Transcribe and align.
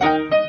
Hallo 0.00 0.24
und 0.24 0.41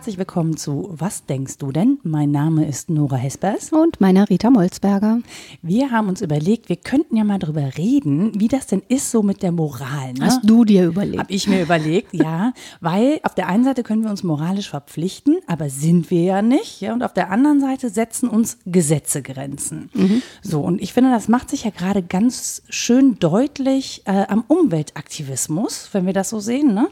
herzlich 0.00 0.16
willkommen 0.16 0.56
zu 0.56 0.88
Was 0.92 1.26
denkst 1.26 1.58
du 1.58 1.72
denn? 1.72 1.98
Mein 2.04 2.30
Name 2.30 2.66
ist 2.66 2.88
Nora 2.88 3.16
Hespers. 3.16 3.70
Und 3.70 4.00
meiner 4.00 4.30
Rita 4.30 4.48
Molzberger. 4.48 5.18
Wir 5.60 5.90
haben 5.90 6.08
uns 6.08 6.22
überlegt, 6.22 6.70
wir 6.70 6.76
könnten 6.76 7.18
ja 7.18 7.24
mal 7.24 7.38
darüber 7.38 7.76
reden, 7.76 8.32
wie 8.40 8.48
das 8.48 8.66
denn 8.66 8.80
ist 8.88 9.10
so 9.10 9.22
mit 9.22 9.42
der 9.42 9.52
Moral. 9.52 10.14
Ne? 10.14 10.24
Hast 10.24 10.40
du 10.48 10.64
dir 10.64 10.86
überlegt? 10.86 11.18
Hab 11.18 11.30
ich 11.30 11.46
mir 11.46 11.60
überlegt, 11.60 12.14
ja. 12.14 12.54
Weil 12.80 13.20
auf 13.24 13.34
der 13.34 13.48
einen 13.48 13.62
Seite 13.62 13.82
können 13.82 14.02
wir 14.02 14.08
uns 14.08 14.22
moralisch 14.22 14.70
verpflichten, 14.70 15.36
aber 15.46 15.68
sind 15.68 16.10
wir 16.10 16.22
ja 16.22 16.40
nicht. 16.40 16.80
Ja? 16.80 16.94
Und 16.94 17.02
auf 17.02 17.12
der 17.12 17.30
anderen 17.30 17.60
Seite 17.60 17.90
setzen 17.90 18.30
uns 18.30 18.56
Gesetze 18.64 19.20
Grenzen. 19.20 19.90
Mhm. 19.92 20.22
So, 20.40 20.62
und 20.62 20.80
ich 20.80 20.94
finde, 20.94 21.10
das 21.10 21.28
macht 21.28 21.50
sich 21.50 21.64
ja 21.64 21.70
gerade 21.72 22.02
ganz 22.02 22.62
schön 22.70 23.18
deutlich 23.18 24.00
äh, 24.06 24.24
am 24.28 24.44
Umweltaktivismus, 24.48 25.90
wenn 25.92 26.06
wir 26.06 26.14
das 26.14 26.30
so 26.30 26.40
sehen. 26.40 26.72
Ne? 26.72 26.88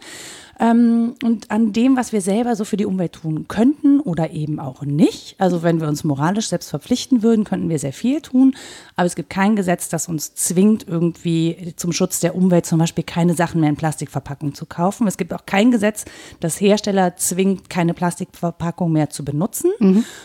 Ähm, 0.61 1.15
und 1.23 1.51
an 1.51 1.73
dem, 1.73 1.97
was 1.97 2.13
wir 2.13 2.21
selber 2.21 2.57
so 2.57 2.65
für 2.65 2.77
die 2.77 2.87
Umwelt 2.87 3.13
tun 3.13 3.47
könnten 3.49 4.01
oder 4.01 4.31
eben 4.31 4.59
auch 4.59 4.83
nicht. 4.83 5.37
Also 5.39 5.63
wenn 5.63 5.81
wir 5.81 5.89
uns 5.89 6.05
moralisch 6.05 6.49
selbst 6.49 6.71
verpflichten 6.71 7.23
würden, 7.23 7.45
könnten 7.45 7.69
wir 7.69 7.79
sehr 7.79 7.93
viel 7.93 8.21
tun. 8.21 8.57
Aber 8.97 9.07
es 9.07 9.15
gibt 9.15 9.31
kein 9.31 9.57
Gesetz, 9.57 9.89
das 9.89 10.09
uns 10.09 10.35
zwingt, 10.35 10.87
irgendwie 10.89 11.75
zum 11.77 11.93
Schutz 11.93 12.21
der 12.21 12.35
Umwelt 12.35 12.67
zum 12.67 12.79
Beispiel 12.79 13.05
keine 13.05 13.35
Sachen 13.35 13.61
mehr 13.61 13.71
in 13.71 13.77
Plastikverpackung 13.77 14.55
zu 14.55 14.67
kaufen. 14.67 15.07
Es 15.07 15.17
gibt 15.17 15.33
auch 15.33 15.47
kein 15.47 15.71
Gesetz, 15.71 16.05
das 16.41 16.61
Hersteller 16.61 17.17
zwingt, 17.17 17.71
keine 17.71 17.95
Plastikverpackung 17.95 18.91
mehr 18.93 19.11
zu 19.11 19.25
benutzen. 19.25 19.71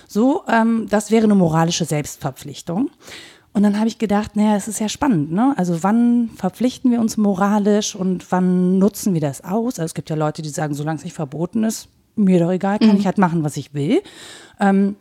So, 0.08 0.44
ähm, 0.48 0.88
das 0.90 1.12
wäre 1.12 1.26
eine 1.26 1.36
moralische 1.36 1.86
Selbstverpflichtung. 1.86 2.90
Und 3.54 3.62
dann 3.62 3.78
habe 3.78 3.88
ich 3.88 4.00
gedacht, 4.00 4.36
naja, 4.36 4.56
es 4.56 4.68
ist 4.68 4.80
ja 4.80 4.90
spannend, 4.90 5.32
ne? 5.32 5.54
Also 5.58 5.84
wann 5.84 6.32
verpflichten 6.36 6.90
wir 6.90 7.00
uns 7.00 7.18
moralisch 7.18 7.95
und 7.95 8.32
wann 8.32 8.80
nutzen 8.80 9.14
wir 9.14 9.22
das 9.22 9.44
aus? 9.44 9.78
Also 9.80 9.86
es 9.86 9.94
gibt 9.94 10.10
ja 10.10 10.16
Leute, 10.16 10.42
die 10.42 10.50
sagen, 10.50 10.73
solange 10.73 10.98
es 10.98 11.04
nicht 11.04 11.16
verboten 11.16 11.64
ist, 11.64 11.88
mir 12.16 12.40
doch 12.40 12.52
egal, 12.52 12.80
kann 12.80 12.98
ich 12.98 13.06
halt 13.06 13.18
machen, 13.18 13.44
was 13.44 13.58
ich 13.58 13.73
will. 13.73 14.02
Ähm, 14.60 14.95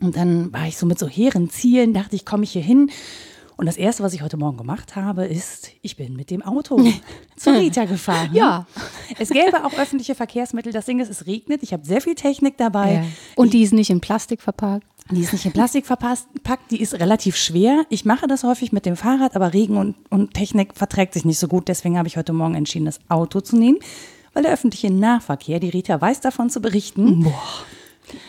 und 0.00 0.16
dann 0.16 0.52
war 0.52 0.66
ich 0.66 0.76
so 0.76 0.86
mit 0.86 0.98
so 0.98 1.08
hehren 1.08 1.50
Zielen, 1.50 1.92
dachte 1.92 2.14
ich, 2.14 2.24
komme 2.24 2.44
ich 2.44 2.52
hier 2.52 2.62
hin. 2.62 2.90
Und 3.56 3.66
das 3.66 3.76
Erste, 3.76 4.04
was 4.04 4.12
ich 4.12 4.22
heute 4.22 4.36
Morgen 4.36 4.56
gemacht 4.56 4.94
habe, 4.94 5.26
ist, 5.26 5.70
ich 5.82 5.96
bin 5.96 6.14
mit 6.14 6.30
dem 6.30 6.42
Auto 6.42 6.80
zu 7.36 7.50
Rita 7.50 7.86
gefahren. 7.86 8.30
Ja. 8.32 8.66
Es 9.18 9.30
gäbe 9.30 9.64
auch 9.64 9.76
öffentliche 9.76 10.14
Verkehrsmittel. 10.14 10.72
Das 10.72 10.86
Ding 10.86 11.00
ist, 11.00 11.10
es 11.10 11.26
regnet. 11.26 11.64
Ich 11.64 11.72
habe 11.72 11.84
sehr 11.84 12.00
viel 12.00 12.14
Technik 12.14 12.56
dabei. 12.56 12.94
Ja. 12.94 13.04
Und 13.34 13.54
die 13.54 13.62
ist 13.62 13.72
nicht 13.72 13.90
in 13.90 14.00
Plastik 14.00 14.42
verpackt. 14.42 14.86
Die 15.10 15.22
ist 15.22 15.32
nicht 15.32 15.46
in 15.46 15.52
Plastik 15.52 15.86
verpasst, 15.86 16.28
packt, 16.42 16.70
die 16.70 16.82
ist 16.82 16.94
relativ 16.94 17.36
schwer. 17.36 17.84
Ich 17.88 18.04
mache 18.04 18.26
das 18.26 18.44
häufig 18.44 18.72
mit 18.72 18.84
dem 18.84 18.94
Fahrrad, 18.94 19.36
aber 19.36 19.54
Regen 19.54 19.78
und, 19.78 19.96
und 20.10 20.34
Technik 20.34 20.74
verträgt 20.74 21.14
sich 21.14 21.24
nicht 21.24 21.38
so 21.38 21.48
gut. 21.48 21.68
Deswegen 21.68 21.96
habe 21.96 22.08
ich 22.08 22.16
heute 22.18 22.34
Morgen 22.34 22.54
entschieden, 22.54 22.84
das 22.84 23.00
Auto 23.08 23.40
zu 23.40 23.56
nehmen, 23.56 23.78
weil 24.34 24.42
der 24.42 24.52
öffentliche 24.52 24.92
Nahverkehr, 24.92 25.60
die 25.60 25.70
Rita 25.70 25.98
weiß 25.98 26.20
davon 26.20 26.50
zu 26.50 26.60
berichten, 26.60 27.26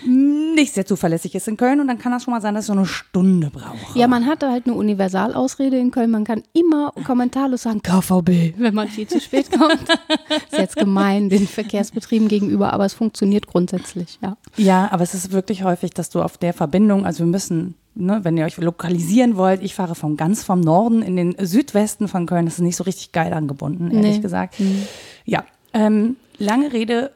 nicht 0.06 0.74
sehr 0.74 0.86
zuverlässig 0.86 1.36
ist 1.36 1.48
in 1.48 1.58
Köln. 1.58 1.80
Und 1.80 1.88
dann 1.88 1.98
kann 1.98 2.12
das 2.12 2.24
schon 2.24 2.34
mal 2.34 2.42
sein, 2.42 2.54
dass 2.56 2.66
ich 2.66 2.68
so 2.68 2.74
eine 2.74 2.86
Stunde 2.86 3.50
brauche. 3.50 3.98
Ja, 3.98 4.08
man 4.08 4.26
hat 4.26 4.42
da 4.44 4.52
halt 4.52 4.66
eine 4.66 4.76
Universalausrede 4.76 5.78
in 5.78 5.92
Köln. 5.92 6.12
Man 6.12 6.24
kann 6.24 6.44
immer 6.54 6.92
kommentarlos 7.06 7.64
sagen, 7.64 7.82
KVB, 7.82 8.58
wenn 8.58 8.74
man 8.74 8.88
viel 8.88 9.08
zu 9.08 9.20
spät 9.20 9.52
kommt. 9.58 9.82
ist 10.52 10.58
jetzt 10.58 10.76
gemein 10.76 11.30
den 11.30 11.48
Verkehrsbetrieben 11.48 12.28
gegenüber, 12.28 12.74
aber 12.74 12.86
es 12.86 12.94
funktioniert 12.94 13.48
grundsätzlich, 13.48 14.20
ja. 14.22 14.38
Ja, 14.58 14.90
aber 14.92 15.04
es 15.04 15.14
ist 15.14 15.32
wirklich 15.32 15.64
häufig, 15.64 15.92
dass 15.92 16.10
du 16.10 16.22
auf 16.22 16.38
der 16.38 16.54
Verbindung, 16.54 17.06
also 17.06 17.20
wir 17.20 17.26
müssen, 17.28 17.76
ne, 17.96 18.20
wenn 18.24 18.38
ihr 18.38 18.46
euch 18.46 18.58
lokalisieren 18.58 19.38
wollt, 19.38 19.62
ich 19.64 19.76
fahre 19.76 19.96
von 19.96 20.18
ganz 20.18 20.44
vom 20.44 20.60
Norden 20.62 21.02
in 21.02 21.16
den 21.16 21.36
Südwesten 21.40 22.08
von 22.08 22.26
Köln. 22.26 22.46
Das 22.46 22.56
ist 22.56 22.62
nicht 22.62 22.76
so 22.76 22.84
richtig 22.84 23.12
geil 23.12 23.34
angebunden, 23.34 23.92
ehrlich 23.92 24.18
Nee. 24.18 24.22
gesagt. 24.22 24.56
Ja, 25.26 25.44
ähm, 25.74 26.16
lange 26.38 26.74
Rede. 26.74 27.12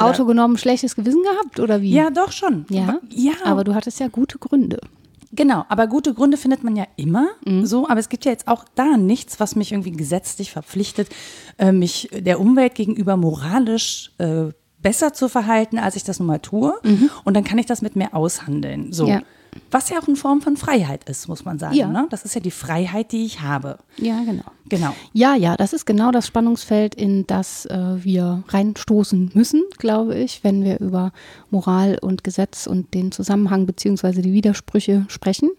Auto 0.00 0.24
genommen, 0.24 0.56
schlechtes 0.58 0.96
Gewissen 0.96 1.22
gehabt 1.22 1.60
oder 1.60 1.80
wie? 1.82 1.90
Ja, 1.92 2.10
doch 2.10 2.32
schon. 2.32 2.64
Ja, 2.70 2.98
ja 3.10 3.32
aber 3.44 3.64
du 3.64 3.74
hattest 3.74 4.00
ja 4.00 4.08
gute 4.08 4.38
Gründe. 4.38 4.78
Genau, 5.32 5.64
aber 5.68 5.86
gute 5.88 6.14
Gründe 6.14 6.38
findet 6.38 6.64
man 6.64 6.74
ja 6.74 6.86
immer 6.96 7.28
Mhm. 7.44 7.66
so, 7.66 7.86
aber 7.86 8.00
es 8.00 8.08
gibt 8.08 8.24
ja 8.24 8.32
jetzt 8.32 8.48
auch 8.48 8.64
da 8.74 8.96
nichts, 8.96 9.38
was 9.40 9.56
mich 9.56 9.72
irgendwie 9.72 9.92
gesetzlich 9.92 10.50
verpflichtet, 10.50 11.08
äh, 11.58 11.70
mich 11.70 12.08
der 12.12 12.40
Umwelt 12.40 12.74
gegenüber 12.74 13.16
moralisch 13.16 14.10
äh, 14.18 14.46
besser 14.80 15.12
zu 15.12 15.28
verhalten, 15.28 15.78
als 15.78 15.96
ich 15.96 16.04
das 16.04 16.18
nun 16.18 16.28
mal 16.28 16.38
tue. 16.38 16.72
Und 17.24 17.34
dann 17.36 17.44
kann 17.44 17.58
ich 17.58 17.66
das 17.66 17.82
mit 17.82 17.96
mir 17.96 18.14
aushandeln. 18.14 18.92
So. 18.92 19.04
Mhm. 19.04 19.10
Ja. 19.10 19.22
Was 19.70 19.90
ja 19.90 19.98
auch 19.98 20.06
eine 20.06 20.16
Form 20.16 20.40
von 20.40 20.56
Freiheit 20.56 21.08
ist, 21.08 21.28
muss 21.28 21.44
man 21.44 21.58
sagen. 21.58 21.74
Ja. 21.74 21.88
Ne? 21.88 22.06
Das 22.10 22.24
ist 22.24 22.34
ja 22.34 22.40
die 22.40 22.50
Freiheit, 22.50 23.12
die 23.12 23.24
ich 23.24 23.40
habe. 23.40 23.78
Ja, 23.96 24.22
genau. 24.24 24.44
Genau. 24.68 24.94
Ja, 25.12 25.34
ja, 25.34 25.56
das 25.56 25.72
ist 25.72 25.86
genau 25.86 26.10
das 26.10 26.26
Spannungsfeld, 26.26 26.94
in 26.94 27.26
das 27.26 27.66
äh, 27.66 28.04
wir 28.04 28.44
reinstoßen 28.48 29.30
müssen, 29.34 29.62
glaube 29.78 30.14
ich, 30.16 30.44
wenn 30.44 30.64
wir 30.64 30.80
über 30.80 31.12
Moral 31.50 31.98
und 32.00 32.24
Gesetz 32.24 32.66
und 32.66 32.94
den 32.94 33.12
Zusammenhang 33.12 33.66
beziehungsweise 33.66 34.22
die 34.22 34.32
Widersprüche 34.32 35.06
sprechen. 35.08 35.50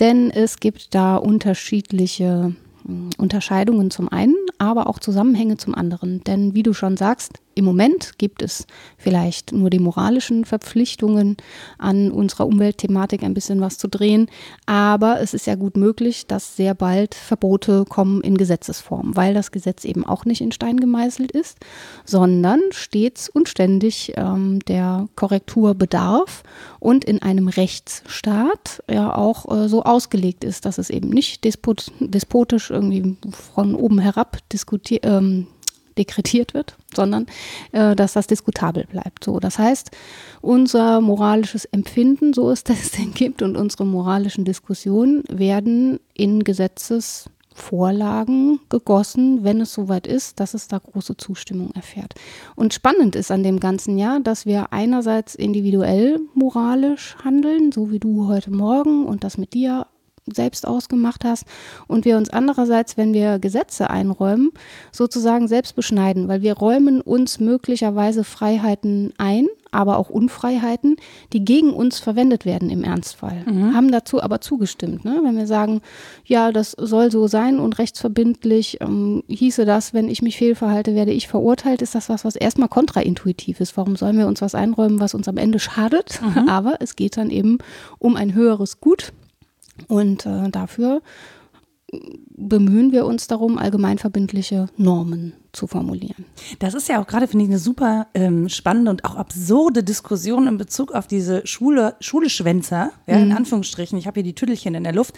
Denn 0.00 0.30
es 0.30 0.60
gibt 0.60 0.94
da 0.94 1.16
unterschiedliche 1.16 2.54
mh, 2.84 3.10
Unterscheidungen 3.18 3.90
zum 3.90 4.08
einen, 4.08 4.36
aber 4.58 4.86
auch 4.86 4.98
Zusammenhänge 4.98 5.56
zum 5.56 5.74
anderen. 5.74 6.22
Denn 6.24 6.54
wie 6.54 6.62
du 6.62 6.72
schon 6.72 6.96
sagst, 6.96 7.38
im 7.54 7.64
Moment 7.64 8.18
gibt 8.18 8.42
es 8.42 8.66
vielleicht 8.96 9.52
nur 9.52 9.70
die 9.70 9.78
moralischen 9.78 10.44
Verpflichtungen, 10.44 11.36
an 11.78 12.10
unserer 12.10 12.46
Umweltthematik 12.46 13.22
ein 13.22 13.34
bisschen 13.34 13.60
was 13.60 13.78
zu 13.78 13.88
drehen. 13.88 14.28
Aber 14.66 15.20
es 15.20 15.34
ist 15.34 15.46
ja 15.46 15.54
gut 15.54 15.76
möglich, 15.76 16.26
dass 16.26 16.56
sehr 16.56 16.74
bald 16.74 17.14
Verbote 17.14 17.84
kommen 17.88 18.20
in 18.20 18.36
Gesetzesform, 18.36 19.16
weil 19.16 19.34
das 19.34 19.50
Gesetz 19.50 19.84
eben 19.84 20.04
auch 20.04 20.24
nicht 20.24 20.40
in 20.40 20.52
Stein 20.52 20.78
gemeißelt 20.78 21.32
ist, 21.32 21.58
sondern 22.04 22.60
stets 22.70 23.28
und 23.28 23.48
ständig 23.48 24.12
ähm, 24.16 24.60
der 24.60 25.08
Korrektur 25.16 25.74
bedarf 25.74 26.42
und 26.80 27.04
in 27.04 27.20
einem 27.22 27.48
Rechtsstaat 27.48 28.82
ja 28.90 29.14
auch 29.14 29.50
äh, 29.50 29.68
so 29.68 29.82
ausgelegt 29.82 30.44
ist, 30.44 30.64
dass 30.64 30.78
es 30.78 30.90
eben 30.90 31.08
nicht 31.08 31.44
despot 31.44 31.90
despotisch 32.00 32.70
irgendwie 32.70 33.16
von 33.30 33.74
oben 33.74 33.98
herab 33.98 34.38
diskutiert. 34.50 35.04
Ähm, 35.04 35.46
dekretiert 35.98 36.54
wird, 36.54 36.76
sondern 36.94 37.26
äh, 37.72 37.96
dass 37.96 38.14
das 38.14 38.26
diskutabel 38.26 38.86
bleibt. 38.86 39.24
So, 39.24 39.38
das 39.40 39.58
heißt, 39.58 39.90
unser 40.40 41.00
moralisches 41.00 41.64
Empfinden, 41.66 42.32
so 42.32 42.50
es 42.50 42.64
das 42.64 42.90
denn 42.92 43.12
gibt, 43.14 43.42
und 43.42 43.56
unsere 43.56 43.86
moralischen 43.86 44.44
Diskussionen 44.44 45.22
werden 45.28 46.00
in 46.14 46.44
Gesetzesvorlagen 46.44 48.60
gegossen, 48.68 49.44
wenn 49.44 49.60
es 49.60 49.72
soweit 49.72 50.06
ist, 50.06 50.38
dass 50.40 50.54
es 50.54 50.68
da 50.68 50.78
große 50.78 51.16
Zustimmung 51.16 51.70
erfährt. 51.74 52.14
Und 52.56 52.74
spannend 52.74 53.16
ist 53.16 53.30
an 53.30 53.42
dem 53.42 53.60
ganzen 53.60 53.98
Jahr, 53.98 54.20
dass 54.20 54.46
wir 54.46 54.72
einerseits 54.72 55.34
individuell 55.34 56.20
moralisch 56.34 57.16
handeln, 57.24 57.72
so 57.72 57.90
wie 57.90 57.98
du 57.98 58.28
heute 58.28 58.50
Morgen 58.50 59.06
und 59.06 59.24
das 59.24 59.38
mit 59.38 59.54
dir 59.54 59.86
selbst 60.30 60.66
ausgemacht 60.66 61.24
hast 61.24 61.44
und 61.88 62.04
wir 62.04 62.16
uns 62.16 62.30
andererseits, 62.30 62.96
wenn 62.96 63.12
wir 63.12 63.38
Gesetze 63.38 63.90
einräumen, 63.90 64.52
sozusagen 64.92 65.48
selbst 65.48 65.74
beschneiden, 65.74 66.28
weil 66.28 66.42
wir 66.42 66.54
räumen 66.54 67.00
uns 67.00 67.40
möglicherweise 67.40 68.22
Freiheiten 68.22 69.12
ein, 69.18 69.48
aber 69.72 69.96
auch 69.96 70.10
Unfreiheiten, 70.10 70.96
die 71.32 71.44
gegen 71.44 71.72
uns 71.72 71.98
verwendet 71.98 72.44
werden 72.44 72.68
im 72.68 72.84
Ernstfall. 72.84 73.42
Haben 73.74 73.90
dazu 73.90 74.22
aber 74.22 74.40
zugestimmt. 74.42 75.04
Ne? 75.04 75.20
Wenn 75.24 75.36
wir 75.36 75.46
sagen, 75.46 75.80
ja, 76.24 76.52
das 76.52 76.72
soll 76.72 77.10
so 77.10 77.26
sein 77.26 77.58
und 77.58 77.78
rechtsverbindlich 77.78 78.78
ähm, 78.82 79.24
hieße 79.28 79.64
das, 79.64 79.94
wenn 79.94 80.08
ich 80.08 80.20
mich 80.20 80.36
fehlverhalte, 80.36 80.94
werde 80.94 81.12
ich 81.12 81.26
verurteilt, 81.26 81.80
ist 81.80 81.94
das 81.94 82.10
was, 82.10 82.24
was 82.24 82.36
erstmal 82.36 82.68
kontraintuitiv 82.68 83.60
ist. 83.60 83.76
Warum 83.78 83.96
sollen 83.96 84.18
wir 84.18 84.26
uns 84.26 84.42
was 84.42 84.54
einräumen, 84.54 85.00
was 85.00 85.14
uns 85.14 85.26
am 85.26 85.38
Ende 85.38 85.58
schadet? 85.58 86.20
Aber 86.46 86.76
es 86.80 86.94
geht 86.94 87.16
dann 87.16 87.30
eben 87.30 87.58
um 87.98 88.14
ein 88.16 88.34
höheres 88.34 88.78
Gut. 88.78 89.12
Und 89.88 90.26
äh, 90.26 90.50
dafür 90.50 91.02
bemühen 92.34 92.92
wir 92.92 93.04
uns 93.04 93.26
darum, 93.26 93.58
allgemeinverbindliche 93.58 94.68
Normen 94.78 95.34
zu 95.52 95.66
formulieren. 95.66 96.24
Das 96.58 96.72
ist 96.72 96.88
ja 96.88 97.00
auch 97.00 97.06
gerade, 97.06 97.28
finde 97.28 97.44
ich, 97.44 97.50
eine 97.50 97.58
super 97.58 98.06
ähm, 98.14 98.48
spannende 98.48 98.90
und 98.90 99.04
auch 99.04 99.16
absurde 99.16 99.84
Diskussion 99.84 100.46
in 100.46 100.56
Bezug 100.56 100.92
auf 100.92 101.06
diese 101.06 101.46
Schule, 101.46 101.94
Schuleschwänzer, 102.00 102.90
ja, 103.06 103.18
in 103.18 103.32
Anführungsstrichen. 103.32 103.98
Ich 103.98 104.06
habe 104.06 104.14
hier 104.14 104.22
die 104.22 104.34
Tüdelchen 104.34 104.74
in 104.74 104.84
der 104.84 104.94
Luft. 104.94 105.14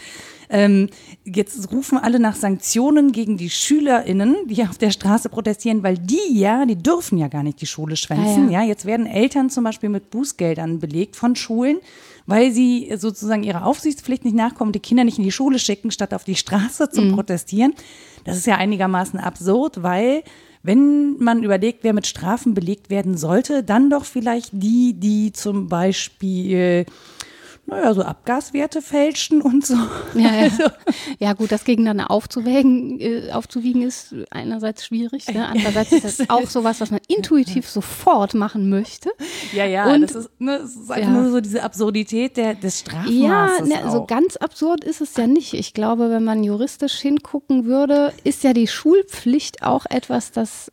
Ähm, 0.50 0.90
jetzt 1.24 1.70
rufen 1.70 1.98
alle 1.98 2.18
nach 2.18 2.34
Sanktionen 2.34 3.12
gegen 3.12 3.36
die 3.36 3.50
SchülerInnen, 3.50 4.34
die 4.48 4.64
auf 4.64 4.76
der 4.76 4.90
Straße 4.90 5.28
protestieren, 5.28 5.84
weil 5.84 5.96
die 5.96 6.18
ja, 6.36 6.66
die 6.66 6.76
dürfen 6.76 7.16
ja 7.18 7.28
gar 7.28 7.44
nicht 7.44 7.60
die 7.60 7.66
Schule 7.66 7.94
schwänzen. 7.94 8.48
Ah, 8.48 8.50
ja. 8.50 8.62
ja, 8.62 8.68
jetzt 8.68 8.84
werden 8.84 9.06
Eltern 9.06 9.50
zum 9.50 9.62
Beispiel 9.62 9.88
mit 9.88 10.10
Bußgeldern 10.10 10.80
belegt 10.80 11.14
von 11.14 11.36
Schulen, 11.36 11.78
weil 12.26 12.52
sie 12.52 12.92
sozusagen 12.96 13.42
ihrer 13.42 13.66
Aufsichtspflicht 13.66 14.24
nicht 14.24 14.36
nachkommen, 14.36 14.72
die 14.72 14.80
Kinder 14.80 15.04
nicht 15.04 15.18
in 15.18 15.24
die 15.24 15.32
Schule 15.32 15.58
schicken, 15.58 15.90
statt 15.90 16.14
auf 16.14 16.24
die 16.24 16.36
Straße 16.36 16.90
zu 16.90 17.12
protestieren. 17.12 17.74
Das 18.24 18.36
ist 18.36 18.46
ja 18.46 18.56
einigermaßen 18.56 19.20
absurd, 19.20 19.82
weil 19.82 20.22
wenn 20.62 21.18
man 21.18 21.42
überlegt, 21.42 21.84
wer 21.84 21.92
mit 21.92 22.06
Strafen 22.06 22.54
belegt 22.54 22.88
werden 22.88 23.18
sollte, 23.18 23.62
dann 23.62 23.90
doch 23.90 24.06
vielleicht 24.06 24.50
die, 24.52 24.94
die 24.94 25.32
zum 25.32 25.68
Beispiel 25.68 26.86
naja, 27.66 27.94
so 27.94 28.02
Abgaswerte 28.02 28.82
fälschen 28.82 29.40
und 29.40 29.64
so. 29.64 29.74
Ja, 30.14 30.32
ja. 30.34 30.42
Also. 30.42 30.62
ja 31.18 31.32
gut, 31.32 31.50
das 31.50 31.64
gegeneinander 31.64 32.10
aufzuwägen, 32.10 33.00
äh, 33.00 33.30
aufzuwiegen 33.32 33.82
ist 33.82 34.14
einerseits 34.30 34.84
schwierig, 34.84 35.26
ne? 35.28 35.48
andererseits 35.48 35.92
ist 35.92 36.04
das 36.04 36.20
auch 36.30 36.46
sowas, 36.48 36.80
was 36.80 36.90
man 36.90 37.00
intuitiv 37.08 37.68
sofort 37.68 38.34
machen 38.34 38.68
möchte. 38.68 39.10
Ja, 39.52 39.64
ja, 39.64 39.92
und, 39.92 40.02
das 40.02 40.14
ist, 40.14 40.30
ne, 40.38 40.58
das 40.58 40.76
ist 40.76 40.90
einfach 40.90 41.08
ja. 41.08 41.20
nur 41.20 41.30
so 41.30 41.40
diese 41.40 41.62
Absurdität 41.62 42.36
der, 42.36 42.54
des 42.54 42.80
Strafmaßes. 42.80 43.68
Ja, 43.68 43.84
ne, 43.84 43.90
so 43.90 44.04
ganz 44.04 44.36
absurd 44.36 44.84
ist 44.84 45.00
es 45.00 45.16
ja 45.16 45.26
nicht. 45.26 45.54
Ich 45.54 45.72
glaube, 45.72 46.10
wenn 46.10 46.24
man 46.24 46.44
juristisch 46.44 46.98
hingucken 46.98 47.64
würde, 47.64 48.12
ist 48.24 48.44
ja 48.44 48.52
die 48.52 48.68
Schulpflicht 48.68 49.62
auch 49.62 49.86
etwas, 49.88 50.32
das 50.32 50.70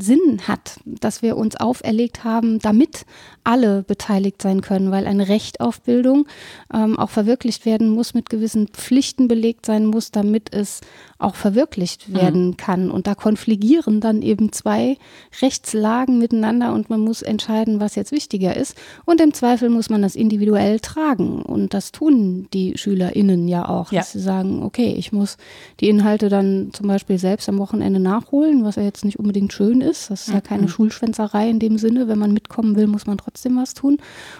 Sinn 0.00 0.42
hat, 0.46 0.80
dass 0.84 1.22
wir 1.22 1.36
uns 1.36 1.56
auferlegt 1.56 2.24
haben, 2.24 2.58
damit 2.58 3.04
alle 3.44 3.82
beteiligt 3.82 4.42
sein 4.42 4.60
können, 4.60 4.90
weil 4.90 5.06
ein 5.06 5.20
Recht 5.20 5.60
auf 5.60 5.80
Bildung 5.80 6.26
ähm, 6.72 6.98
auch 6.98 7.10
verwirklicht 7.10 7.66
werden 7.66 7.90
muss, 7.90 8.14
mit 8.14 8.30
gewissen 8.30 8.68
Pflichten 8.68 9.28
belegt 9.28 9.66
sein 9.66 9.86
muss, 9.86 10.10
damit 10.10 10.52
es 10.52 10.80
auch 11.22 11.34
verwirklicht 11.34 12.08
mhm. 12.08 12.14
werden 12.14 12.46
mhm. 12.46 12.56
kann. 12.56 12.90
Und 12.90 13.06
da 13.06 13.14
konfligieren 13.14 14.00
dann 14.00 14.22
eben 14.22 14.52
zwei 14.52 14.96
Rechtslagen 15.40 16.18
miteinander 16.18 16.72
und 16.72 16.90
man 16.90 17.00
muss 17.00 17.22
entscheiden, 17.22 17.80
was 17.80 17.94
jetzt 17.94 18.12
wichtiger 18.12 18.56
ist. 18.56 18.76
Und 19.04 19.20
im 19.20 19.34
Zweifel 19.34 19.68
muss 19.70 19.90
man 19.90 20.02
das 20.02 20.14
individuell 20.14 20.80
tragen. 20.80 21.42
Und 21.42 21.74
das 21.74 21.92
tun 21.92 22.48
die 22.52 22.76
SchülerInnen 22.76 23.48
ja 23.48 23.68
auch, 23.68 23.92
ja. 23.92 24.00
dass 24.00 24.12
sie 24.12 24.20
sagen, 24.20 24.62
okay, 24.62 24.94
ich 24.96 25.12
muss 25.12 25.36
die 25.80 25.88
Inhalte 25.88 26.28
dann 26.28 26.70
zum 26.72 26.88
Beispiel 26.88 27.18
selbst 27.18 27.48
am 27.48 27.58
Wochenende 27.58 28.00
nachholen, 28.00 28.64
was 28.64 28.76
ja 28.76 28.82
jetzt 28.82 29.04
nicht 29.04 29.18
unbedingt 29.18 29.52
schön 29.52 29.80
ist. 29.80 30.10
Das 30.10 30.28
ist 30.28 30.34
ja 30.34 30.40
keine 30.40 30.68
Schulschwänzerei 30.68 31.48
in 31.48 31.58
dem 31.58 31.78
Sinne. 31.78 32.08
Wenn 32.08 32.18
man 32.18 32.32
mitkommen 32.32 32.76
will, 32.76 32.86
muss 32.86 33.06
man 33.06 33.18
trotzdem 33.18 33.56
was 33.56 33.74
tun. 33.74 33.98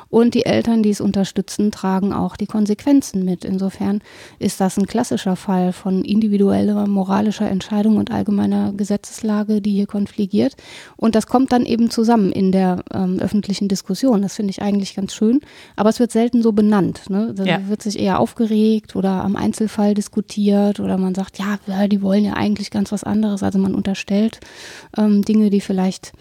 Und 0.08 0.34
die 0.34 0.46
Eltern, 0.46 0.82
die 0.82 0.90
es 0.90 1.00
unterstützen, 1.00 1.70
tragen 1.70 2.12
auch 2.12 2.36
die 2.36 2.46
Konsequenzen 2.46 3.24
mit. 3.24 3.44
Insofern 3.44 4.00
ist 4.38 4.60
das 4.60 4.76
ein 4.76 4.86
klassischer 4.86 5.36
Fall 5.36 5.72
von 5.72 6.04
individueller 6.72 6.86
moralischer 6.86 7.48
Entscheidung 7.48 7.96
und 7.96 8.10
allgemeiner 8.10 8.72
Gesetzeslage, 8.72 9.60
die 9.60 9.72
hier 9.72 9.86
konfligiert. 9.86 10.56
Und 10.96 11.14
das 11.14 11.26
kommt 11.26 11.52
dann 11.52 11.64
eben 11.64 11.90
zusammen 11.90 12.32
in 12.32 12.52
der 12.52 12.82
ähm, 12.92 13.18
öffentlichen 13.20 13.68
Diskussion. 13.68 14.22
Das 14.22 14.36
finde 14.36 14.50
ich 14.50 14.62
eigentlich 14.62 14.94
ganz 14.94 15.14
schön. 15.14 15.40
Aber 15.76 15.90
es 15.90 16.00
wird 16.00 16.12
selten 16.12 16.42
so 16.42 16.52
benannt. 16.52 17.10
Ne? 17.10 17.32
Da 17.34 17.44
ja. 17.44 17.68
wird 17.68 17.82
sich 17.82 17.98
eher 17.98 18.18
aufgeregt 18.18 18.96
oder 18.96 19.24
am 19.24 19.36
Einzelfall 19.36 19.94
diskutiert 19.94 20.80
oder 20.80 20.98
man 20.98 21.14
sagt, 21.14 21.38
ja, 21.38 21.58
die 21.88 22.02
wollen 22.02 22.24
ja 22.24 22.34
eigentlich 22.34 22.70
ganz 22.70 22.92
was 22.92 23.04
anderes. 23.04 23.42
Also 23.42 23.58
man 23.58 23.74
unterstellt 23.74 24.40
ähm, 24.96 25.22
Dinge, 25.22 25.50
die 25.50 25.60
vielleicht 25.60 26.12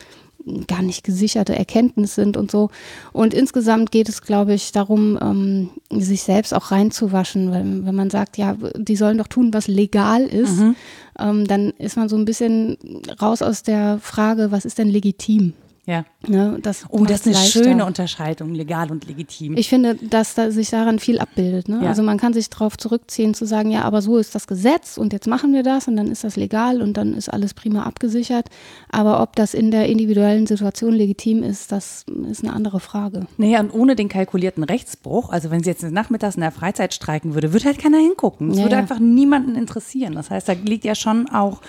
gar 0.68 0.82
nicht 0.82 1.04
gesicherte 1.04 1.56
Erkenntnis 1.56 2.16
sind 2.16 2.38
und 2.38 2.52
so. 2.52 2.70
Und 3.14 3.34
insgesamt 3.34 3.92
geht 3.92 4.10
es, 4.10 4.22
glaube 4.22 4.54
ich, 4.54 4.72
darum, 4.72 5.18
ähm, 5.22 5.70
sich 5.92 6.24
selbst 6.24 6.54
auch 6.54 6.72
reinzuwaschen. 6.72 7.52
Weil, 7.52 7.86
wenn 7.86 7.96
man 7.96 8.10
sagt, 8.10 8.38
ja, 8.38 8.58
die 8.76 8.96
sollen 8.96 9.18
doch 9.18 9.28
tun, 9.28 9.54
was 9.54 9.68
legal 9.68 10.24
ist, 10.24 10.60
mhm. 10.60 10.76
ähm, 11.20 11.48
dann 11.48 11.72
ist 11.72 11.98
man 11.98 12.10
so 12.10 12.16
ein 12.16 12.26
bisschen 12.26 12.78
raus 13.22 13.42
aus 13.42 13.64
der 13.64 14.00
Frage, 14.00 14.52
was 14.52 14.66
ist 14.66 14.78
denn 14.78 14.90
legitim? 14.90 15.54
Ja. 15.88 16.06
Ne, 16.28 16.60
das 16.62 16.86
oh, 16.90 17.06
das 17.06 17.22
ist 17.22 17.28
eine 17.28 17.36
leichter. 17.36 17.64
schöne 17.64 17.86
Unterscheidung, 17.86 18.54
legal 18.54 18.92
und 18.92 19.08
legitim. 19.08 19.58
Ich 19.58 19.68
finde, 19.68 19.96
dass 19.96 20.36
da 20.36 20.52
sich 20.52 20.70
daran 20.70 21.00
viel 21.00 21.18
abbildet. 21.18 21.70
Ne? 21.70 21.80
Ja. 21.82 21.90
Also 21.90 22.04
man 22.04 22.20
kann 22.20 22.34
sich 22.34 22.52
darauf 22.52 22.78
zurückziehen, 22.78 23.34
zu 23.34 23.46
sagen, 23.46 23.72
ja, 23.72 23.82
aber 23.82 24.04
so 24.04 24.18
ist 24.18 24.36
das 24.36 24.46
Gesetz 24.46 24.98
und 24.98 25.12
jetzt 25.12 25.26
machen 25.26 25.54
wir 25.54 25.64
das 25.64 25.88
und 25.88 25.96
dann 25.96 26.12
ist 26.12 26.24
das 26.24 26.36
legal 26.36 26.84
und 26.84 26.98
dann 26.98 27.16
ist 27.16 27.30
alles 27.30 27.56
prima 27.56 27.84
abgesichert. 27.84 28.50
Aber 28.92 29.24
ob 29.24 29.36
das 29.36 29.56
in 29.56 29.72
der 29.72 29.88
individuellen 29.88 30.46
Situation 30.46 30.94
legitim 30.94 31.42
ist, 31.42 31.72
das 31.72 32.06
ist 32.30 32.44
eine 32.44 32.54
andere 32.54 32.80
Frage. 32.80 33.26
Naja, 33.38 33.60
und 33.60 33.74
ohne 33.74 33.96
den 33.96 34.08
kalkulierten 34.08 34.64
Rechtsbruch, 34.64 35.32
also 35.32 35.50
wenn 35.50 35.64
sie 35.64 35.72
jetzt 35.72 35.84
nachmittags 35.84 36.36
in 36.36 36.42
der 36.42 36.52
Freizeit 36.52 36.94
streiken 36.94 37.34
würde, 37.34 37.54
würde 37.54 37.66
halt 37.66 37.80
keiner 37.80 37.98
hingucken. 37.98 38.52
Es 38.52 38.58
ja, 38.58 38.64
würde 38.64 38.76
ja. 38.76 38.82
einfach 38.82 39.00
niemanden 39.00 39.56
interessieren. 39.56 40.14
Das 40.14 40.30
heißt, 40.30 40.48
da 40.48 40.54
liegt 40.54 40.86
ja 40.86 40.94
schon 40.94 41.28
auch 41.30 41.62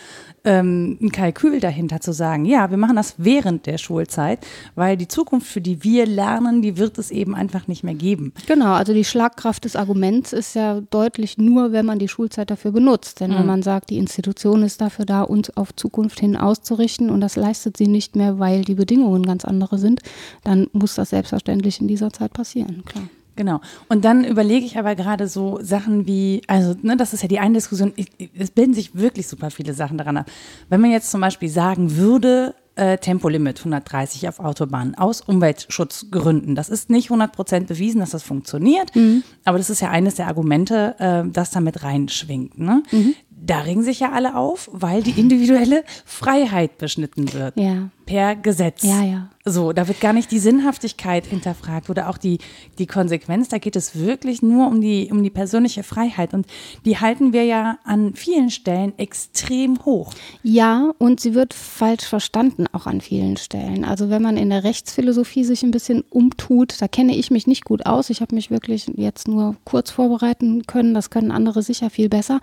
ähm, 0.45 0.99
ein 1.01 1.13
Kalkül 1.13 1.61
dahinter 1.61 2.01
zu 2.01 2.13
sagen, 2.13 2.45
ja, 2.45 2.71
wir 2.71 2.77
machen 2.77 2.97
das 2.97 3.15
während 3.19 3.67
der 3.67 3.79
Schulzeit, 4.03 4.47
weil 4.75 4.97
die 4.97 5.09
Zukunft, 5.09 5.47
für 5.47 5.61
die 5.61 5.85
wir 5.85 6.07
lernen, 6.07 6.63
die 6.63 6.77
wird 6.77 6.99
es 6.99 7.11
eben 7.11 7.35
einfach 7.35 7.69
nicht 7.69 7.85
mehr 7.85 7.95
geben. 7.95 8.33
Genau, 8.47 8.73
also 8.73 8.93
die 8.93 9.05
Schlagkraft 9.05 9.65
des 9.65 9.77
Arguments 9.77 10.33
ist 10.33 10.55
ja 10.55 10.81
deutlich 10.91 11.39
nur, 11.39 11.73
wenn 11.73 11.87
man 11.87 11.99
die 11.99 12.09
Schulzeit 12.09 12.51
dafür 12.51 12.73
benutzt. 12.73 13.21
Denn 13.21 13.31
mhm. 13.31 13.37
wenn 13.37 13.47
man 13.47 13.63
sagt, 13.63 13.91
die 13.91 13.99
Institution 13.99 14.63
ist 14.63 14.81
dafür 14.81 15.05
da, 15.05 15.23
uns 15.23 15.57
auf 15.57 15.75
Zukunft 15.75 16.21
hin 16.21 16.37
auszurichten 16.37 17.11
und 17.11 17.21
das 17.21 17.37
leistet 17.37 17.77
sie 17.77 17.87
nicht 17.87 18.17
mehr, 18.17 18.39
weil 18.39 18.63
die 18.63 18.75
Bedingungen 18.75 19.25
ganz 19.25 19.45
andere 19.45 19.79
sind, 19.79 20.01
dann 20.45 20.67
muss 20.73 20.95
das 20.95 21.11
selbstverständlich 21.11 21.81
in 21.81 21.89
dieser 21.89 22.13
Zeit 22.13 22.33
passieren, 22.33 22.83
klar. 22.85 23.05
Genau. 23.35 23.61
Und 23.89 24.05
dann 24.05 24.25
überlege 24.25 24.67
ich 24.67 24.79
aber 24.79 24.95
gerade 24.95 25.27
so 25.27 25.59
Sachen 25.63 26.07
wie, 26.07 26.43
also, 26.49 26.75
ne, 26.83 26.97
das 26.97 27.15
ist 27.15 27.23
ja 27.23 27.29
die 27.29 27.39
eine 27.39 27.55
Diskussion, 27.55 27.95
es 28.39 28.51
bilden 28.51 28.75
sich 28.75 28.95
wirklich 28.95 29.27
super 29.27 29.51
viele 29.51 29.73
Sachen 29.73 29.97
daran 29.97 30.19
ab. 30.19 30.31
Wenn 30.69 30.81
man 30.81 30.91
jetzt 30.91 31.11
zum 31.11 31.23
Beispiel 31.23 31.49
sagen 31.49 31.97
würde, 31.97 32.55
äh, 32.77 32.99
Tempolimit 32.99 33.59
130 33.59 34.29
auf 34.29 34.41
Autobahnen 34.41 34.95
aus 34.95 35.21
Umweltschutzgründen. 35.21 36.55
Das 36.55 36.69
ist 36.69 36.91
nicht 36.91 37.07
100 37.07 37.33
Prozent 37.33 37.69
bewiesen, 37.69 38.01
dass 38.01 38.11
das 38.11 38.23
funktioniert, 38.23 38.95
mhm. 38.95 39.23
aber 39.45 39.59
das 39.59 39.71
ist 39.71 39.81
ja 39.81 39.91
eines 39.91 40.15
der 40.15 40.27
Argumente, 40.27 40.95
äh, 40.99 41.31
das 41.31 41.51
damit 41.51 41.83
reinschwingt. 41.83 42.59
Ne? 42.59 42.83
Mhm. 42.91 43.15
Da 43.31 43.61
regen 43.61 43.83
sich 43.83 44.01
ja 44.01 44.13
alle 44.13 44.37
auf, 44.37 44.71
weil 44.73 45.03
die 45.03 45.19
individuelle 45.21 45.85
Freiheit 46.05 46.79
beschnitten 46.79 47.33
wird. 47.33 47.57
Ja. 47.57 47.89
Per 48.07 48.37
Gesetz. 48.37 48.83
Ja, 48.83 49.03
ja. 49.03 49.29
So, 49.45 49.73
da 49.73 49.89
wird 49.89 50.01
gar 50.01 50.13
nicht 50.13 50.31
die 50.31 50.39
Sinnhaftigkeit 50.39 51.27
hinterfragt 51.27 51.91
oder 51.91 52.09
auch 52.09 52.17
die, 52.17 52.39
die 52.79 52.87
Konsequenz. 52.87 53.49
Da 53.49 53.59
geht 53.59 53.75
es 53.75 53.99
wirklich 53.99 54.41
nur 54.41 54.69
um 54.69 54.81
die, 54.81 55.09
um 55.11 55.21
die 55.21 55.31
persönliche 55.31 55.83
Freiheit. 55.83 56.33
Und 56.33 56.47
die 56.85 57.01
halten 57.01 57.33
wir 57.33 57.43
ja 57.43 57.79
an 57.83 58.15
vielen 58.15 58.51
Stellen 58.51 58.97
extrem 59.01 59.85
hoch. 59.85 60.15
Ja, 60.45 60.93
und 60.99 61.19
sie 61.19 61.35
wird 61.35 61.55
falsch 61.55 62.05
verstanden, 62.05 62.67
auch 62.71 62.87
an 62.87 63.01
vielen 63.01 63.37
Stellen. 63.37 63.85
Also 63.85 64.11
wenn 64.11 64.23
man 64.23 64.37
in 64.37 64.51
der 64.51 64.63
Rechtsphilosophie 64.63 65.43
sich 65.43 65.65
ein 65.65 65.73
bisschen 65.73 66.05
umtut, 66.09 66.81
da 66.81 66.87
kenne 66.87 67.17
ich 67.17 67.33
mich 67.33 67.49
nicht 67.49 67.65
gut 67.65 67.85
aus. 67.85 68.11
Ich 68.11 68.21
habe 68.21 68.37
mich 68.37 68.53
wirklich 68.53 68.93
jetzt 68.95 69.27
nur 69.27 69.57
kurz 69.65 69.91
vorbereiten 69.91 70.69
können. 70.69 70.95
Das 70.95 71.11
können 71.11 71.33
andere 71.33 71.63
sicher 71.63 71.91
viel 71.91 72.09
besser. 72.09 72.41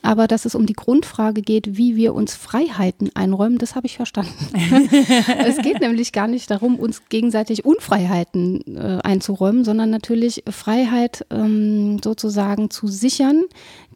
Aber 0.00 0.26
dass 0.26 0.46
es 0.46 0.54
um 0.54 0.64
die 0.64 0.72
Grundfrage 0.72 1.42
geht, 1.42 1.76
wie 1.76 1.94
wir 1.94 2.14
uns 2.14 2.34
Freiheiten 2.34 3.10
einräumen, 3.14 3.58
das 3.58 3.74
habe 3.74 3.86
ich 3.86 3.96
verstanden. 3.96 4.32
es 5.46 5.58
geht 5.58 5.80
nämlich 5.80 6.12
gar 6.12 6.28
nicht 6.28 6.50
darum, 6.50 6.76
uns 6.76 7.08
gegenseitig 7.08 7.64
Unfreiheiten 7.64 8.76
äh, 8.76 8.98
einzuräumen, 9.02 9.64
sondern 9.64 9.90
natürlich 9.90 10.44
Freiheit 10.48 11.26
ähm, 11.30 11.98
sozusagen 12.02 12.70
zu 12.70 12.88
sichern, 12.88 13.44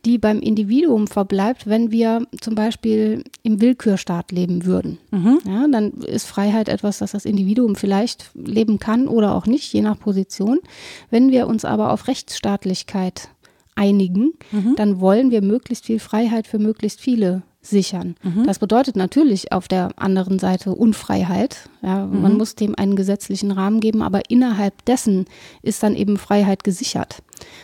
die 0.05 0.19
beim 0.19 0.41
Individuum 0.41 1.07
verbleibt, 1.07 1.67
wenn 1.67 1.93
wir 1.93 2.27
zum 2.41 2.55
Beispiel 2.55 3.23
im 3.43 3.61
Willkürstaat 3.61 4.33
leben 4.33 4.65
würden. 4.65 4.99
Mhm. 5.11 5.39
Ja, 5.47 5.67
dann 5.69 5.93
ist 5.93 6.27
Freiheit 6.27 6.69
etwas, 6.69 6.99
das 6.99 7.13
das 7.13 7.25
Individuum 7.25 7.77
vielleicht 7.77 8.31
leben 8.35 8.79
kann 8.79 9.07
oder 9.07 9.35
auch 9.35 9.47
nicht, 9.47 9.73
je 9.73 9.83
nach 9.83 9.99
Position. 9.99 10.59
Wenn 11.11 11.31
wir 11.31 11.47
uns 11.47 11.65
aber 11.65 11.93
auf 11.93 12.09
Rechtsstaatlichkeit 12.09 13.29
einigen, 13.75 14.33
mhm. 14.51 14.75
dann 14.77 15.01
wollen 15.01 15.31
wir 15.31 15.43
möglichst 15.43 15.87
viel 15.87 16.01
Freiheit 16.01 16.47
für 16.47 16.59
möglichst 16.59 17.01
viele 17.01 17.43
sichern. 17.63 18.17
Mhm. 18.23 18.45
Das 18.45 18.59
bedeutet 18.59 18.97
natürlich 18.97 19.53
auf 19.53 19.69
der 19.69 19.91
anderen 19.97 20.39
Seite 20.39 20.75
Unfreiheit. 20.75 21.71
Ja, 21.81 22.07
mhm. 22.07 22.21
Man 22.21 22.37
muss 22.37 22.57
dem 22.57 22.75
einen 22.77 22.97
gesetzlichen 22.97 23.53
Rahmen 23.53 23.81
geben, 23.81 24.03
aber 24.03 24.29
innerhalb 24.29 24.85
dessen 24.85 25.27
ist 25.63 25.83
dann 25.83 25.95
eben 25.95 26.19
Freiheit 26.19 26.65
gesichert. 26.65 27.23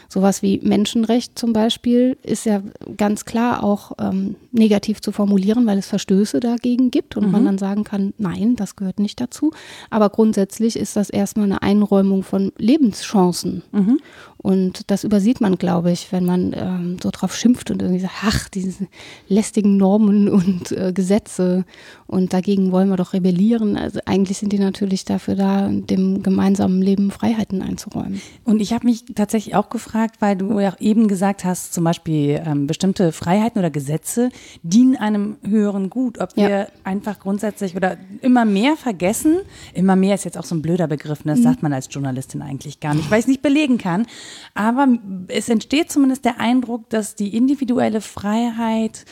Sowas 0.09 0.43
wie 0.43 0.61
Menschenrecht 0.63 1.39
zum 1.39 1.53
Beispiel 1.53 2.17
ist 2.23 2.47
ja 2.47 2.63
ganz 2.97 3.25
klar 3.25 3.63
auch 3.63 3.93
ähm, 3.99 4.37
negativ 4.53 5.01
zu 5.01 5.13
formulieren, 5.13 5.67
weil 5.67 5.79
es 5.79 5.87
Verstöße 5.87 6.41
dagegen 6.41 6.91
gibt 6.91 7.17
und 7.17 7.27
mhm. 7.27 7.33
man 7.33 7.45
dann 7.45 7.59
sagen 7.59 7.85
kann, 7.85 8.15
nein, 8.19 8.57
das 8.57 8.77
gehört 8.77 9.01
nicht 9.01 9.21
dazu. 9.21 9.53
Aber 9.91 10.11
grundsätzlich 10.11 10.77
ist 10.77 10.97
das 10.97 11.11
erstmal 11.11 11.47
eine 11.47 11.63
Einräumung 11.63 12.23
von 12.23 12.53
Lebenschancen. 12.57 13.63
Mhm. 13.73 13.99
Und 14.41 14.91
das 14.91 15.03
übersieht 15.03 15.41
man, 15.41 15.59
glaube 15.59 15.91
ich, 15.91 16.13
wenn 16.13 16.25
man 16.25 16.55
ähm, 16.57 16.97
so 17.03 17.11
drauf 17.11 17.35
schimpft 17.35 17.73
und 17.73 17.83
irgendwie 17.83 18.01
sagt, 18.01 18.15
ach, 18.23 18.49
diese 18.49 18.87
lästigen 19.29 19.77
Normen 19.77 20.29
und 20.29 20.71
äh, 20.71 20.93
Gesetze 20.93 21.65
und 22.07 22.33
dagegen 22.33 22.71
wollen 22.71 22.89
wir 22.89 22.97
doch 22.97 23.13
rebellieren. 23.13 23.77
Also 23.77 23.99
eigentlich 24.07 24.39
sind 24.39 24.53
die 24.53 24.61
natürlich 24.61 25.05
dafür 25.05 25.35
da, 25.35 25.69
dem 25.69 26.23
gemeinsamen 26.23 26.81
Leben 26.81 27.11
Freiheiten 27.11 27.63
einzuräumen. 27.63 28.21
Und 28.45 28.61
ich 28.61 28.73
habe 28.73 28.87
mich 28.87 29.05
tatsächlich 29.15 29.57
auch 29.57 29.68
gefragt, 29.71 30.17
weil 30.21 30.37
du 30.37 30.59
ja 30.61 30.75
eben 30.81 31.09
gesagt 31.09 31.45
hast, 31.45 31.73
zum 31.75 31.85
Beispiel 31.85 32.43
ähm, 32.45 32.67
bestimmte 32.67 33.13
Freiheiten 33.13 33.59
oder 33.59 33.71
Gesetze 33.71 34.31
dienen 34.63 34.97
einem 34.97 35.37
höheren 35.47 35.91
Gut. 35.91 36.19
Ob 36.19 36.37
wir 36.37 36.49
ja. 36.49 36.67
einfach 36.85 37.19
grundsätzlich 37.19 37.77
oder 37.77 37.97
immer 38.23 38.45
mehr 38.45 38.77
vergessen, 38.77 39.39
immer 39.75 39.97
mehr 39.97 40.15
ist 40.15 40.25
jetzt 40.25 40.39
auch 40.39 40.45
so 40.45 40.55
ein 40.55 40.63
blöder 40.63 40.87
Begriff, 40.87 41.25
ne? 41.25 41.33
das 41.33 41.41
mhm. 41.41 41.45
sagt 41.45 41.63
man 41.63 41.73
als 41.73 41.89
Journalistin 41.91 42.43
eigentlich 42.43 42.81
gar 42.81 42.95
nicht, 42.95 43.11
weil 43.11 43.19
ich 43.19 43.25
es 43.25 43.29
nicht 43.29 43.43
belegen 43.43 43.79
kann. 43.79 44.07
Aber 44.55 44.89
es 45.29 45.49
entsteht 45.49 45.91
zumindest 45.91 46.25
der 46.25 46.41
Eindruck, 46.41 46.89
dass 46.91 47.15
die 47.15 47.37
individuelle 47.37 48.01
Freiheit 48.01 49.05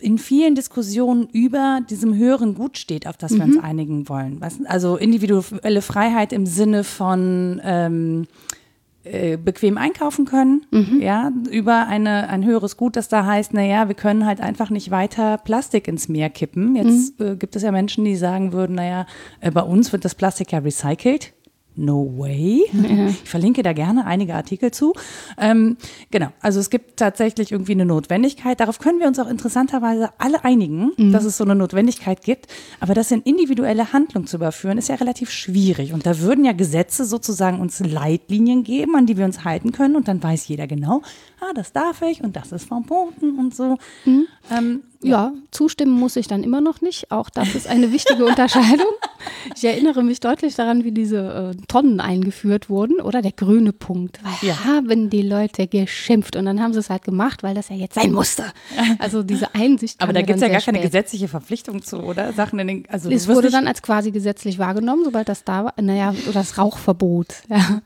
in 0.00 0.18
vielen 0.18 0.54
Diskussionen 0.54 1.28
über 1.32 1.80
diesem 1.88 2.14
höheren 2.14 2.54
Gut 2.54 2.78
steht, 2.78 3.06
auf 3.06 3.16
das 3.16 3.32
mhm. 3.32 3.36
wir 3.36 3.44
uns 3.44 3.56
mhm. 3.56 3.64
einigen 3.64 4.08
wollen. 4.08 4.40
Also 4.66 4.96
individuelle 4.96 5.82
Freiheit 5.82 6.32
im 6.32 6.46
Sinne 6.46 6.84
von 6.84 7.60
ähm, 7.64 8.26
äh, 9.04 9.36
bequem 9.38 9.78
einkaufen 9.78 10.24
können, 10.26 10.66
Mhm. 10.70 11.00
ja, 11.00 11.30
über 11.50 11.86
eine, 11.86 12.28
ein 12.28 12.44
höheres 12.44 12.76
Gut, 12.76 12.96
das 12.96 13.08
da 13.08 13.24
heißt, 13.24 13.54
naja, 13.54 13.88
wir 13.88 13.94
können 13.94 14.26
halt 14.26 14.40
einfach 14.40 14.68
nicht 14.70 14.90
weiter 14.90 15.38
Plastik 15.38 15.88
ins 15.88 16.08
Meer 16.08 16.28
kippen. 16.30 16.76
Jetzt 16.76 17.18
Mhm. 17.18 17.26
äh, 17.26 17.36
gibt 17.36 17.56
es 17.56 17.62
ja 17.62 17.72
Menschen, 17.72 18.04
die 18.04 18.16
sagen 18.16 18.52
würden, 18.52 18.76
naja, 18.76 19.06
äh, 19.40 19.50
bei 19.50 19.62
uns 19.62 19.92
wird 19.92 20.04
das 20.04 20.14
Plastik 20.14 20.52
ja 20.52 20.58
recycelt. 20.58 21.32
No 21.76 22.12
way. 22.18 22.64
Ich 23.08 23.28
verlinke 23.28 23.62
da 23.62 23.72
gerne 23.72 24.06
einige 24.06 24.34
Artikel 24.34 24.70
zu. 24.70 24.92
Ähm, 25.38 25.76
genau, 26.10 26.28
also 26.40 26.60
es 26.60 26.68
gibt 26.68 26.98
tatsächlich 26.98 27.52
irgendwie 27.52 27.72
eine 27.72 27.86
Notwendigkeit. 27.86 28.60
Darauf 28.60 28.78
können 28.78 29.00
wir 29.00 29.06
uns 29.06 29.18
auch 29.18 29.28
interessanterweise 29.28 30.10
alle 30.18 30.44
einigen, 30.44 30.92
dass 31.12 31.24
es 31.24 31.36
so 31.36 31.44
eine 31.44 31.54
Notwendigkeit 31.54 32.22
gibt. 32.22 32.48
Aber 32.80 32.94
das 32.94 33.10
in 33.10 33.22
individuelle 33.22 33.92
Handlung 33.92 34.26
zu 34.26 34.36
überführen, 34.36 34.78
ist 34.78 34.88
ja 34.88 34.96
relativ 34.96 35.30
schwierig. 35.30 35.92
Und 35.92 36.06
da 36.06 36.20
würden 36.20 36.44
ja 36.44 36.52
Gesetze 36.52 37.04
sozusagen 37.04 37.60
uns 37.60 37.80
Leitlinien 37.80 38.64
geben, 38.64 38.96
an 38.96 39.06
die 39.06 39.16
wir 39.16 39.24
uns 39.24 39.44
halten 39.44 39.72
können. 39.72 39.96
Und 39.96 40.08
dann 40.08 40.22
weiß 40.22 40.48
jeder 40.48 40.66
genau, 40.66 41.02
ah, 41.40 41.52
das 41.54 41.72
darf 41.72 42.02
ich 42.02 42.22
und 42.22 42.36
das 42.36 42.52
ist 42.52 42.66
verboten 42.66 43.38
und 43.38 43.54
so. 43.54 43.78
Ähm, 44.50 44.82
Ja, 45.02 45.32
zustimmen 45.50 45.92
muss 45.92 46.16
ich 46.16 46.26
dann 46.28 46.44
immer 46.44 46.60
noch 46.60 46.80
nicht. 46.82 47.10
Auch 47.10 47.30
das 47.30 47.54
ist 47.54 47.66
eine 47.66 47.90
wichtige 47.92 48.24
Unterscheidung. 48.26 48.86
Ich 49.56 49.64
erinnere 49.64 50.02
mich 50.02 50.20
deutlich 50.20 50.54
daran, 50.54 50.84
wie 50.84 50.92
diese 50.92 51.52
äh, 51.56 51.62
Tonnen 51.68 52.00
eingeführt 52.00 52.68
wurden 52.70 53.00
oder 53.00 53.22
der 53.22 53.32
grüne 53.32 53.72
Punkt. 53.72 54.18
Weil 54.22 54.48
Ja. 54.48 54.64
haben 54.64 55.08
die 55.10 55.22
Leute 55.22 55.66
geschimpft 55.66 56.36
und 56.36 56.44
dann 56.44 56.60
haben 56.62 56.72
sie 56.74 56.78
es 56.80 56.90
halt 56.90 57.04
gemacht, 57.04 57.42
weil 57.42 57.54
das 57.54 57.68
ja 57.70 57.76
jetzt 57.76 57.94
sein 57.94 58.12
musste. 58.12 58.44
Also 58.98 59.22
diese 59.22 59.54
Einsicht. 59.54 60.00
aber 60.02 60.12
da 60.12 60.20
gibt 60.22 60.36
es 60.36 60.42
ja 60.42 60.48
gar 60.48 60.60
sehr 60.60 60.66
keine 60.72 60.78
spät. 60.78 60.90
gesetzliche 60.92 61.28
Verpflichtung 61.28 61.82
zu, 61.82 61.98
oder? 62.02 62.32
Sachen 62.32 62.58
in 62.58 62.66
den, 62.68 62.84
also 62.88 63.10
Es 63.10 63.26
wurde 63.28 63.50
dann 63.50 63.66
als 63.66 63.82
quasi 63.82 64.10
gesetzlich 64.10 64.58
wahrgenommen, 64.58 65.04
sobald 65.04 65.28
das 65.28 65.44
da 65.44 65.64
war. 65.64 65.74
Naja, 65.80 66.14
oder 66.24 66.32
das 66.34 66.58
Rauchverbot. 66.58 67.28
Ja. 67.48 67.80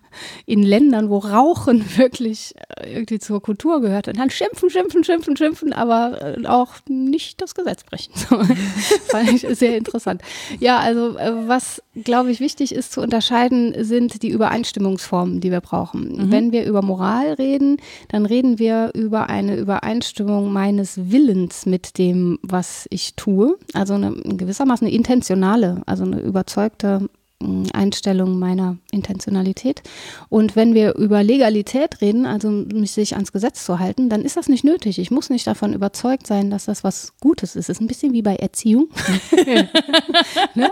In 0.47 0.63
Ländern, 0.63 1.11
wo 1.11 1.19
Rauchen 1.19 1.85
wirklich 1.97 2.55
äh, 2.77 2.95
irgendwie 2.95 3.19
zur 3.19 3.43
Kultur 3.43 3.81
gehört. 3.81 4.09
Und 4.09 4.19
dann 4.19 4.31
schimpfen, 4.31 4.71
schimpfen, 4.71 5.05
schimpfen, 5.05 5.37
schimpfen, 5.37 5.73
aber 5.73 6.39
äh, 6.39 6.47
auch 6.47 6.75
nicht 6.89 7.41
das 7.41 7.55
Gesetz 7.55 7.85
brechen. 7.85 8.13
Fand 9.09 9.31
ich 9.31 9.47
sehr 9.59 9.77
interessant. 9.77 10.23
Ja, 10.61 10.79
also 10.79 11.17
äh, 11.19 11.33
was, 11.47 11.83
glaube 12.03 12.31
ich, 12.31 12.41
wichtig 12.41 12.75
ist 12.75 12.93
zu 12.93 13.01
unterscheiden, 13.01 13.75
sind 13.85 14.23
die 14.23 14.31
Übereinstimmungsformen, 14.31 15.41
die 15.41 15.51
wir 15.51 15.61
brauchen. 15.61 16.31
Wenn 16.31 16.53
wir 16.53 16.65
über 16.65 16.83
Moral 16.83 17.35
reden, 17.35 17.79
dann 18.09 18.27
reden 18.27 18.59
wir 18.59 18.91
über 18.95 19.29
eine 19.29 19.57
Übereinstimmung 19.57 20.53
meines 20.53 21.11
Willens 21.11 21.67
mit 21.67 21.99
dem, 21.99 22.39
was 22.43 22.87
ich 22.91 23.15
tue. 23.15 23.57
Also 23.73 23.95
eine, 23.95 24.13
gewissermaßen 24.13 24.87
eine 24.87 24.95
intentionale, 24.95 25.83
also 25.87 26.05
eine 26.05 26.21
überzeugte 26.21 27.09
Einstellung 27.73 28.39
meiner 28.39 28.77
Intentionalität. 28.91 29.83
Und 30.29 30.57
wenn 30.57 30.75
wir 30.75 30.95
über 30.95 31.23
Legalität 31.23 32.01
reden, 32.01 32.27
also 32.27 32.51
mich 32.51 32.93
sich 32.93 33.15
ans 33.15 33.33
Gesetz 33.33 33.65
zu 33.65 33.79
halten, 33.79 34.09
dann 34.09 34.23
ist 34.23 34.37
das 34.37 34.49
nicht 34.49 34.65
nötig. 34.65 34.99
Ich 34.99 35.11
muss 35.11 35.31
nicht 35.31 35.47
davon 35.47 35.75
überzeugt 35.75 36.27
sein, 36.27 36.51
dass 36.51 36.67
das 36.67 36.85
was 36.85 37.13
Gutes 37.21 37.57
ist. 37.57 37.69
Es 37.69 37.77
ist 37.77 37.81
ein 37.81 37.87
bisschen 37.87 38.13
wie 38.13 38.23
bei 38.23 38.37
Erziehung. 38.37 38.89
ne? 40.55 40.71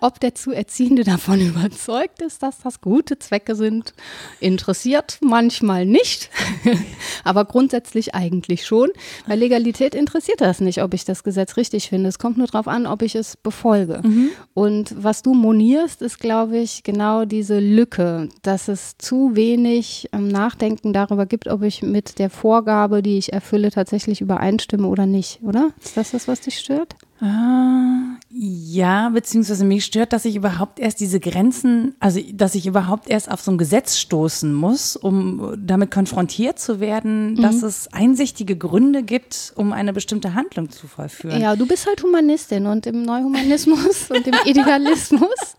Ob 0.00 0.20
der 0.20 0.34
zu 0.34 0.52
Erziehende 0.52 1.04
davon 1.04 1.40
überzeugt 1.40 2.22
ist, 2.22 2.42
dass 2.42 2.58
das 2.58 2.80
gute 2.80 3.18
Zwecke 3.18 3.54
sind, 3.56 3.94
interessiert 4.40 5.18
manchmal 5.20 5.86
nicht, 5.86 6.30
aber 7.24 7.44
grundsätzlich 7.44 8.14
eigentlich 8.14 8.66
schon. 8.66 8.90
Bei 9.26 9.36
Legalität 9.36 9.94
interessiert 9.94 10.40
das 10.40 10.60
nicht, 10.60 10.82
ob 10.82 10.94
ich 10.94 11.04
das 11.04 11.24
Gesetz 11.24 11.56
richtig 11.56 11.88
finde. 11.88 12.08
Es 12.08 12.18
kommt 12.18 12.38
nur 12.38 12.46
darauf 12.46 12.68
an, 12.68 12.86
ob 12.86 13.02
ich 13.02 13.14
es 13.14 13.36
befolge. 13.36 14.02
Und 14.54 14.94
was 14.96 15.22
du 15.22 15.34
monierst, 15.34 16.02
ist, 16.02 16.13
glaube 16.18 16.58
ich, 16.58 16.82
genau 16.82 17.24
diese 17.24 17.58
Lücke, 17.58 18.28
dass 18.42 18.68
es 18.68 18.96
zu 18.98 19.36
wenig 19.36 20.08
ähm, 20.12 20.28
Nachdenken 20.28 20.92
darüber 20.92 21.26
gibt, 21.26 21.48
ob 21.48 21.62
ich 21.62 21.82
mit 21.82 22.18
der 22.18 22.30
Vorgabe, 22.30 23.02
die 23.02 23.18
ich 23.18 23.32
erfülle, 23.32 23.70
tatsächlich 23.70 24.20
übereinstimme 24.20 24.86
oder 24.86 25.06
nicht, 25.06 25.40
oder? 25.42 25.70
Ist 25.82 25.96
das 25.96 26.12
das, 26.12 26.28
was 26.28 26.40
dich 26.40 26.58
stört? 26.58 26.96
Ah, 27.20 28.16
ja, 28.30 29.08
beziehungsweise 29.10 29.64
mich 29.64 29.84
stört, 29.84 30.12
dass 30.12 30.24
ich 30.24 30.34
überhaupt 30.34 30.80
erst 30.80 30.98
diese 30.98 31.20
Grenzen, 31.20 31.94
also 32.00 32.20
dass 32.32 32.56
ich 32.56 32.66
überhaupt 32.66 33.08
erst 33.08 33.30
auf 33.30 33.40
so 33.40 33.52
ein 33.52 33.58
Gesetz 33.58 33.98
stoßen 33.98 34.52
muss, 34.52 34.96
um 34.96 35.54
damit 35.56 35.92
konfrontiert 35.92 36.58
zu 36.58 36.80
werden, 36.80 37.36
dass 37.36 37.62
es 37.62 37.92
einsichtige 37.92 38.56
Gründe 38.56 39.04
gibt, 39.04 39.52
um 39.54 39.72
eine 39.72 39.92
bestimmte 39.92 40.34
Handlung 40.34 40.70
zu 40.70 40.88
vollführen. 40.88 41.40
Ja, 41.40 41.54
du 41.54 41.66
bist 41.66 41.86
halt 41.86 42.02
Humanistin 42.02 42.66
und 42.66 42.86
im 42.86 43.02
Neuhumanismus 43.02 44.06
und 44.10 44.26
im 44.26 44.34
Idealismus, 44.44 45.56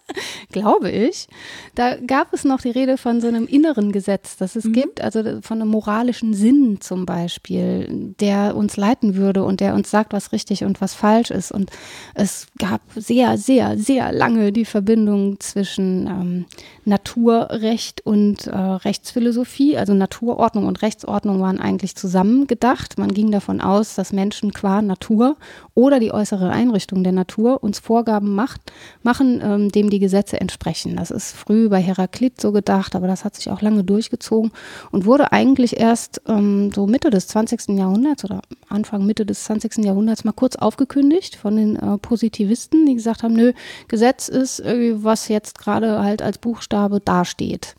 glaube 0.51 0.91
ich, 0.91 1.29
da 1.75 1.95
gab 1.95 2.33
es 2.33 2.43
noch 2.43 2.59
die 2.59 2.71
Rede 2.71 2.97
von 2.97 3.21
so 3.21 3.27
einem 3.27 3.47
inneren 3.47 3.93
Gesetz, 3.93 4.35
das 4.35 4.57
es 4.57 4.69
gibt, 4.73 4.99
also 4.99 5.41
von 5.41 5.61
einem 5.61 5.71
moralischen 5.71 6.33
Sinn 6.33 6.81
zum 6.81 7.05
Beispiel, 7.05 8.13
der 8.19 8.57
uns 8.57 8.75
leiten 8.75 9.15
würde 9.15 9.45
und 9.45 9.61
der 9.61 9.75
uns 9.75 9.89
sagt, 9.89 10.11
was 10.11 10.33
richtig 10.33 10.65
und 10.65 10.81
was 10.81 10.93
falsch 10.93 11.31
ist. 11.31 11.44
Und 11.51 11.71
es 12.13 12.47
gab 12.57 12.81
sehr, 12.95 13.37
sehr, 13.37 13.77
sehr 13.77 14.11
lange 14.11 14.51
die 14.51 14.65
Verbindung 14.65 15.39
zwischen 15.39 16.07
ähm, 16.07 16.45
Naturrecht 16.85 18.05
und 18.05 18.47
äh, 18.47 18.55
Rechtsphilosophie. 18.55 19.77
Also 19.77 19.93
Naturordnung 19.93 20.67
und 20.67 20.81
Rechtsordnung 20.81 21.41
waren 21.41 21.59
eigentlich 21.59 21.95
zusammengedacht. 21.95 22.97
Man 22.97 23.13
ging 23.13 23.31
davon 23.31 23.61
aus, 23.61 23.95
dass 23.95 24.13
Menschen 24.13 24.53
qua 24.53 24.81
Natur 24.81 25.37
oder 25.73 25.99
die 25.99 26.11
äußere 26.11 26.49
Einrichtung 26.49 27.03
der 27.03 27.13
Natur 27.13 27.63
uns 27.63 27.79
Vorgaben 27.79 28.33
macht, 28.35 28.61
machen, 29.03 29.41
ähm, 29.43 29.71
dem 29.71 29.89
die 29.89 29.99
Gesetze 29.99 30.39
entsprechen. 30.39 30.95
Das 30.95 31.11
ist 31.11 31.35
früh 31.35 31.69
bei 31.69 31.81
Heraklit 31.81 32.39
so 32.39 32.51
gedacht, 32.51 32.95
aber 32.95 33.07
das 33.07 33.25
hat 33.25 33.35
sich 33.35 33.49
auch 33.49 33.61
lange 33.61 33.83
durchgezogen 33.83 34.51
und 34.91 35.05
wurde 35.05 35.31
eigentlich 35.31 35.79
erst 35.79 36.21
ähm, 36.27 36.71
so 36.73 36.87
Mitte 36.87 37.09
des 37.09 37.27
20. 37.27 37.77
Jahrhunderts 37.77 38.23
oder 38.23 38.41
Anfang, 38.69 39.05
Mitte 39.05 39.25
des 39.25 39.43
20. 39.45 39.77
Jahrhunderts 39.85 40.23
mal 40.23 40.31
kurz 40.31 40.55
aufgekündigt 40.55 41.34
von 41.37 41.55
den 41.55 41.75
äh, 41.75 41.97
Positivisten, 41.97 42.85
die 42.85 42.95
gesagt 42.95 43.23
haben, 43.23 43.33
nö, 43.33 43.53
Gesetz 43.87 44.27
ist 44.27 44.59
irgendwie, 44.59 45.03
was 45.03 45.27
jetzt 45.27 45.57
gerade 45.57 46.01
halt 46.01 46.21
als 46.21 46.37
Buchstabe 46.37 46.99
dasteht. 46.99 47.75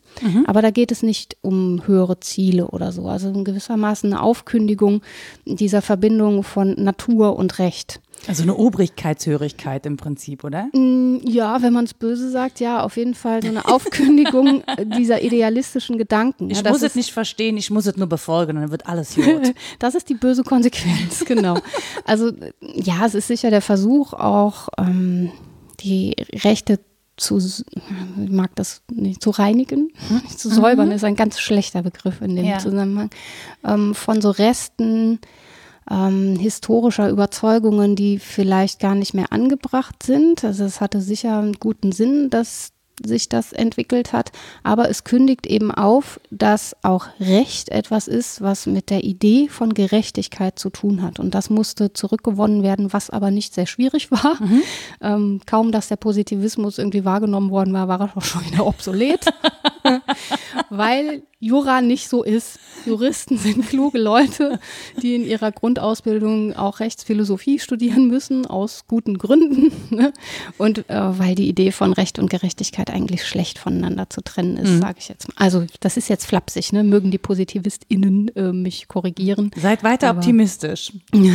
Aber 0.47 0.63
da 0.63 0.71
geht 0.71 0.93
es 0.93 1.03
nicht 1.03 1.37
um 1.43 1.83
höhere 1.87 2.21
Ziele 2.21 2.69
oder 2.69 2.93
so. 2.93 3.09
Also 3.09 3.29
in 3.29 3.45
gewissermaßen 3.45 4.13
eine 4.13 4.23
Aufkündigung 4.23 5.03
dieser 5.45 5.83
Verbindung 5.83 6.43
von 6.43 6.75
Natur 6.75 7.37
und 7.37 7.59
Recht. 7.59 8.01
Also 8.29 8.43
eine 8.43 8.55
Obrigkeitshörigkeit 8.57 9.87
im 9.87 9.97
Prinzip, 9.97 10.43
oder? 10.45 10.65
Mm, 10.73 11.21
Ja, 11.25 11.63
wenn 11.63 11.73
man 11.73 11.85
es 11.85 11.95
böse 11.95 12.31
sagt, 12.31 12.61
ja, 12.61 12.83
auf 12.83 12.97
jeden 12.97 13.15
Fall 13.15 13.43
so 13.43 13.49
eine 13.49 13.67
Aufkündigung 13.67 14.63
dieser 14.99 15.23
idealistischen 15.23 15.97
Gedanken. 15.99 16.51
Ich 16.51 16.61
ja, 16.63 16.71
muss 16.71 16.83
es 16.83 16.95
nicht 16.97 17.13
verstehen, 17.13 17.57
ich 17.57 17.71
muss 17.71 17.87
es 17.87 17.97
nur 17.97 18.09
befolgen 18.09 18.57
und 18.57 18.63
dann 18.63 18.71
wird 18.71 18.87
alles 18.87 19.15
gut. 19.15 19.27
Das 19.79 19.95
ist 19.95 20.09
die 20.09 20.15
böse 20.15 20.43
Konsequenz, 20.43 21.25
genau. 21.27 21.59
Also 22.05 22.33
ja, 22.61 23.05
es 23.07 23.15
ist 23.15 23.29
sicher 23.29 23.51
der 23.51 23.63
Versuch, 23.63 24.13
auch 24.13 24.69
ähm, 24.79 25.31
die 25.81 26.17
Rechte 26.45 26.81
zu, 27.17 27.41
mag 28.17 28.55
das 28.57 28.83
nicht, 28.93 29.23
zu 29.23 29.31
reinigen, 29.31 29.91
nicht 30.25 30.39
zu 30.39 30.51
säubern, 30.51 30.91
ist 30.91 31.05
ein 31.05 31.17
ganz 31.17 31.39
schlechter 31.39 31.83
Begriff 31.83 32.21
in 32.21 32.37
dem 32.37 32.45
Ja. 32.45 32.59
Zusammenhang, 32.59 33.09
ähm, 33.65 33.95
von 33.95 34.21
so 34.21 34.31
Resten 34.31 35.19
ähm, 35.91 36.37
historischer 36.37 37.09
Überzeugungen, 37.09 37.97
die 37.97 38.19
vielleicht 38.19 38.81
gar 38.81 38.95
nicht 38.95 39.15
mehr 39.15 39.33
angebracht 39.33 40.03
sind. 40.03 40.45
Also 40.45 40.65
es 40.65 40.81
hatte 40.81 41.01
sicher 41.01 41.39
einen 41.39 41.55
guten 41.55 41.93
Sinn, 41.93 42.31
dass 42.31 42.73
sich 43.05 43.29
das 43.29 43.53
entwickelt 43.53 44.13
hat, 44.13 44.33
aber 44.63 44.89
es 44.89 45.05
kündigt 45.05 45.47
eben 45.47 45.71
auf, 45.71 46.21
dass 46.31 46.75
auch 46.83 47.07
Recht 47.21 47.69
etwas 47.69 48.09
ist, 48.09 48.41
was 48.41 48.67
mit 48.67 48.91
der 48.91 49.05
Idee 49.05 49.49
von 49.49 49.75
Gerechtigkeit 49.75 50.59
zu 50.59 50.71
tun 50.71 51.03
hat. 51.03 51.21
Und 51.21 51.35
das 51.35 51.51
musste 51.51 51.93
zurückgewonnen 51.93 52.63
werden, 52.63 52.93
was 52.93 53.11
aber 53.11 53.31
nicht 53.31 53.55
sehr 53.55 53.67
schwierig 53.67 54.11
war. 54.11 54.39
Ähm, 55.01 55.41
kaum, 55.47 55.73
dass 55.73 55.89
der 55.89 55.97
Positivismus 55.97 56.79
irgendwie 56.79 57.05
wahrgenommen 57.05 57.51
worden 57.51 57.75
war, 57.75 57.89
war 57.89 58.01
er 58.01 58.17
auch 58.17 58.23
schon 58.23 58.47
wieder 58.47 58.67
obsolet. 58.67 59.27
Weil 60.71 61.23
Jura 61.39 61.83
nicht 61.83 62.09
so 62.09 62.23
ist. 62.23 62.59
Juristen 62.87 63.37
sind 63.37 63.69
kluge 63.69 63.99
Leute, 63.99 64.59
die 65.03 65.15
in 65.15 65.25
ihrer 65.25 65.53
Grundausbildung 65.53 66.55
auch 66.57 66.81
Rechtsphilosophie 66.81 67.59
studieren 67.59 68.09
müssen, 68.09 68.47
aus 68.47 68.85
guten 68.89 69.19
Gründen. 69.19 69.71
ne? 69.95 70.13
Und 70.57 70.89
äh, 70.89 71.19
weil 71.19 71.35
die 71.35 71.49
Idee 71.49 71.73
von 71.73 71.93
Recht 71.93 72.19
und 72.19 72.31
Gerechtigkeit 72.31 72.91
eigentlich 72.91 73.27
schlecht 73.27 73.59
voneinander 73.59 74.09
zu 74.09 74.23
trennen 74.23 74.57
ist, 74.57 74.81
sage 74.81 74.97
ich 74.99 75.09
jetzt 75.09 75.29
mal. 75.29 75.35
Also 75.37 75.65
das 75.81 75.97
ist 75.99 76.09
jetzt 76.09 76.25
flapsig, 76.27 76.73
ne? 76.73 76.83
mögen 76.85 77.11
die 77.11 77.19
PositivistInnen 77.19 78.35
äh, 78.35 78.53
mich 78.53 78.89
korrigieren. 78.89 79.51
Seid 79.57 79.85
weiter 79.85 80.09
Aber- 80.11 80.19
optimistisch. 80.21 80.93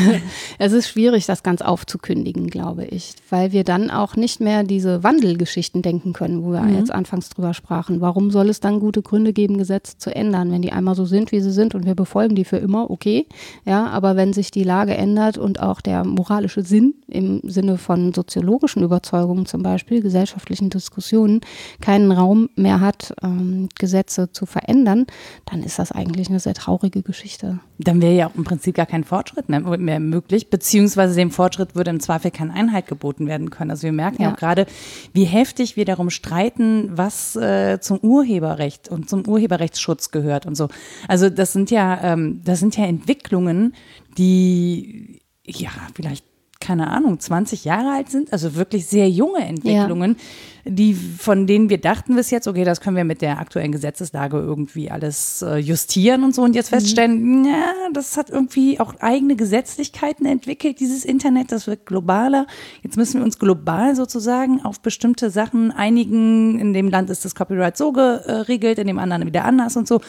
Es 0.58 0.72
ist 0.74 0.90
schwierig, 0.90 1.26
das 1.26 1.44
ganz 1.44 1.62
aufzukündigen, 1.62 2.48
glaube 2.50 2.86
ich, 2.86 3.14
weil 3.30 3.52
wir 3.52 3.64
dann 3.64 3.90
auch 3.90 4.16
nicht 4.16 4.40
mehr 4.40 4.64
diese 4.64 5.04
Wandelgeschichten 5.04 5.82
denken 5.82 6.14
können, 6.14 6.44
wo 6.44 6.52
wir 6.52 6.68
jetzt 6.70 6.92
anfangs 6.92 7.30
drüber 7.30 7.54
sprachen. 7.54 8.02
Warum 8.02 8.32
soll 8.32 8.50
es 8.50 8.60
dann 8.60 8.80
gute 8.80 9.02
Gründe 9.02 9.21
Gründe 9.22 9.34
geben, 9.34 9.58
Gesetze 9.60 9.98
zu 9.98 10.16
ändern. 10.16 10.52
Wenn 10.52 10.64
die 10.64 10.72
einmal 10.72 10.96
so 10.96 11.06
sind, 11.06 11.32
wie 11.32 11.42
sie 11.42 11.52
sind 11.52 11.76
und 11.76 11.86
wir 11.86 11.94
befolgen 11.94 12.34
die 12.34 12.44
für 12.44 12.58
immer, 12.58 12.90
okay. 12.90 13.28
Ja, 13.66 13.86
aber 13.86 14.16
wenn 14.16 14.34
sich 14.34 14.50
die 14.50 14.64
Lage 14.64 14.96
ändert 14.96 15.38
und 15.38 15.60
auch 15.60 15.80
der 15.80 16.04
moralische 16.04 16.64
Sinn 16.64 16.96
im 17.08 17.42
Sinne 17.44 17.78
von 17.78 18.14
soziologischen 18.14 18.82
Überzeugungen 18.82 19.46
zum 19.46 19.62
Beispiel, 19.62 20.02
gesellschaftlichen 20.02 20.72
Diskussionen, 20.72 21.42
keinen 21.82 22.12
Raum 22.12 22.50
mehr 22.56 22.82
hat, 22.82 23.14
ähm, 23.22 23.70
Gesetze 23.78 24.32
zu 24.32 24.48
verändern, 24.48 25.06
dann 25.46 25.62
ist 25.62 25.78
das 25.78 25.92
eigentlich 25.92 26.30
eine 26.30 26.40
sehr 26.40 26.56
traurige 26.56 27.04
Geschichte. 27.04 27.60
Dann 27.78 28.02
wäre 28.02 28.16
ja 28.16 28.28
auch 28.28 28.36
im 28.36 28.44
Prinzip 28.44 28.76
gar 28.76 28.86
kein 28.88 29.04
Fortschritt 29.04 29.50
mehr, 29.50 30.00
möglich, 30.00 30.50
beziehungsweise 30.50 31.16
dem 31.16 31.30
Fortschritt 31.30 31.76
würde 31.76 31.92
im 31.92 32.00
Zweifel 32.00 32.32
keine 32.32 32.54
Einheit 32.54 32.88
geboten 32.88 33.28
werden 33.28 33.52
können. 33.52 33.70
Also 33.70 33.84
wir 33.84 33.92
merken 33.92 34.22
ja, 34.22 34.30
ja 34.30 34.34
auch 34.34 34.40
gerade, 34.40 34.66
wie 35.14 35.26
heftig 35.26 35.76
wir 35.78 35.86
darum 35.86 36.10
streiten, 36.10 36.90
was 36.92 37.36
äh, 37.36 37.80
zum 37.82 38.00
Urheberrecht 38.00 38.90
und 38.90 39.11
zum 39.12 39.28
Urheberrechtsschutz 39.28 40.10
gehört 40.10 40.48
und 40.48 40.56
so. 40.56 40.70
Also 41.08 41.30
das 41.30 41.54
sind 41.54 41.70
ja, 41.70 42.02
ähm, 42.02 42.42
das 42.44 42.60
sind 42.60 42.76
ja 42.76 42.86
Entwicklungen, 42.86 43.76
die 44.18 45.22
ja 45.46 45.70
vielleicht 45.94 46.26
keine 46.62 46.90
Ahnung, 46.90 47.20
20 47.20 47.66
Jahre 47.66 47.92
alt 47.92 48.10
sind, 48.10 48.32
also 48.32 48.56
wirklich 48.56 48.86
sehr 48.86 49.10
junge 49.10 49.40
Entwicklungen, 49.40 50.16
ja. 50.64 50.72
die, 50.72 50.94
von 50.94 51.48
denen 51.48 51.70
wir 51.70 51.80
dachten 51.80 52.16
bis 52.16 52.30
jetzt, 52.30 52.48
okay, 52.48 52.64
das 52.64 52.80
können 52.80 52.96
wir 52.96 53.04
mit 53.04 53.22
der 53.22 53.40
aktuellen 53.40 53.72
Gesetzeslage 53.72 54.38
irgendwie 54.38 54.90
alles 54.90 55.42
äh, 55.42 55.58
justieren 55.58 56.24
und 56.24 56.34
so 56.34 56.44
und 56.44 56.56
jetzt 56.56 56.72
mhm. 56.72 56.78
feststellen, 56.78 57.46
ja, 57.46 57.74
das 57.92 58.16
hat 58.16 58.30
irgendwie 58.30 58.80
auch 58.80 58.94
eigene 59.00 59.36
Gesetzlichkeiten 59.36 60.26
entwickelt, 60.26 60.80
dieses 60.80 61.04
Internet, 61.04 61.52
das 61.52 61.68
wird 61.68 61.86
globaler. 61.86 62.48
Jetzt 62.84 62.96
müssen 62.96 63.20
wir 63.20 63.26
uns 63.26 63.40
global 63.40 63.96
sozusagen 63.96 64.62
auf 64.62 64.80
bestimmte 64.80 65.30
Sachen 65.30 65.72
einigen. 65.72 66.60
In 66.60 66.74
dem 66.74 66.90
Land 66.90 67.10
ist 67.10 67.26
das 67.26 67.36
Copyright 67.36 67.76
so 67.76 67.92
geregelt, 67.92 68.80
in 68.80 68.88
dem 68.88 69.00
anderen 69.00 69.26
wieder 69.26 69.44
anders 69.46 69.76
und 69.76 69.88
so. 69.88 70.00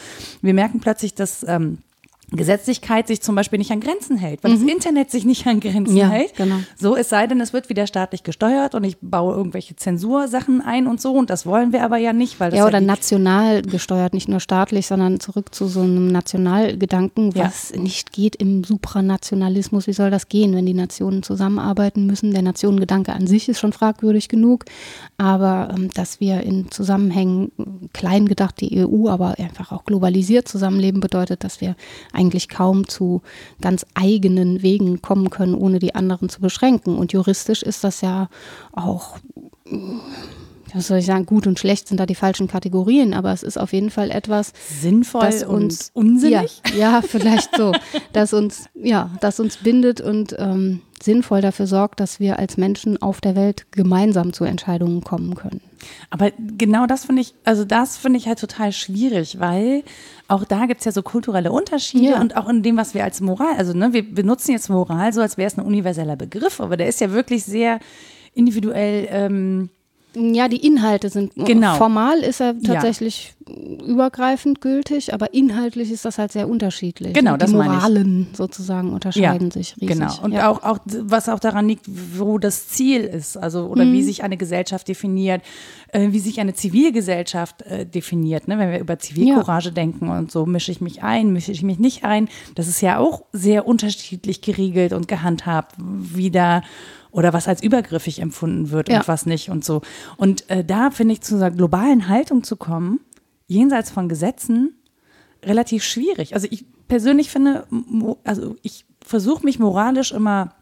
Wir 0.41 0.53
merken 0.53 0.79
plötzlich, 0.79 1.15
dass 1.15 1.43
ähm, 1.47 1.79
Gesetzlichkeit 2.31 3.07
sich 3.07 3.21
zum 3.21 3.35
Beispiel 3.35 3.59
nicht 3.59 3.71
an 3.71 3.79
Grenzen 3.79 4.17
hält, 4.17 4.43
weil 4.43 4.51
mhm. 4.51 4.61
das 4.61 4.73
Internet 4.73 5.11
sich 5.11 5.25
nicht 5.25 5.45
an 5.45 5.59
Grenzen 5.59 5.95
ja, 5.95 6.09
hält. 6.09 6.35
Genau. 6.35 6.55
So, 6.79 6.95
es 6.95 7.09
sei 7.09 7.27
denn, 7.27 7.39
es 7.41 7.53
wird 7.53 7.69
wieder 7.69 7.85
staatlich 7.85 8.23
gesteuert 8.23 8.75
und 8.75 8.83
ich 8.83 8.97
baue 9.01 9.35
irgendwelche 9.35 9.75
Zensursachen 9.75 10.61
ein 10.61 10.87
und 10.87 11.01
so 11.01 11.13
und 11.13 11.29
das 11.29 11.45
wollen 11.45 11.73
wir 11.73 11.83
aber 11.83 11.97
ja 11.97 12.13
nicht, 12.13 12.39
weil 12.39 12.49
das 12.51 12.59
ja 12.59 12.67
oder 12.67 12.81
national 12.81 13.61
gesteuert, 13.61 14.13
nicht 14.13 14.29
nur 14.29 14.39
staatlich, 14.39 14.87
sondern 14.87 15.19
zurück 15.19 15.53
zu 15.53 15.67
so 15.67 15.81
einem 15.81 16.07
Nationalgedanken, 16.07 17.35
was 17.35 17.71
ja. 17.71 17.79
nicht 17.79 18.13
geht 18.13 18.35
im 18.35 18.63
Supranationalismus. 18.63 19.87
Wie 19.87 19.93
soll 19.93 20.09
das 20.09 20.29
gehen, 20.29 20.55
wenn 20.55 20.65
die 20.65 20.73
Nationen 20.73 21.23
zusammenarbeiten 21.23 22.05
müssen? 22.05 22.31
Der 22.31 22.41
Nationengedanke 22.41 23.13
an 23.13 23.27
sich 23.27 23.49
ist 23.49 23.59
schon 23.59 23.73
fragwürdig 23.73 24.29
genug, 24.29 24.65
aber 25.17 25.69
ähm, 25.75 25.89
dass 25.93 26.19
wir 26.19 26.41
in 26.41 26.71
Zusammenhängen 26.71 27.51
klein 27.93 28.27
gedacht 28.27 28.59
die 28.59 28.85
EU, 28.85 29.09
aber 29.09 29.35
einfach 29.39 29.71
auch 29.71 29.85
globalisiert 29.85 30.47
zusammenleben 30.47 30.99
bedeutet, 30.99 31.43
dass 31.43 31.61
wir 31.61 31.75
eigentlich 32.23 32.47
kaum 32.47 32.87
zu 32.87 33.21
ganz 33.61 33.85
eigenen 33.95 34.63
Wegen 34.63 35.01
kommen 35.01 35.29
können, 35.29 35.55
ohne 35.55 35.79
die 35.79 35.93
anderen 35.93 36.29
zu 36.29 36.39
beschränken. 36.39 36.97
Und 36.97 37.11
juristisch 37.11 37.63
ist 37.63 37.83
das 37.83 38.01
ja 38.01 38.29
auch 38.71 39.17
was 40.73 40.87
soll 40.87 40.99
ich 40.99 41.05
sagen, 41.05 41.25
gut 41.25 41.47
und 41.47 41.59
schlecht 41.59 41.87
sind 41.87 41.99
da 41.99 42.05
die 42.05 42.15
falschen 42.15 42.47
Kategorien, 42.47 43.13
aber 43.13 43.31
es 43.31 43.43
ist 43.43 43.57
auf 43.57 43.73
jeden 43.73 43.89
Fall 43.89 44.11
etwas 44.11 44.53
sinnvoll 44.81 45.21
das 45.21 45.43
uns 45.43 45.91
unsinnig. 45.93 46.61
Ja, 46.75 46.93
ja, 46.93 47.01
vielleicht 47.01 47.55
so, 47.55 47.73
dass 48.13 48.33
uns 48.33 48.69
ja, 48.73 49.11
das 49.21 49.39
uns 49.39 49.57
bindet 49.57 50.01
und 50.01 50.35
ähm, 50.37 50.81
sinnvoll 51.01 51.41
dafür 51.41 51.67
sorgt, 51.67 51.99
dass 51.99 52.19
wir 52.19 52.39
als 52.39 52.57
Menschen 52.57 53.01
auf 53.01 53.21
der 53.21 53.35
Welt 53.35 53.71
gemeinsam 53.71 54.33
zu 54.33 54.45
Entscheidungen 54.45 55.01
kommen 55.01 55.35
können. 55.35 55.61
Aber 56.09 56.31
genau 56.57 56.85
das 56.85 57.05
finde 57.05 57.21
ich, 57.21 57.33
also 57.43 57.65
das 57.65 57.97
finde 57.97 58.17
ich 58.17 58.27
halt 58.27 58.39
total 58.39 58.71
schwierig, 58.71 59.39
weil 59.39 59.83
auch 60.29 60.45
da 60.45 60.65
gibt 60.65 60.79
es 60.79 60.85
ja 60.85 60.91
so 60.91 61.03
kulturelle 61.03 61.51
Unterschiede 61.51 62.11
ja. 62.11 62.21
und 62.21 62.37
auch 62.37 62.47
in 62.47 62.63
dem, 62.63 62.77
was 62.77 62.93
wir 62.93 63.03
als 63.03 63.19
Moral, 63.19 63.55
also 63.57 63.73
ne, 63.73 63.91
wir 63.91 64.09
benutzen 64.09 64.51
jetzt 64.51 64.69
Moral 64.69 65.11
so, 65.11 65.21
als 65.21 65.37
wäre 65.37 65.47
es 65.47 65.57
ein 65.57 65.65
universeller 65.65 66.15
Begriff, 66.15 66.61
aber 66.61 66.77
der 66.77 66.87
ist 66.87 67.01
ja 67.01 67.11
wirklich 67.11 67.43
sehr 67.43 67.79
individuell 68.33 69.07
ähm, 69.11 69.69
ja, 70.15 70.47
die 70.47 70.65
Inhalte 70.65 71.09
sind 71.09 71.33
genau. 71.35 71.75
formal 71.75 72.19
ist 72.19 72.39
er 72.39 72.59
tatsächlich 72.61 73.33
ja. 73.47 73.85
übergreifend 73.85 74.61
gültig, 74.61 75.13
aber 75.13 75.33
inhaltlich 75.33 75.91
ist 75.91 76.05
das 76.05 76.17
halt 76.17 76.31
sehr 76.31 76.47
unterschiedlich. 76.47 77.13
Genau, 77.13 77.37
das 77.37 77.49
die 77.49 77.55
Moralen 77.55 78.27
sozusagen 78.33 78.93
unterscheiden 78.93 79.47
ja, 79.47 79.53
sich 79.53 79.75
riesig. 79.81 79.97
Genau. 79.97 80.21
Und 80.21 80.31
ja. 80.33 80.49
auch, 80.49 80.63
auch 80.63 80.79
was 80.85 81.29
auch 81.29 81.39
daran 81.39 81.67
liegt, 81.67 81.85
wo 81.87 82.37
das 82.37 82.67
Ziel 82.67 83.01
ist, 83.01 83.37
also 83.37 83.67
oder 83.67 83.85
mhm. 83.85 83.93
wie 83.93 84.03
sich 84.03 84.23
eine 84.23 84.37
Gesellschaft 84.37 84.87
definiert, 84.87 85.41
äh, 85.89 86.11
wie 86.11 86.19
sich 86.19 86.39
eine 86.39 86.53
Zivilgesellschaft 86.53 87.63
äh, 87.63 87.85
definiert. 87.85 88.47
Ne? 88.47 88.59
Wenn 88.59 88.71
wir 88.71 88.79
über 88.79 88.99
Zivilcourage 88.99 89.71
denken 89.71 90.09
und 90.09 90.31
so, 90.31 90.45
mische 90.45 90.71
ich 90.71 90.81
mich 90.81 91.03
ein, 91.03 91.33
mische 91.33 91.51
ich 91.51 91.63
mich 91.63 91.79
nicht 91.79 92.03
ein, 92.03 92.29
das 92.55 92.67
ist 92.67 92.81
ja 92.81 92.99
auch 92.99 93.23
sehr 93.31 93.67
unterschiedlich 93.67 94.41
geregelt 94.41 94.93
und 94.93 95.07
gehandhabt, 95.07 95.75
wie 95.77 96.31
da 96.31 96.61
oder 97.13 97.31
was 97.31 97.47
als 97.47 97.63
übergriffig 97.63 98.19
empfunden 98.19 98.71
wird 98.71 98.89
ja. 98.89 98.99
und 98.99 99.07
was 99.07 99.25
nicht 99.25 99.49
und 99.49 99.63
so. 99.63 99.81
Und 100.17 100.49
äh, 100.49 100.65
da 100.65 100.91
finde 100.91 101.13
ich 101.13 101.21
zu 101.21 101.35
einer 101.35 101.51
globalen 101.51 102.09
Haltung 102.09 102.43
zu 102.43 102.57
kommen, 102.57 102.99
jenseits 103.47 103.91
von 103.91 104.09
Gesetzen, 104.09 104.75
relativ 105.43 105.83
schwierig. 105.83 106.33
Also 106.33 106.47
ich 106.49 106.65
persönlich 106.87 107.29
finde, 107.29 107.65
also 108.23 108.55
ich 108.63 108.85
versuche 109.05 109.45
mich 109.45 109.59
moralisch 109.59 110.11
immer 110.11 110.55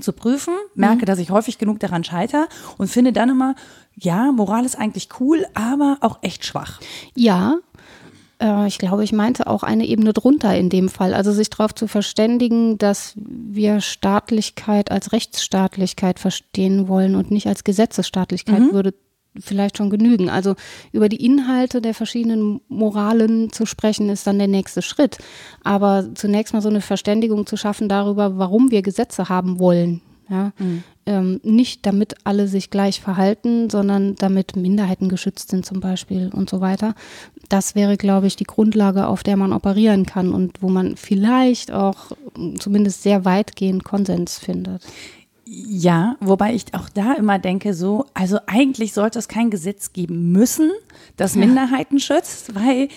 zu 0.00 0.12
prüfen, 0.12 0.54
merke, 0.74 1.02
mhm. 1.02 1.06
dass 1.06 1.18
ich 1.18 1.30
häufig 1.30 1.56
genug 1.56 1.80
daran 1.80 2.04
scheitere 2.04 2.46
und 2.76 2.88
finde 2.88 3.12
dann 3.12 3.30
immer, 3.30 3.54
ja, 3.94 4.30
Moral 4.32 4.66
ist 4.66 4.78
eigentlich 4.78 5.08
cool, 5.20 5.46
aber 5.54 5.96
auch 6.02 6.18
echt 6.20 6.44
schwach. 6.44 6.80
Ja, 7.14 7.56
äh, 8.40 8.66
ich 8.66 8.78
glaube, 8.78 9.04
ich 9.04 9.12
meinte 9.12 9.46
auch 9.46 9.62
eine 9.62 9.86
Ebene 9.86 10.12
drunter 10.12 10.56
in 10.56 10.68
dem 10.68 10.88
Fall. 10.88 11.14
Also 11.14 11.32
sich 11.32 11.50
darauf 11.50 11.74
zu 11.74 11.86
verständigen, 11.86 12.78
dass 12.78 13.14
wir 13.16 13.80
Staatlichkeit 13.80 14.90
als 14.90 15.12
Rechtsstaatlichkeit 15.12 16.18
verstehen 16.18 16.88
wollen 16.88 17.14
und 17.14 17.30
nicht 17.30 17.46
als 17.46 17.64
Gesetzesstaatlichkeit 17.64 18.60
mhm. 18.60 18.72
würde 18.72 18.94
vielleicht 19.38 19.76
schon 19.76 19.90
genügen. 19.90 20.30
Also 20.30 20.54
über 20.92 21.08
die 21.08 21.24
Inhalte 21.24 21.82
der 21.82 21.94
verschiedenen 21.94 22.60
Moralen 22.68 23.52
zu 23.52 23.66
sprechen, 23.66 24.08
ist 24.08 24.26
dann 24.26 24.38
der 24.38 24.48
nächste 24.48 24.82
Schritt. 24.82 25.18
Aber 25.62 26.14
zunächst 26.14 26.54
mal 26.54 26.62
so 26.62 26.68
eine 26.68 26.80
Verständigung 26.80 27.46
zu 27.46 27.56
schaffen 27.56 27.88
darüber, 27.88 28.38
warum 28.38 28.70
wir 28.70 28.82
Gesetze 28.82 29.28
haben 29.28 29.58
wollen. 29.58 30.00
Ja? 30.28 30.52
Mhm. 30.58 30.82
Ähm, 31.06 31.40
nicht 31.44 31.86
damit 31.86 32.14
alle 32.24 32.48
sich 32.48 32.70
gleich 32.70 33.00
verhalten, 33.00 33.70
sondern 33.70 34.16
damit 34.16 34.56
Minderheiten 34.56 35.08
geschützt 35.08 35.50
sind 35.50 35.64
zum 35.64 35.80
Beispiel 35.80 36.30
und 36.32 36.50
so 36.50 36.60
weiter. 36.60 36.94
Das 37.48 37.74
wäre, 37.74 37.96
glaube 37.96 38.26
ich, 38.26 38.36
die 38.36 38.44
Grundlage, 38.44 39.06
auf 39.06 39.22
der 39.22 39.36
man 39.36 39.52
operieren 39.52 40.04
kann 40.04 40.32
und 40.32 40.62
wo 40.62 40.68
man 40.68 40.96
vielleicht 40.96 41.70
auch 41.70 42.12
zumindest 42.58 43.02
sehr 43.02 43.24
weitgehend 43.24 43.84
Konsens 43.84 44.38
findet. 44.38 44.82
Ja, 45.48 46.16
wobei 46.18 46.54
ich 46.54 46.74
auch 46.74 46.88
da 46.88 47.12
immer 47.12 47.38
denke, 47.38 47.72
so, 47.72 48.06
also 48.14 48.38
eigentlich 48.46 48.92
sollte 48.92 49.20
es 49.20 49.28
kein 49.28 49.48
Gesetz 49.48 49.92
geben 49.92 50.32
müssen, 50.32 50.72
das 51.16 51.36
Minderheiten 51.36 52.00
schützt, 52.00 52.56
weil 52.56 52.88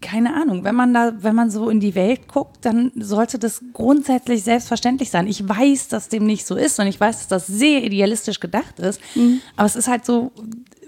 keine 0.00 0.34
Ahnung, 0.34 0.64
wenn 0.64 0.74
man 0.74 0.92
da, 0.92 1.12
wenn 1.20 1.34
man 1.34 1.50
so 1.50 1.70
in 1.70 1.78
die 1.78 1.94
Welt 1.94 2.26
guckt, 2.26 2.64
dann 2.64 2.90
sollte 2.96 3.38
das 3.38 3.62
grundsätzlich 3.72 4.42
selbstverständlich 4.42 5.10
sein. 5.10 5.28
Ich 5.28 5.48
weiß, 5.48 5.88
dass 5.88 6.08
dem 6.08 6.26
nicht 6.26 6.44
so 6.44 6.56
ist 6.56 6.80
und 6.80 6.88
ich 6.88 6.98
weiß, 6.98 7.18
dass 7.18 7.28
das 7.28 7.46
sehr 7.46 7.84
idealistisch 7.84 8.40
gedacht 8.40 8.80
ist. 8.80 9.00
Mhm. 9.14 9.40
Aber 9.54 9.66
es 9.66 9.76
ist 9.76 9.86
halt 9.86 10.04
so, 10.04 10.32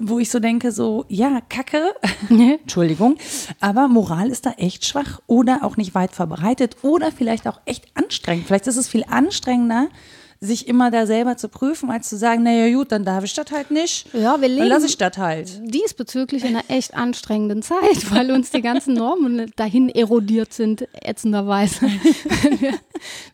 wo 0.00 0.18
ich 0.18 0.31
so 0.31 0.40
denke, 0.40 0.72
so, 0.72 1.05
ja, 1.09 1.40
Kacke, 1.48 1.94
Entschuldigung, 2.29 3.16
aber 3.61 3.87
Moral 3.87 4.31
ist 4.31 4.46
da 4.46 4.50
echt 4.52 4.85
schwach 4.85 5.20
oder 5.26 5.61
auch 5.62 5.76
nicht 5.76 5.94
weit 5.94 6.12
verbreitet 6.12 6.79
oder 6.83 7.12
vielleicht 7.12 7.46
auch 7.46 7.61
echt 7.66 7.87
anstrengend. 7.94 8.46
Vielleicht 8.46 8.66
ist 8.66 8.76
es 8.76 8.88
viel 8.88 9.05
anstrengender, 9.09 9.88
sich 10.40 10.68
immer 10.68 10.90
da 10.90 11.07
selber 11.07 11.37
zu 11.37 11.49
prüfen, 11.49 11.90
als 11.90 12.09
zu 12.09 12.16
sagen, 12.16 12.42
naja 12.42 12.75
gut, 12.75 12.92
dann 12.92 13.05
darf 13.05 13.25
ich 13.25 13.35
das 13.35 13.51
halt 13.51 13.70
nicht. 13.70 14.12
Ja, 14.12 14.40
wir 14.40 14.49
leben 14.49 14.61
dann 14.61 14.68
lasse 14.68 14.87
ich 14.87 14.99
das 14.99 15.16
halt. 15.16 15.61
Diesbezüglich 15.62 16.44
in 16.44 16.57
einer 16.57 16.64
echt 16.68 16.94
anstrengenden 16.94 17.62
Zeit, 17.62 18.11
weil 18.11 18.31
uns 18.31 18.51
die 18.51 18.62
ganzen 18.62 18.94
Normen 18.94 19.51
dahin 19.57 19.88
erodiert 19.88 20.53
sind, 20.53 20.87
ätzenderweise. 20.92 21.83
wenn, 22.42 22.61
wir, 22.61 22.75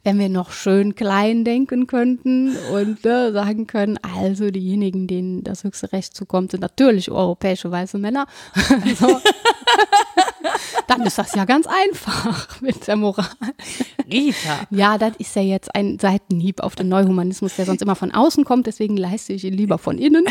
wenn 0.04 0.18
wir 0.18 0.28
noch 0.28 0.52
schön 0.52 0.94
klein 0.94 1.44
denken 1.44 1.86
könnten 1.86 2.56
und 2.72 3.04
äh, 3.04 3.32
sagen 3.32 3.66
können, 3.66 3.98
also 4.02 4.50
diejenigen, 4.50 5.06
denen 5.06 5.44
das 5.44 5.64
höchste 5.64 5.92
Recht 5.92 6.14
zukommt, 6.16 6.52
sind 6.52 6.60
natürlich 6.60 7.10
europäische 7.10 7.70
weiße 7.70 7.98
Männer. 7.98 8.26
so. 8.98 9.20
Dann 10.96 11.06
ist 11.06 11.18
das 11.18 11.34
ja 11.34 11.44
ganz 11.44 11.66
einfach 11.66 12.48
mit 12.60 12.86
der 12.86 12.96
Moral. 12.96 13.26
Rita. 14.10 14.66
Ja, 14.70 14.98
das 14.98 15.12
ist 15.18 15.34
ja 15.36 15.42
jetzt 15.42 15.74
ein 15.74 15.98
Seitenhieb 15.98 16.60
auf 16.60 16.74
den 16.74 16.88
Neuhumanismus, 16.88 17.56
der 17.56 17.66
sonst 17.66 17.82
immer 17.82 17.94
von 17.96 18.12
außen 18.12 18.44
kommt, 18.44 18.66
deswegen 18.66 18.96
leiste 18.96 19.32
ich 19.32 19.44
ihn 19.44 19.54
lieber 19.54 19.78
von 19.78 19.98
innen. 19.98 20.24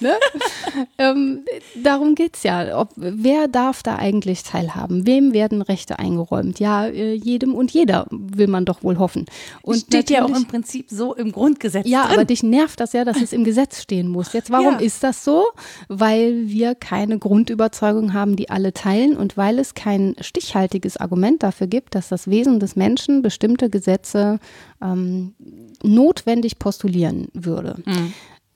Ne? 0.00 0.12
ähm, 0.98 1.44
darum 1.82 2.14
geht 2.14 2.36
es 2.36 2.42
ja. 2.42 2.78
Ob, 2.78 2.90
wer 2.96 3.48
darf 3.48 3.82
da 3.82 3.96
eigentlich 3.96 4.42
teilhaben? 4.42 5.06
Wem 5.06 5.32
werden 5.32 5.62
Rechte 5.62 5.98
eingeräumt? 5.98 6.60
Ja, 6.60 6.86
äh, 6.86 7.14
jedem 7.14 7.54
und 7.54 7.70
jeder 7.72 8.06
will 8.10 8.46
man 8.46 8.64
doch 8.64 8.82
wohl 8.82 8.98
hoffen. 8.98 9.26
Und 9.62 9.78
steht 9.78 10.10
ja 10.10 10.24
auch 10.24 10.34
im 10.36 10.46
Prinzip 10.46 10.86
so 10.88 11.14
im 11.14 11.32
Grundgesetz. 11.32 11.86
Ja, 11.88 12.04
drin. 12.06 12.14
aber 12.14 12.24
dich 12.24 12.42
nervt 12.42 12.80
das 12.80 12.92
ja, 12.92 13.04
dass 13.04 13.20
es 13.20 13.32
im 13.32 13.44
Gesetz 13.44 13.82
stehen 13.82 14.08
muss. 14.08 14.32
Jetzt, 14.32 14.50
warum 14.50 14.74
Ja. 14.74 14.78
ist 14.78 15.02
das 15.02 15.24
so? 15.24 15.46
Weil 15.88 16.48
wir 16.48 16.74
keine 16.74 17.18
Grundüberzeugung 17.18 18.12
haben, 18.12 18.36
die 18.36 18.50
alle 18.50 18.72
teilen 18.72 19.16
und 19.16 19.36
weil 19.36 19.58
es 19.58 19.74
stichhaltiges 20.20 20.96
Argument 20.96 21.42
dafür 21.42 21.66
gibt, 21.66 21.94
dass 21.94 22.08
das 22.08 22.28
Wesen 22.28 22.60
des 22.60 22.76
Menschen 22.76 23.22
bestimmte 23.22 23.70
Gesetze 23.70 24.38
ähm, 24.82 25.34
notwendig 25.82 26.58
postulieren 26.58 27.28
würde. 27.32 27.76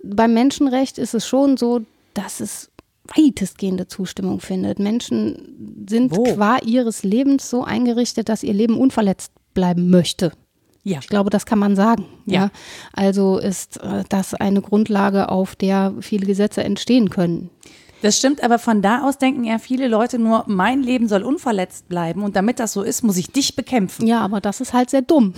Beim 0.03 0.35
Menschenrecht 0.35 0.99
ist 0.99 1.15
es 1.15 1.27
schon 1.27 1.57
so, 1.57 1.83
dass 2.15 2.41
es 2.41 2.71
weitestgehende 3.17 3.89
Zustimmung 3.89 4.41
findet. 4.41 4.79
Menschen 4.79 5.85
sind 5.89 6.17
Wo? 6.17 6.23
qua 6.23 6.59
ihres 6.59 7.03
Lebens 7.03 7.51
so 7.51 7.65
eingerichtet, 7.65 8.29
dass 8.29 8.43
ihr 8.43 8.55
Leben 8.55 8.77
unverletzt 8.77 9.33
bleiben 9.55 9.91
möchte. 9.91 10.33
ja. 10.85 10.99
Ich 11.01 11.09
glaube, 11.09 11.31
das 11.31 11.47
kann 11.47 11.59
man 11.59 11.77
sagen. 11.77 12.07
Ja. 12.27 12.35
Ja. 12.35 12.51
Also 12.93 13.39
ist 13.39 13.79
äh, 13.79 14.05
das 14.09 14.35
eine 14.35 14.63
Grundlage, 14.63 15.29
auf 15.29 15.57
der 15.57 15.95
viele 16.01 16.27
Gesetze 16.27 16.65
entstehen 16.65 17.11
können. 17.11 17.51
Das 18.03 18.19
stimmt, 18.19 18.43
aber 18.43 18.59
von 18.59 18.83
da 18.83 19.03
aus 19.03 19.19
denken 19.19 19.45
ja 19.45 19.59
viele 19.59 19.87
Leute 19.87 20.19
nur, 20.19 20.45
mein 20.49 20.83
Leben 20.83 21.07
soll 21.07 21.23
unverletzt 21.23 21.89
bleiben 21.89 22.25
und 22.25 22.35
damit 22.35 22.59
das 22.59 22.73
so 22.73 22.83
ist, 22.83 23.03
muss 23.03 23.17
ich 23.17 23.29
dich 23.29 23.55
bekämpfen. 23.55 24.07
Ja, 24.09 24.21
aber 24.21 24.41
das 24.41 24.61
ist 24.61 24.73
halt 24.73 24.91
sehr 24.91 25.03
dumm. 25.03 25.35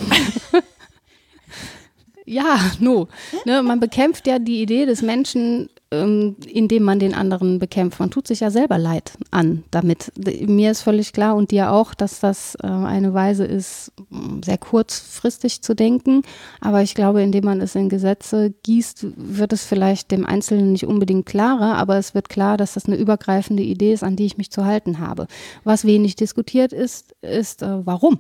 ja, 2.24 2.58
no. 2.80 3.08
Ne, 3.44 3.62
man 3.62 3.80
bekämpft 3.80 4.26
ja 4.26 4.38
die 4.38 4.62
Idee 4.62 4.86
des 4.86 5.02
Menschen, 5.02 5.68
ähm, 6.02 6.36
indem 6.46 6.82
man 6.82 6.98
den 6.98 7.14
anderen 7.14 7.58
bekämpft. 7.58 8.00
Man 8.00 8.10
tut 8.10 8.26
sich 8.26 8.40
ja 8.40 8.50
selber 8.50 8.78
Leid 8.78 9.12
an 9.30 9.64
damit. 9.70 10.12
Mir 10.46 10.70
ist 10.70 10.82
völlig 10.82 11.12
klar 11.12 11.36
und 11.36 11.50
dir 11.50 11.72
auch, 11.72 11.94
dass 11.94 12.20
das 12.20 12.56
äh, 12.62 12.66
eine 12.66 13.14
Weise 13.14 13.44
ist, 13.44 13.92
mh, 14.10 14.40
sehr 14.44 14.58
kurzfristig 14.58 15.62
zu 15.62 15.74
denken. 15.74 16.22
Aber 16.60 16.82
ich 16.82 16.94
glaube, 16.94 17.22
indem 17.22 17.44
man 17.44 17.60
es 17.60 17.74
in 17.74 17.88
Gesetze 17.88 18.52
gießt, 18.62 19.06
wird 19.16 19.52
es 19.52 19.64
vielleicht 19.64 20.10
dem 20.10 20.26
Einzelnen 20.26 20.72
nicht 20.72 20.86
unbedingt 20.86 21.26
klarer, 21.26 21.76
aber 21.76 21.96
es 21.96 22.14
wird 22.14 22.28
klar, 22.28 22.56
dass 22.56 22.74
das 22.74 22.86
eine 22.86 22.96
übergreifende 22.96 23.62
Idee 23.62 23.92
ist, 23.92 24.02
an 24.02 24.16
die 24.16 24.26
ich 24.26 24.38
mich 24.38 24.50
zu 24.50 24.64
halten 24.64 24.98
habe. 24.98 25.26
Was 25.64 25.84
wenig 25.84 26.16
diskutiert 26.16 26.72
ist, 26.72 27.14
ist, 27.22 27.62
äh, 27.62 27.86
warum? 27.86 28.18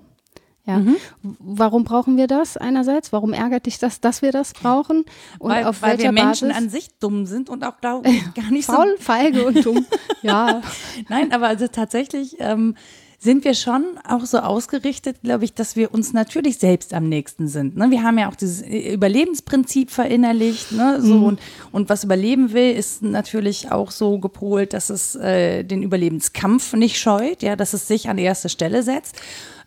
Ja. 0.66 0.84
W- 0.84 0.92
Warum 1.38 1.84
brauchen 1.84 2.16
wir 2.16 2.26
das 2.26 2.56
einerseits? 2.56 3.12
Warum 3.12 3.32
ärgert 3.32 3.66
dich 3.66 3.78
das, 3.78 4.00
dass 4.00 4.22
wir 4.22 4.32
das 4.32 4.52
brauchen? 4.54 5.04
Und 5.38 5.50
weil, 5.50 5.64
auf 5.64 5.82
weil 5.82 5.98
wir 5.98 6.04
welcher 6.04 6.12
Menschen 6.12 6.48
Basis? 6.48 6.62
an 6.64 6.70
sich 6.70 6.88
dumm 7.00 7.26
sind 7.26 7.50
und 7.50 7.64
auch, 7.64 7.80
glaube 7.80 8.08
ich, 8.08 8.34
gar 8.34 8.50
nicht 8.50 8.66
so 8.66 8.72
Faul, 8.72 8.96
feige 8.98 9.44
und 9.44 9.64
dumm. 9.64 9.84
ja. 10.22 10.62
Nein, 11.08 11.32
aber 11.32 11.48
also 11.48 11.66
tatsächlich 11.68 12.36
ähm, 12.38 12.76
sind 13.18 13.44
wir 13.44 13.54
schon 13.54 13.84
auch 14.08 14.24
so 14.26 14.38
ausgerichtet, 14.38 15.22
glaube 15.22 15.44
ich, 15.44 15.54
dass 15.54 15.76
wir 15.76 15.92
uns 15.94 16.12
natürlich 16.12 16.58
selbst 16.58 16.92
am 16.94 17.08
nächsten 17.08 17.48
sind. 17.48 17.76
Ne? 17.76 17.90
Wir 17.90 18.02
haben 18.02 18.18
ja 18.18 18.30
auch 18.30 18.34
dieses 18.34 18.62
äh, 18.62 18.92
Überlebensprinzip 18.94 19.90
verinnerlicht. 19.90 20.72
Ne? 20.72 21.00
So, 21.00 21.16
und, 21.26 21.40
und 21.72 21.88
was 21.90 22.04
überleben 22.04 22.52
will, 22.52 22.72
ist 22.72 23.02
natürlich 23.02 23.70
auch 23.70 23.90
so 23.90 24.18
gepolt, 24.18 24.72
dass 24.74 24.88
es 24.90 25.14
äh, 25.14 25.62
den 25.62 25.82
Überlebenskampf 25.82 26.72
nicht 26.74 26.98
scheut, 26.98 27.42
ja, 27.42 27.56
dass 27.56 27.72
es 27.74 27.86
sich 27.88 28.08
an 28.08 28.16
erste 28.18 28.48
Stelle 28.48 28.82
setzt. 28.82 29.16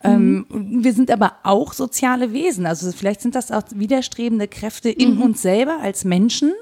Ähm, 0.04 0.46
wir 0.50 0.94
sind 0.94 1.10
aber 1.10 1.34
auch 1.44 1.74
soziale 1.74 2.34
Wesen. 2.34 2.66
Also 2.66 2.92
vielleicht 2.92 3.22
sind 3.22 3.36
das 3.36 3.52
auch 3.52 3.64
widerstrebende 3.74 4.48
Kräfte 4.48 4.90
in 4.90 5.18
uns 5.18 5.42
selber 5.42 5.80
als 5.82 6.06
Menschen, 6.06 6.54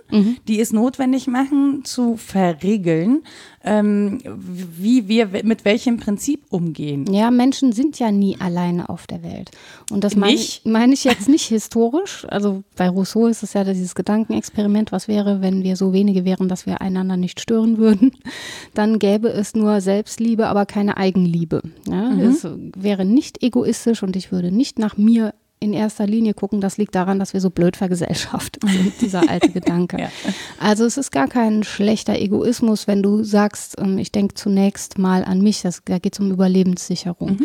die 0.47 0.59
es 0.59 0.71
notwendig 0.71 1.27
machen, 1.27 1.83
zu 1.83 2.15
verriegeln, 2.17 3.23
ähm, 3.65 4.19
wie 4.23 5.07
wir 5.07 5.29
mit 5.43 5.65
welchem 5.65 5.97
Prinzip 5.97 6.43
umgehen. 6.49 7.11
Ja, 7.11 7.31
Menschen 7.31 7.71
sind 7.71 7.97
ja 7.99 8.11
nie 8.11 8.37
alleine 8.39 8.89
auf 8.89 9.07
der 9.07 9.23
Welt. 9.23 9.51
Und 9.89 10.03
das 10.03 10.15
meine 10.15 10.33
ich, 10.33 10.61
meine 10.65 10.93
ich 10.93 11.03
jetzt 11.03 11.27
nicht 11.27 11.47
historisch. 11.47 12.25
Also 12.29 12.63
bei 12.75 12.87
Rousseau 12.87 13.27
ist 13.27 13.43
es 13.43 13.53
ja 13.53 13.63
dieses 13.63 13.95
Gedankenexperiment, 13.95 14.91
was 14.91 15.07
wäre, 15.07 15.41
wenn 15.41 15.63
wir 15.63 15.75
so 15.75 15.93
wenige 15.93 16.25
wären, 16.25 16.47
dass 16.47 16.65
wir 16.65 16.81
einander 16.81 17.17
nicht 17.17 17.41
stören 17.41 17.77
würden. 17.77 18.11
Dann 18.75 18.99
gäbe 18.99 19.29
es 19.29 19.55
nur 19.55 19.81
Selbstliebe, 19.81 20.47
aber 20.47 20.65
keine 20.65 20.97
Eigenliebe. 20.97 21.61
Ja, 21.87 22.11
Es 22.11 22.47
wäre 22.77 23.03
nicht 23.03 23.41
egoistisch 23.41 24.03
und 24.03 24.15
ich 24.15 24.31
würde 24.31 24.51
nicht 24.51 24.77
nach 24.77 24.97
mir 24.97 25.33
in 25.59 25.73
erster 25.73 26.05
Linie 26.05 26.33
gucken, 26.33 26.61
das 26.61 26.77
liegt 26.77 26.95
daran, 26.95 27.17
dass 27.17 27.33
wir 27.33 27.41
so 27.41 27.49
blöd 27.49 27.77
vergesellschaftet 27.77 28.63
sind, 28.69 28.93
dieser 29.01 29.29
alte 29.29 29.49
Gedanke. 29.49 29.99
Ja. 29.99 30.09
Also 30.59 30.85
es 30.85 30.97
ist 30.97 31.11
gar 31.11 31.27
kein 31.27 31.63
schlechter 31.63 32.15
Egoismus, 32.19 32.87
wenn 32.87 33.01
du 33.01 33.23
sagst, 33.23 33.75
ähm, 33.79 33.97
ich 33.97 34.11
denke 34.11 34.35
zunächst 34.35 34.97
mal 34.97 35.23
an 35.23 35.41
mich, 35.41 35.61
das, 35.61 35.81
da 35.85 35.99
geht 35.99 36.13
es 36.13 36.19
um 36.19 36.31
Überlebenssicherung. 36.31 37.39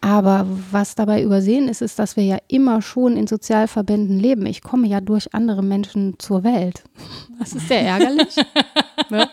Aber 0.00 0.46
was 0.70 0.94
dabei 0.94 1.22
übersehen 1.22 1.68
ist, 1.68 1.82
ist, 1.82 1.98
dass 1.98 2.16
wir 2.16 2.24
ja 2.24 2.38
immer 2.48 2.82
schon 2.82 3.16
in 3.16 3.26
Sozialverbänden 3.26 4.18
leben. 4.18 4.46
Ich 4.46 4.62
komme 4.62 4.86
ja 4.88 5.00
durch 5.00 5.34
andere 5.34 5.62
Menschen 5.62 6.14
zur 6.18 6.44
Welt. 6.44 6.82
Das 7.40 7.54
ist 7.54 7.68
sehr 7.68 7.80
ärgerlich. 7.80 8.36
ne? 9.08 9.26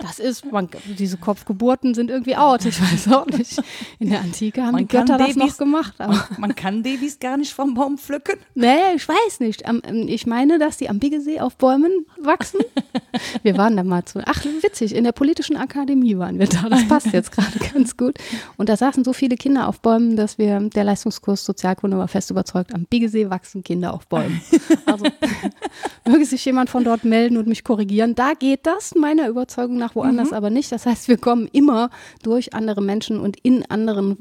Das 0.00 0.18
ist, 0.18 0.50
man, 0.50 0.68
diese 0.98 1.16
Kopfgeburten 1.18 1.94
sind 1.94 2.10
irgendwie 2.10 2.36
out. 2.36 2.64
Ich 2.64 2.80
weiß 2.80 3.12
auch 3.12 3.26
nicht. 3.26 3.60
In 3.98 4.10
der 4.10 4.20
Antike 4.20 4.62
haben 4.62 4.72
Man 4.72 4.86
die 4.86 4.88
Götter 4.88 5.18
kann 5.18 5.26
das 5.26 5.36
noch 5.36 5.46
Babys- 5.46 5.58
gemacht. 5.58 5.94
Aber 5.98 6.26
Man 6.38 6.54
kann 6.54 6.82
Babys 6.82 7.18
gar 7.18 7.36
nicht 7.36 7.52
vom 7.52 7.74
Baum 7.74 7.98
pflücken. 7.98 8.36
Nee, 8.54 8.94
ich 8.96 9.06
weiß 9.06 9.40
nicht. 9.40 9.62
Ähm, 9.68 9.82
ich 10.08 10.26
meine, 10.26 10.58
dass 10.58 10.78
die 10.78 10.88
am 10.88 10.98
Biggesee 10.98 11.40
auf 11.40 11.56
Bäumen 11.56 12.06
wachsen. 12.18 12.60
Wir 13.42 13.56
waren 13.58 13.76
da 13.76 13.82
mal 13.84 14.04
zu. 14.04 14.20
Ach, 14.24 14.44
witzig, 14.62 14.94
in 14.94 15.04
der 15.04 15.12
politischen 15.12 15.56
Akademie 15.56 16.16
waren 16.16 16.38
wir 16.38 16.46
da. 16.46 16.68
Das 16.68 16.86
passt 16.88 17.12
jetzt 17.12 17.32
gerade 17.32 17.58
ganz 17.74 17.96
gut. 17.96 18.16
Und 18.56 18.68
da 18.68 18.76
saßen 18.76 19.04
so 19.04 19.12
viele 19.12 19.36
Kinder 19.36 19.68
auf 19.68 19.80
Bäumen, 19.80 20.16
dass 20.16 20.38
wir, 20.38 20.60
der 20.60 20.84
Leistungskurs 20.84 21.44
Sozialkunde 21.44 21.98
war 21.98 22.08
fest 22.08 22.30
überzeugt, 22.30 22.74
am 22.74 22.84
Biggesee 22.84 23.28
wachsen 23.30 23.62
Kinder 23.62 23.92
auf 23.94 24.06
Bäumen. 24.06 24.40
Also 24.86 25.04
möge 26.06 26.24
sich 26.24 26.44
jemand 26.44 26.70
von 26.70 26.84
dort 26.84 27.04
melden 27.04 27.36
und 27.36 27.46
mich 27.46 27.64
korrigieren. 27.64 28.14
Da 28.14 28.32
geht 28.34 28.66
das 28.66 28.94
meiner 28.94 29.28
Überzeugung 29.28 29.76
nach 29.76 29.89
woanders 29.94 30.32
aber 30.32 30.50
nicht. 30.50 30.70
Das 30.72 30.86
heißt, 30.86 31.08
wir 31.08 31.16
kommen 31.18 31.48
immer 31.52 31.90
durch 32.22 32.54
andere 32.54 32.82
Menschen 32.82 33.20
und 33.20 33.36
in 33.42 33.64
anderen 33.70 34.16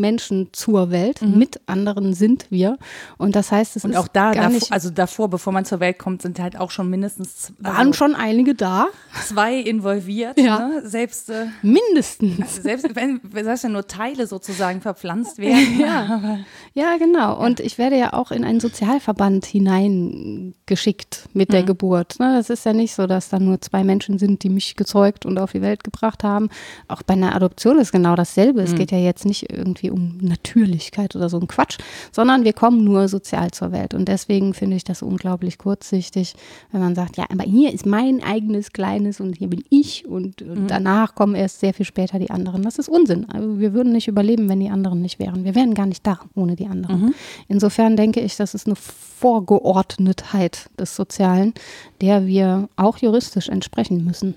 Menschen 0.00 0.48
zur 0.52 0.90
Welt. 0.90 1.20
Mit 1.22 1.60
anderen 1.66 2.14
sind 2.14 2.46
wir. 2.50 2.78
Und 3.18 3.36
das 3.36 3.52
heißt, 3.52 3.76
es 3.76 3.84
Und 3.84 3.92
ist 3.92 3.96
auch 3.96 4.08
da, 4.08 4.32
gar 4.32 4.44
davor, 4.44 4.50
nicht, 4.50 4.72
also 4.72 4.90
davor, 4.90 5.28
bevor 5.28 5.52
man 5.52 5.64
zur 5.64 5.80
Welt 5.80 5.98
kommt, 5.98 6.22
sind 6.22 6.38
halt 6.40 6.58
auch 6.58 6.70
schon 6.70 6.88
mindestens 6.90 7.36
z- 7.36 7.54
waren 7.60 7.76
also 7.88 7.92
schon 7.92 8.14
einige 8.14 8.54
da. 8.54 8.86
zwei 9.26 9.56
involviert. 9.56 10.38
Ja. 10.38 10.58
Ne? 10.68 10.82
Selbst, 10.84 11.30
äh, 11.30 11.46
Mindestens. 11.62 12.56
selbst 12.62 12.94
wenn, 12.94 13.20
selbst 13.32 13.64
wenn 13.64 13.72
nur 13.72 13.86
Teile 13.86 14.26
sozusagen 14.26 14.80
verpflanzt 14.80 15.38
werden. 15.38 15.52
Ja. 15.78 16.38
Ja, 16.74 16.96
genau. 16.96 17.38
Und 17.44 17.60
ich 17.60 17.76
werde 17.78 17.98
ja 17.98 18.12
auch 18.12 18.30
in 18.30 18.44
einen 18.44 18.60
Sozialverband 18.60 19.44
hineingeschickt 19.46 21.28
mit 21.32 21.52
der 21.52 21.62
Geburt. 21.62 22.18
Ne, 22.18 22.34
Das 22.36 22.50
ist 22.50 22.64
ja 22.64 22.72
nicht 22.72 22.94
so, 22.94 23.06
dass 23.06 23.28
da 23.28 23.38
nur 23.38 23.60
zwei 23.60 23.84
Menschen 23.84 24.18
sind, 24.18 24.42
die 24.42 24.48
mich 24.48 24.76
gezeugt 24.92 25.26
und 25.26 25.38
auf 25.38 25.52
die 25.52 25.62
Welt 25.62 25.84
gebracht 25.84 26.22
haben. 26.22 26.48
Auch 26.88 27.02
bei 27.02 27.14
einer 27.14 27.34
Adoption 27.34 27.78
ist 27.78 27.92
genau 27.92 28.14
dasselbe. 28.14 28.60
Es 28.60 28.74
geht 28.74 28.92
ja 28.92 28.98
jetzt 28.98 29.24
nicht 29.24 29.50
irgendwie 29.50 29.90
um 29.90 30.18
Natürlichkeit 30.20 31.16
oder 31.16 31.28
so 31.28 31.38
ein 31.38 31.48
Quatsch, 31.48 31.78
sondern 32.12 32.44
wir 32.44 32.52
kommen 32.52 32.84
nur 32.84 33.08
sozial 33.08 33.50
zur 33.52 33.72
Welt. 33.72 33.94
Und 33.94 34.06
deswegen 34.08 34.54
finde 34.54 34.76
ich 34.76 34.84
das 34.84 35.02
unglaublich 35.02 35.58
kurzsichtig, 35.58 36.34
wenn 36.70 36.80
man 36.80 36.94
sagt, 36.94 37.16
ja, 37.16 37.24
aber 37.30 37.44
hier 37.44 37.72
ist 37.72 37.86
mein 37.86 38.22
eigenes 38.22 38.72
kleines 38.72 39.20
und 39.20 39.38
hier 39.38 39.48
bin 39.48 39.64
ich 39.70 40.06
und, 40.06 40.42
und 40.42 40.68
danach 40.68 41.14
kommen 41.14 41.34
erst 41.34 41.60
sehr 41.60 41.72
viel 41.72 41.86
später 41.86 42.18
die 42.18 42.30
anderen. 42.30 42.62
Das 42.62 42.78
ist 42.78 42.88
Unsinn. 42.88 43.28
Also 43.30 43.58
wir 43.58 43.72
würden 43.72 43.92
nicht 43.92 44.08
überleben, 44.08 44.48
wenn 44.48 44.60
die 44.60 44.70
anderen 44.70 45.00
nicht 45.00 45.18
wären. 45.18 45.44
Wir 45.44 45.54
wären 45.54 45.74
gar 45.74 45.86
nicht 45.86 46.06
da 46.06 46.20
ohne 46.34 46.56
die 46.56 46.66
anderen. 46.66 47.14
Insofern 47.48 47.96
denke 47.96 48.20
ich, 48.20 48.36
das 48.36 48.54
ist 48.54 48.66
eine 48.66 48.76
Vorgeordnetheit 48.76 50.68
des 50.78 50.94
Sozialen, 50.96 51.54
der 52.00 52.26
wir 52.26 52.68
auch 52.76 52.98
juristisch 52.98 53.48
entsprechen 53.48 54.04
müssen. 54.04 54.34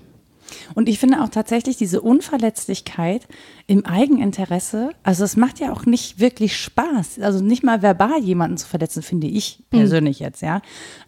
Und 0.74 0.88
ich 0.88 0.98
finde 0.98 1.22
auch 1.22 1.28
tatsächlich 1.28 1.76
diese 1.76 2.00
Unverletzlichkeit 2.00 3.26
im 3.66 3.84
Eigeninteresse, 3.84 4.90
also 5.02 5.24
es 5.24 5.36
macht 5.36 5.60
ja 5.60 5.72
auch 5.72 5.86
nicht 5.86 6.20
wirklich 6.20 6.56
Spaß, 6.56 7.20
also 7.20 7.42
nicht 7.42 7.62
mal 7.62 7.82
verbal 7.82 8.22
jemanden 8.22 8.56
zu 8.56 8.66
verletzen, 8.66 9.02
finde 9.02 9.26
ich 9.26 9.64
persönlich 9.70 10.20
jetzt, 10.20 10.42
ja. 10.42 10.62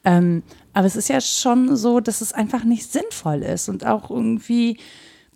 Ähm, 0.05 0.43
aber 0.73 0.87
es 0.87 0.97
ist 0.97 1.09
ja 1.09 1.21
schon 1.21 1.77
so, 1.77 2.01
dass 2.01 2.21
es 2.21 2.33
einfach 2.33 2.65
nicht 2.65 2.91
sinnvoll 2.91 3.43
ist 3.43 3.69
und 3.69 3.87
auch 3.87 4.11
irgendwie 4.11 4.79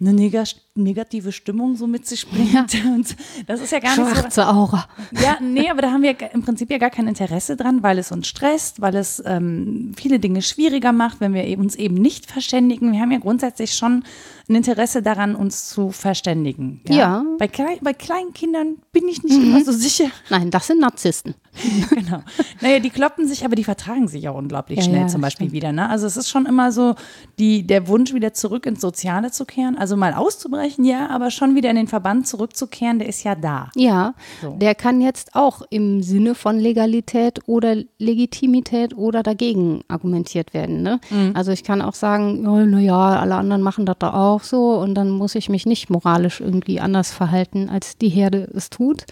eine 0.01 0.13
Neger 0.13 0.45
negative 0.75 1.33
Stimmung 1.33 1.77
so 1.77 1.87
mit 1.87 2.07
sich 2.07 2.29
bringt. 2.29 2.53
Ja. 2.53 2.85
Und 2.95 3.17
das 3.47 3.61
ist 3.61 3.73
ja 3.73 3.79
gar 3.79 3.97
nicht 3.97 4.17
Schwarze 4.17 4.43
so. 4.43 4.47
Aura. 4.47 4.89
Ja, 5.23 5.39
nee, 5.41 5.69
aber 5.69 5.83
da 5.83 5.91
haben 5.91 6.03
wir 6.03 6.17
im 6.33 6.43
Prinzip 6.43 6.71
ja 6.71 6.79
gar 6.79 6.91
kein 6.91 7.09
Interesse 7.09 7.57
dran, 7.57 7.83
weil 7.83 7.99
es 7.99 8.11
uns 8.11 8.27
stresst, 8.27 8.81
weil 8.81 8.95
es 8.95 9.23
ähm, 9.27 9.93
viele 9.97 10.19
Dinge 10.19 10.41
schwieriger 10.43 10.93
macht, 10.93 11.21
wenn 11.21 11.35
wir 11.35 11.59
uns 11.59 11.75
eben 11.77 11.97
nicht 11.97 12.31
verständigen. 12.31 12.93
Wir 12.93 13.01
haben 13.01 13.13
ja 13.13 13.19
grundsätzlich 13.19 13.75
schon 13.75 14.05
ein 14.49 14.55
Interesse 14.55 15.03
daran, 15.03 15.35
uns 15.35 15.69
zu 15.69 15.91
verständigen. 15.91 16.81
Ja. 16.89 16.95
ja. 16.95 17.25
Bei, 17.39 17.49
Klein, 17.49 17.79
bei 17.81 17.93
kleinen 17.93 18.33
Kindern 18.33 18.77
bin 18.93 19.07
ich 19.09 19.23
nicht 19.23 19.39
mhm. 19.39 19.51
immer 19.51 19.65
so 19.65 19.73
sicher. 19.73 20.07
Nein, 20.31 20.51
das 20.51 20.67
sind 20.67 20.81
Narzissten. 20.81 21.35
genau. 21.91 22.23
Naja, 22.61 22.79
die 22.79 22.91
kloppen 22.91 23.29
sich, 23.29 23.45
aber 23.45 23.57
die 23.57 23.65
vertragen 23.65 24.09
sich 24.09 24.29
auch 24.29 24.37
unglaublich 24.37 24.79
ja, 24.79 24.85
schnell 24.85 25.09
zum 25.09 25.21
Beispiel 25.21 25.49
stimmt. 25.49 25.53
wieder. 25.53 25.73
Ne? 25.73 25.89
Also 25.89 26.07
es 26.07 26.17
ist 26.17 26.31
schon 26.31 26.47
immer 26.47 26.73
so 26.73 26.95
die, 27.39 27.67
der 27.67 27.89
Wunsch, 27.89 28.15
wieder 28.15 28.33
zurück 28.33 28.67
ins 28.67 28.81
Soziale 28.81 29.31
zu 29.31 29.45
kehren. 29.45 29.77
Also 29.77 29.97
mal 29.97 30.15
auszubrechen, 30.15 30.62
ja, 30.79 31.09
aber 31.11 31.31
schon 31.31 31.55
wieder 31.55 31.71
in 31.71 31.77
den 31.77 31.89
Verband 31.89 32.27
zurückzukehren, 32.27 32.99
der 32.99 33.09
ist 33.09 33.23
ja 33.25 33.35
da. 33.35 33.71
Ja, 33.75 34.15
so. 34.41 34.57
der 34.61 34.75
kann 34.75 35.01
jetzt 35.01 35.35
auch 35.35 35.63
im 35.71 36.03
Sinne 36.03 36.35
von 36.35 36.59
Legalität 36.59 37.41
oder 37.47 37.77
Legitimität 37.99 38.97
oder 38.97 39.23
dagegen 39.23 39.83
argumentiert 39.89 40.55
werden. 40.55 40.83
Ne? 40.83 41.01
Mhm. 41.11 41.33
Also 41.35 41.53
ich 41.53 41.65
kann 41.65 41.83
auch 41.83 41.95
sagen, 41.95 42.47
oh, 42.47 42.65
naja, 42.65 43.21
alle 43.21 43.37
anderen 43.37 43.63
machen 43.63 43.87
das 43.87 43.97
da 43.99 44.15
auch 44.15 44.43
so 44.43 44.75
und 44.79 44.95
dann 44.95 45.11
muss 45.11 45.35
ich 45.35 45.49
mich 45.49 45.67
nicht 45.67 45.91
moralisch 45.91 46.41
irgendwie 46.41 46.81
anders 46.81 47.13
verhalten, 47.13 47.69
als 47.69 47.97
die 47.99 48.09
Herde 48.09 48.49
es 48.55 48.71
tut. 48.71 49.05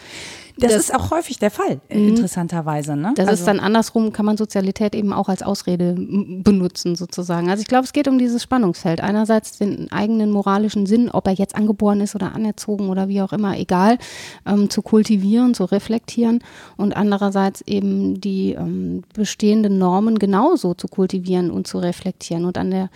Das, 0.58 0.72
das, 0.72 0.82
ist 0.82 0.94
auch 0.94 1.10
häufig 1.10 1.38
der 1.38 1.50
Fall, 1.50 1.80
mhm. 1.90 2.08
interessanterweise. 2.08 2.96
Ne? 2.96 3.12
Das 3.16 3.28
also. 3.28 3.40
ist 3.40 3.46
dann 3.46 3.60
andersrum, 3.60 4.12
kann 4.12 4.26
man 4.26 4.36
Sozialität 4.36 4.94
eben 4.94 5.12
auch 5.12 5.28
als 5.28 5.42
Ausrede 5.42 5.94
benutzen, 5.94 6.96
sozusagen. 6.96 7.50
Also 7.50 7.62
ich 7.62 7.68
glaube, 7.68 7.84
es 7.84 7.92
geht 7.92 8.08
um 8.08 8.18
dieses 8.18 8.42
Spannungsfeld. 8.42 9.00
Einerseits 9.00 9.58
den 9.58 9.90
eigenen 9.92 10.30
moralischen 10.30 10.86
Sinn, 10.86 11.10
ob 11.10 11.26
er 11.26 11.32
jetzt 11.32 11.54
angeboren 11.54 12.00
ist 12.00 12.14
oder 12.14 12.34
anerzogen 12.34 12.88
oder 12.88 13.08
wie 13.08 13.22
auch 13.22 13.32
immer, 13.32 13.58
egal, 13.58 13.98
ähm, 14.46 14.70
zu 14.70 14.82
kultivieren, 14.82 15.54
zu 15.54 15.64
reflektieren 15.64 16.40
und 16.76 16.96
andererseits 16.96 17.62
eben 17.62 18.20
die 18.20 18.52
ähm, 18.52 19.02
bestehenden 19.14 19.78
Normen 19.78 20.18
genauso 20.18 20.74
zu 20.74 20.88
kultivieren 20.88 21.50
und 21.50 21.66
zu 21.66 21.78
reflektieren 21.78 22.44
und 22.44 22.58
an 22.58 22.70
der 22.70 22.90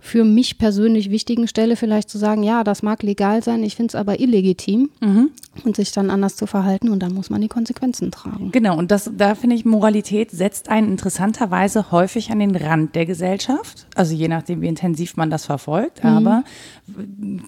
für 0.00 0.24
mich 0.24 0.58
persönlich 0.58 1.10
wichtigen 1.10 1.46
Stelle 1.46 1.76
vielleicht 1.76 2.08
zu 2.08 2.16
sagen, 2.16 2.42
ja, 2.42 2.64
das 2.64 2.82
mag 2.82 3.02
legal 3.02 3.42
sein, 3.42 3.62
ich 3.62 3.76
finde 3.76 3.90
es 3.90 3.94
aber 3.94 4.18
illegitim 4.18 4.90
mhm. 5.00 5.30
und 5.62 5.76
sich 5.76 5.92
dann 5.92 6.08
anders 6.08 6.36
zu 6.36 6.46
verhalten 6.46 6.88
und 6.88 7.00
dann 7.02 7.12
muss 7.12 7.28
man 7.28 7.42
die 7.42 7.48
Konsequenzen 7.48 8.10
tragen. 8.10 8.50
Genau, 8.50 8.78
und 8.78 8.90
das, 8.90 9.10
da 9.14 9.34
finde 9.34 9.56
ich, 9.56 9.66
Moralität 9.66 10.30
setzt 10.30 10.70
einen 10.70 10.88
interessanterweise 10.88 11.92
häufig 11.92 12.30
an 12.30 12.38
den 12.38 12.56
Rand 12.56 12.94
der 12.94 13.04
Gesellschaft, 13.04 13.86
also 13.94 14.14
je 14.14 14.28
nachdem, 14.28 14.62
wie 14.62 14.68
intensiv 14.68 15.16
man 15.16 15.28
das 15.28 15.44
verfolgt, 15.44 16.02
mhm. 16.02 16.10
aber 16.10 16.44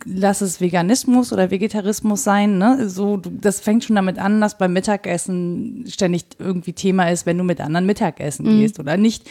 lass 0.04 0.42
es 0.42 0.60
Veganismus 0.60 1.32
oder 1.32 1.50
Vegetarismus 1.50 2.22
sein, 2.22 2.58
ne? 2.58 2.88
so, 2.88 3.16
das 3.16 3.60
fängt 3.60 3.84
schon 3.84 3.96
damit 3.96 4.18
an, 4.18 4.42
dass 4.42 4.58
beim 4.58 4.74
Mittagessen 4.74 5.84
ständig 5.88 6.24
irgendwie 6.38 6.74
Thema 6.74 7.10
ist, 7.10 7.24
wenn 7.24 7.38
du 7.38 7.44
mit 7.44 7.60
anderen 7.62 7.86
Mittagessen 7.86 8.44
mhm. 8.44 8.60
gehst 8.60 8.78
oder 8.78 8.98
nicht 8.98 9.28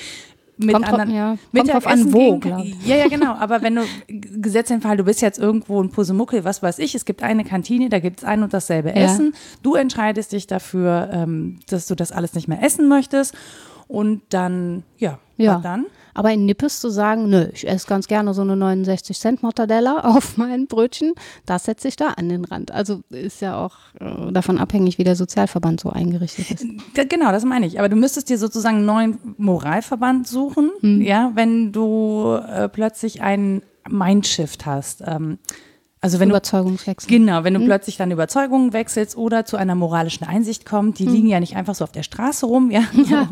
mit 0.62 0.74
kommt 0.74 0.88
anderen. 0.88 1.10
Drauf, 1.10 1.40
ja. 1.54 1.60
Kommt 1.60 1.74
drauf 1.74 1.88
an, 1.88 2.14
wo. 2.14 2.40
Ja, 2.86 2.96
ja, 2.96 3.08
genau. 3.08 3.34
Aber 3.34 3.62
wenn 3.62 3.76
du 3.76 3.82
Gesetzentfall, 4.08 4.98
du 4.98 5.04
bist 5.04 5.22
jetzt 5.22 5.40
irgendwo 5.40 5.82
in 5.82 5.90
Pusemuckel, 5.90 6.44
was 6.44 6.64
weiß 6.64 6.80
ich, 6.80 6.96
es 6.96 7.06
gibt 7.06 7.24
eine 7.24 7.44
Kantine, 7.44 7.90
da 7.90 8.00
gibt 8.00 8.20
es 8.20 8.24
ein 8.24 8.44
und 8.44 8.54
dasselbe 8.54 8.90
ja. 8.90 8.96
Essen. 8.96 9.34
Du 9.64 9.76
entscheidest 9.76 10.32
dich 10.32 10.48
dafür, 10.48 11.10
ähm, 11.12 11.60
dass 11.70 11.88
du 11.88 11.96
das 11.96 12.12
alles 12.12 12.34
nicht 12.34 12.48
mehr 12.48 12.64
essen 12.64 12.88
möchtest. 12.88 13.36
Und 13.88 14.22
dann, 14.30 14.84
ja, 14.98 15.20
ja. 15.38 15.60
dann? 15.60 15.86
Aber 16.14 16.32
in 16.32 16.46
Nippes 16.46 16.80
zu 16.80 16.90
sagen, 16.90 17.30
nö, 17.30 17.48
ich 17.54 17.68
esse 17.68 17.88
ganz 17.88 18.08
gerne 18.08 18.34
so 18.34 18.42
eine 18.42 18.56
69 18.56 19.18
Cent 19.20 19.44
Mortadella 19.44 20.00
auf 20.04 20.38
mein 20.38 20.68
Brötchen, 20.68 21.14
das 21.46 21.66
setze 21.66 21.88
ich 21.88 21.96
da 21.96 22.10
an 22.10 22.30
den 22.30 22.46
Rand. 22.46 22.72
Also 22.72 23.02
ist 23.10 23.42
ja 23.42 23.58
auch 23.58 23.76
äh, 24.00 24.32
davon 24.32 24.58
abhängig, 24.58 24.98
wie 24.98 25.04
der 25.04 25.16
Sozialverband 25.16 25.82
so 25.82 25.90
eingerichtet 25.90 26.52
ist. 26.52 26.66
Genau, 27.10 27.32
das 27.32 27.46
meine 27.46 27.66
ich. 27.66 27.80
Aber 27.80 27.90
du 27.90 27.96
müsstest 27.96 28.30
dir 28.30 28.38
sozusagen 28.38 28.78
einen 28.78 28.86
neuen 28.86 29.18
Moralverband 29.38 30.28
suchen, 30.28 30.72
hm. 30.82 31.02
ja, 31.02 31.32
wenn 31.36 31.72
du 31.72 32.40
äh, 32.48 32.70
plötzlich 32.70 33.22
einen 33.22 33.62
Mindshift 33.90 34.66
hast. 34.66 35.04
Ähm, 35.06 35.40
also 36.04 36.20
wenn 36.20 36.32
Überzeugungswechsel. 36.32 37.08
Du, 37.08 37.16
genau, 37.16 37.44
wenn 37.44 37.54
du 37.54 37.60
mhm. 37.60 37.66
plötzlich 37.66 37.96
deine 37.98 38.16
Überzeugungen 38.16 38.74
wechselst 38.74 39.16
oder 39.16 39.46
zu 39.46 39.56
einer 39.56 39.76
moralischen 39.76 40.26
Einsicht 40.26 40.66
kommst, 40.66 40.98
die 40.98 41.06
mhm. 41.06 41.14
liegen 41.14 41.28
ja 41.28 41.40
nicht 41.40 41.56
einfach 41.56 41.76
so 41.76 41.84
auf 41.84 41.92
der 41.92 42.02
Straße 42.02 42.48
rum, 42.48 42.72
ja. 42.72 42.84
ja. 43.10 43.30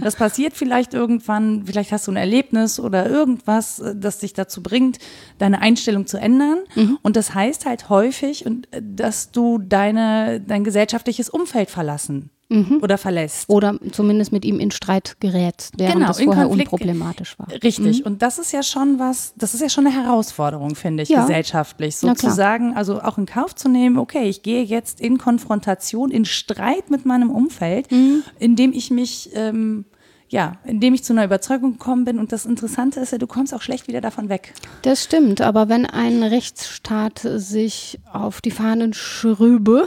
Das 0.00 0.16
passiert 0.16 0.52
vielleicht 0.52 0.92
irgendwann, 0.92 1.64
vielleicht 1.64 1.92
hast 1.92 2.06
du 2.06 2.12
ein 2.12 2.18
Erlebnis 2.18 2.78
oder 2.78 3.08
irgendwas, 3.08 3.82
das 3.94 4.18
dich 4.18 4.34
dazu 4.34 4.62
bringt, 4.62 4.98
deine 5.38 5.62
Einstellung 5.62 6.06
zu 6.06 6.18
ändern. 6.18 6.58
Mhm. 6.74 6.98
Und 7.00 7.16
das 7.16 7.34
heißt 7.34 7.64
halt 7.64 7.88
häufig, 7.88 8.44
dass 8.82 9.32
du 9.32 9.56
deine, 9.56 10.42
dein 10.42 10.62
gesellschaftliches 10.62 11.30
Umfeld 11.30 11.70
verlassen 11.70 12.30
mhm. 12.50 12.80
oder 12.82 12.98
verlässt. 12.98 13.48
Oder 13.48 13.78
zumindest 13.92 14.32
mit 14.32 14.44
ihm 14.44 14.60
in 14.60 14.70
Streit 14.70 15.16
gerät, 15.20 15.70
während 15.76 15.94
genau, 15.94 16.08
das 16.08 16.20
vorher 16.20 16.46
Konflikt, 16.46 16.72
unproblematisch 16.72 17.38
war. 17.38 17.48
Richtig. 17.62 18.00
Mhm. 18.00 18.06
Und 18.06 18.22
das 18.22 18.38
ist 18.38 18.52
ja 18.52 18.62
schon 18.62 18.98
was, 18.98 19.32
das 19.36 19.54
ist 19.54 19.60
ja 19.60 19.68
schon 19.68 19.86
eine 19.86 19.94
Herausforderung, 19.94 20.74
finde 20.74 21.02
ich, 21.02 21.08
ja. 21.08 21.22
gesellschaftlich. 21.22 21.96
Sozusagen, 21.96 22.76
also 22.76 23.00
auch 23.00 23.18
in 23.18 23.26
Kauf 23.26 23.54
zu 23.54 23.68
nehmen, 23.68 23.98
okay, 23.98 24.28
ich 24.28 24.42
gehe 24.42 24.62
jetzt 24.62 25.00
in 25.00 25.18
Konfrontation, 25.18 26.10
in 26.10 26.24
Streit 26.24 26.90
mit 26.90 27.06
meinem 27.06 27.30
Umfeld, 27.30 27.90
mhm. 27.90 28.22
indem 28.38 28.72
ich 28.72 28.90
mich 28.90 29.30
ähm, 29.34 29.84
ja, 30.30 30.52
indem 30.64 30.94
ich 30.94 31.02
zu 31.02 31.12
einer 31.12 31.24
Überzeugung 31.24 31.72
gekommen 31.72 32.04
bin. 32.04 32.18
Und 32.18 32.32
das 32.32 32.46
Interessante 32.46 33.00
ist 33.00 33.10
ja, 33.10 33.18
du 33.18 33.26
kommst 33.26 33.52
auch 33.52 33.62
schlecht 33.62 33.88
wieder 33.88 34.00
davon 34.00 34.28
weg. 34.28 34.54
Das 34.82 35.02
stimmt, 35.02 35.40
aber 35.40 35.68
wenn 35.68 35.86
ein 35.86 36.22
Rechtsstaat 36.22 37.18
sich 37.18 37.98
auf 38.10 38.40
die 38.40 38.52
Fahnen 38.52 38.94
schrübe, 38.94 39.86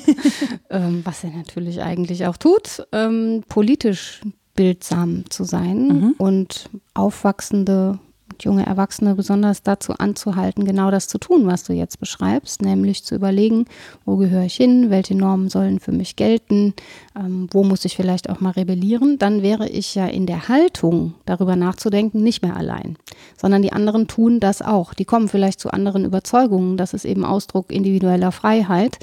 ähm, 0.70 1.02
was 1.04 1.22
er 1.22 1.30
natürlich 1.30 1.80
eigentlich 1.80 2.26
auch 2.26 2.36
tut, 2.36 2.86
ähm, 2.92 3.44
politisch 3.48 4.20
bildsam 4.54 5.30
zu 5.30 5.44
sein 5.44 5.86
mhm. 5.86 6.14
und 6.18 6.70
aufwachsende 6.94 8.00
junge 8.44 8.66
Erwachsene 8.66 9.14
besonders 9.14 9.62
dazu 9.62 9.94
anzuhalten, 9.94 10.64
genau 10.64 10.90
das 10.90 11.08
zu 11.08 11.18
tun, 11.18 11.46
was 11.46 11.64
du 11.64 11.72
jetzt 11.72 12.00
beschreibst, 12.00 12.62
nämlich 12.62 13.04
zu 13.04 13.14
überlegen, 13.14 13.66
wo 14.04 14.16
gehöre 14.16 14.44
ich 14.44 14.54
hin, 14.54 14.90
welche 14.90 15.14
Normen 15.14 15.48
sollen 15.48 15.80
für 15.80 15.92
mich 15.92 16.16
gelten, 16.16 16.74
ähm, 17.16 17.48
wo 17.52 17.64
muss 17.64 17.84
ich 17.84 17.96
vielleicht 17.96 18.30
auch 18.30 18.40
mal 18.40 18.50
rebellieren, 18.50 19.18
dann 19.18 19.42
wäre 19.42 19.68
ich 19.68 19.94
ja 19.94 20.06
in 20.06 20.26
der 20.26 20.48
Haltung, 20.48 21.14
darüber 21.26 21.56
nachzudenken, 21.56 22.22
nicht 22.22 22.42
mehr 22.42 22.56
allein, 22.56 22.96
sondern 23.40 23.62
die 23.62 23.72
anderen 23.72 24.08
tun 24.08 24.40
das 24.40 24.62
auch. 24.62 24.94
Die 24.94 25.04
kommen 25.04 25.28
vielleicht 25.28 25.60
zu 25.60 25.70
anderen 25.70 26.04
Überzeugungen, 26.04 26.76
das 26.76 26.94
ist 26.94 27.04
eben 27.04 27.24
Ausdruck 27.24 27.70
individueller 27.72 28.32
Freiheit, 28.32 28.98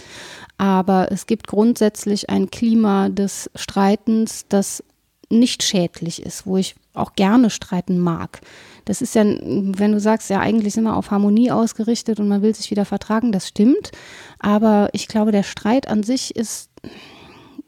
aber 0.58 1.12
es 1.12 1.28
gibt 1.28 1.48
grundsätzlich 1.48 2.30
ein 2.30 2.50
Klima 2.50 3.10
des 3.10 3.50
Streitens, 3.56 4.46
das 4.48 4.84
nicht 5.30 5.64
schädlich 5.64 6.22
ist, 6.22 6.46
wo 6.46 6.58
ich 6.58 6.76
auch 6.98 7.14
gerne 7.14 7.50
streiten 7.50 8.00
mag. 8.00 8.42
Das 8.86 9.02
ist 9.02 9.16
ja, 9.16 9.24
wenn 9.24 9.92
du 9.92 10.00
sagst, 10.00 10.30
ja, 10.30 10.40
eigentlich 10.40 10.74
sind 10.74 10.84
wir 10.84 10.96
auf 10.96 11.12
Harmonie 11.12 11.52
ausgerichtet 11.52 12.20
und 12.20 12.28
man 12.28 12.42
will 12.42 12.54
sich 12.54 12.72
wieder 12.72 12.86
vertragen, 12.86 13.32
das 13.32 13.48
stimmt. 13.48 13.92
Aber 14.40 14.90
ich 14.94 15.08
glaube, 15.08 15.32
der 15.32 15.44
Streit 15.44 15.88
an 15.88 16.04
sich 16.04 16.36
ist 16.36 16.70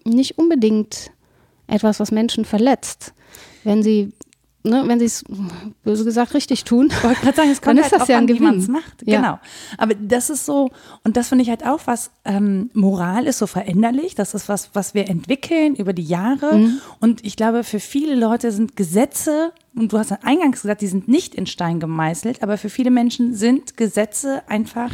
nicht 0.03 0.37
unbedingt 0.37 1.11
etwas, 1.67 1.99
was 1.99 2.11
Menschen 2.11 2.45
verletzt. 2.45 3.13
Wenn 3.63 3.83
sie 3.83 4.13
ne, 4.69 4.83
wenn 4.85 4.99
sie 4.99 5.05
es 5.05 5.23
böse 5.83 6.05
gesagt 6.05 6.33
richtig 6.33 6.63
tun, 6.63 6.87
ich 6.87 7.35
sagen, 7.35 7.49
es 7.51 7.61
kommt 7.61 7.77
dann 7.77 7.83
halt 7.83 7.93
ist 7.93 7.99
das 7.99 8.07
ja 8.07 8.17
ein 8.17 8.23
an, 8.23 8.27
Gewinn. 8.27 8.41
wie 8.41 8.45
man 8.45 8.57
es 8.59 8.67
macht. 8.67 9.03
Ja. 9.05 9.17
Genau. 9.17 9.39
Aber 9.77 9.93
das 9.95 10.29
ist 10.29 10.45
so, 10.45 10.69
und 11.03 11.17
das 11.17 11.29
finde 11.29 11.43
ich 11.43 11.49
halt 11.49 11.65
auch 11.65 11.81
was, 11.85 12.11
ähm, 12.25 12.69
Moral 12.73 13.25
ist 13.25 13.39
so 13.39 13.47
veränderlich, 13.47 14.15
das 14.15 14.33
ist 14.33 14.49
was, 14.49 14.69
was 14.73 14.93
wir 14.93 15.09
entwickeln 15.09 15.75
über 15.75 15.93
die 15.93 16.03
Jahre. 16.03 16.55
Mhm. 16.57 16.81
Und 16.99 17.25
ich 17.25 17.35
glaube, 17.35 17.63
für 17.63 17.79
viele 17.79 18.15
Leute 18.15 18.51
sind 18.51 18.75
Gesetze 18.75 19.51
und 19.77 19.93
du 19.93 19.99
hast 19.99 20.11
ja 20.11 20.19
eingangs 20.23 20.61
gesagt, 20.61 20.81
die 20.81 20.87
sind 20.87 21.07
nicht 21.07 21.35
in 21.35 21.45
Stein 21.45 21.79
gemeißelt, 21.79 22.43
aber 22.43 22.57
für 22.57 22.69
viele 22.69 22.91
Menschen 22.91 23.35
sind 23.35 23.77
Gesetze 23.77 24.41
einfach 24.47 24.91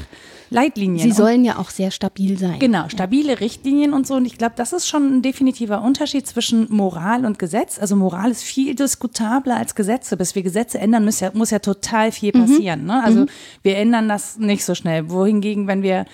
Leitlinien. 0.49 1.09
Sie 1.09 1.15
sollen 1.15 1.43
ja 1.43 1.57
auch 1.57 1.69
sehr 1.69 1.91
stabil 1.91 2.37
sein. 2.37 2.59
Genau, 2.59 2.87
stabile 2.87 3.39
Richtlinien 3.39 3.93
und 3.93 4.05
so. 4.05 4.15
Und 4.15 4.25
ich 4.25 4.37
glaube, 4.37 4.53
das 4.55 4.71
ist 4.71 4.87
schon 4.87 5.17
ein 5.17 5.21
definitiver 5.21 5.81
Unterschied 5.81 6.27
zwischen 6.27 6.67
Moral 6.69 7.25
und 7.25 7.39
Gesetz. 7.39 7.79
Also 7.79 7.95
Moral 7.95 8.31
ist 8.31 8.43
viel 8.43 8.75
diskutabler 8.75 9.57
als 9.57 9.73
Gesetze. 9.73 10.15
Bis 10.15 10.35
wir 10.35 10.43
Gesetze 10.43 10.79
ändern, 10.79 11.05
muss 11.05 11.19
ja, 11.19 11.31
muss 11.33 11.49
ja 11.49 11.59
total 11.59 12.11
viel 12.11 12.31
mhm. 12.35 12.41
passieren. 12.41 12.81
Mhm. 12.81 12.87
Ne? 12.87 13.03
Also 13.03 13.19
mhm. 13.21 13.29
wir 13.63 13.77
ändern 13.77 14.07
das 14.07 14.37
nicht 14.37 14.63
so 14.63 14.75
schnell. 14.75 15.09
Wohingegen, 15.09 15.67
wenn 15.67 15.81
wir 15.81 16.05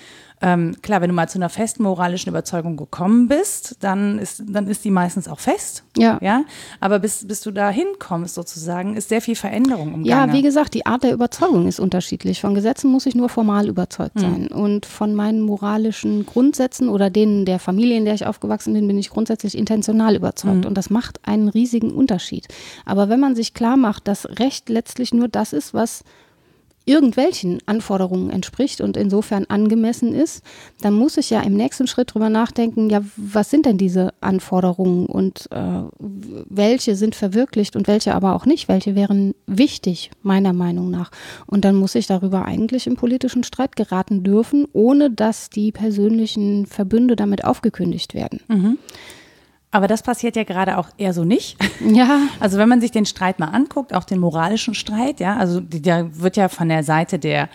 ähm, 0.42 0.74
klar, 0.80 1.02
wenn 1.02 1.10
du 1.10 1.14
mal 1.14 1.28
zu 1.28 1.38
einer 1.38 1.50
festen 1.50 1.82
moralischen 1.82 2.30
Überzeugung 2.30 2.76
gekommen 2.76 3.28
bist, 3.28 3.76
dann 3.80 4.18
ist, 4.18 4.42
dann 4.46 4.68
ist 4.68 4.84
die 4.84 4.90
meistens 4.90 5.28
auch 5.28 5.38
fest. 5.38 5.84
Ja. 5.98 6.18
ja? 6.22 6.44
Aber 6.80 6.98
bis, 6.98 7.26
bis 7.26 7.42
du 7.42 7.50
da 7.50 7.68
hinkommst 7.68 8.34
sozusagen, 8.34 8.96
ist 8.96 9.10
sehr 9.10 9.20
viel 9.20 9.34
Veränderung 9.34 9.92
im 9.92 10.04
Ja, 10.04 10.32
wie 10.32 10.40
gesagt, 10.40 10.72
die 10.72 10.86
Art 10.86 11.02
der 11.02 11.12
Überzeugung 11.12 11.68
ist 11.68 11.78
unterschiedlich. 11.78 12.40
Von 12.40 12.54
Gesetzen 12.54 12.90
muss 12.90 13.04
ich 13.04 13.14
nur 13.14 13.28
formal 13.28 13.68
überzeugt 13.68 14.14
hm. 14.14 14.20
sein. 14.22 14.48
Mhm. 14.50 14.56
Und 14.56 14.86
von 14.86 15.14
meinen 15.14 15.42
moralischen 15.42 16.24
Grundsätzen 16.24 16.88
oder 16.88 17.10
denen 17.10 17.44
der 17.44 17.58
Familie, 17.58 17.98
in 17.98 18.06
der 18.06 18.14
ich 18.14 18.24
aufgewachsen 18.24 18.72
bin, 18.72 18.86
bin 18.86 18.98
ich 18.98 19.10
grundsätzlich 19.10 19.58
intentional 19.58 20.16
überzeugt. 20.16 20.64
Mhm. 20.64 20.66
Und 20.66 20.74
das 20.74 20.88
macht 20.88 21.20
einen 21.28 21.50
riesigen 21.50 21.90
Unterschied. 21.90 22.48
Aber 22.86 23.10
wenn 23.10 23.20
man 23.20 23.36
sich 23.36 23.52
klar 23.52 23.76
macht, 23.76 24.08
dass 24.08 24.26
Recht 24.38 24.70
letztlich 24.70 25.12
nur 25.12 25.28
das 25.28 25.52
ist, 25.52 25.74
was 25.74 26.02
irgendwelchen 26.90 27.60
Anforderungen 27.66 28.30
entspricht 28.30 28.80
und 28.80 28.96
insofern 28.96 29.44
angemessen 29.46 30.12
ist, 30.12 30.42
dann 30.80 30.92
muss 30.92 31.16
ich 31.16 31.30
ja 31.30 31.40
im 31.40 31.54
nächsten 31.54 31.86
Schritt 31.86 32.12
drüber 32.12 32.28
nachdenken, 32.28 32.90
ja, 32.90 33.02
was 33.16 33.48
sind 33.48 33.64
denn 33.64 33.78
diese 33.78 34.12
Anforderungen 34.20 35.06
und 35.06 35.48
äh, 35.52 35.82
welche 35.98 36.96
sind 36.96 37.14
verwirklicht 37.14 37.76
und 37.76 37.86
welche 37.86 38.14
aber 38.14 38.34
auch 38.34 38.44
nicht, 38.44 38.66
welche 38.66 38.96
wären 38.96 39.34
wichtig, 39.46 40.10
meiner 40.22 40.52
Meinung 40.52 40.90
nach. 40.90 41.12
Und 41.46 41.64
dann 41.64 41.76
muss 41.76 41.94
ich 41.94 42.08
darüber 42.08 42.44
eigentlich 42.44 42.88
im 42.88 42.96
politischen 42.96 43.44
Streit 43.44 43.76
geraten 43.76 44.24
dürfen, 44.24 44.66
ohne 44.72 45.10
dass 45.10 45.48
die 45.48 45.70
persönlichen 45.70 46.66
Verbünde 46.66 47.14
damit 47.14 47.44
aufgekündigt 47.44 48.14
werden. 48.14 48.40
Mhm. 48.48 48.78
Aber 49.72 49.86
das 49.86 50.02
passiert 50.02 50.34
ja 50.34 50.44
gerade 50.44 50.78
auch 50.78 50.88
eher 50.96 51.12
so 51.12 51.24
nicht. 51.24 51.56
Ja. 51.82 52.20
Also 52.40 52.58
wenn 52.58 52.68
man 52.68 52.82
sich 52.82 52.90
den 52.90 53.06
Streit 53.06 53.38
mal 53.38 53.46
anguckt, 53.46 53.94
auch 53.94 54.04
den 54.04 54.18
moralischen 54.18 54.74
Streit, 54.74 55.18
ja, 55.18 55.36
also 55.36 55.60
der 55.60 56.20
wird 56.20 56.36
ja 56.36 56.48
von 56.50 56.68
der 56.68 56.84
Seite 56.84 57.18
der 57.18 57.48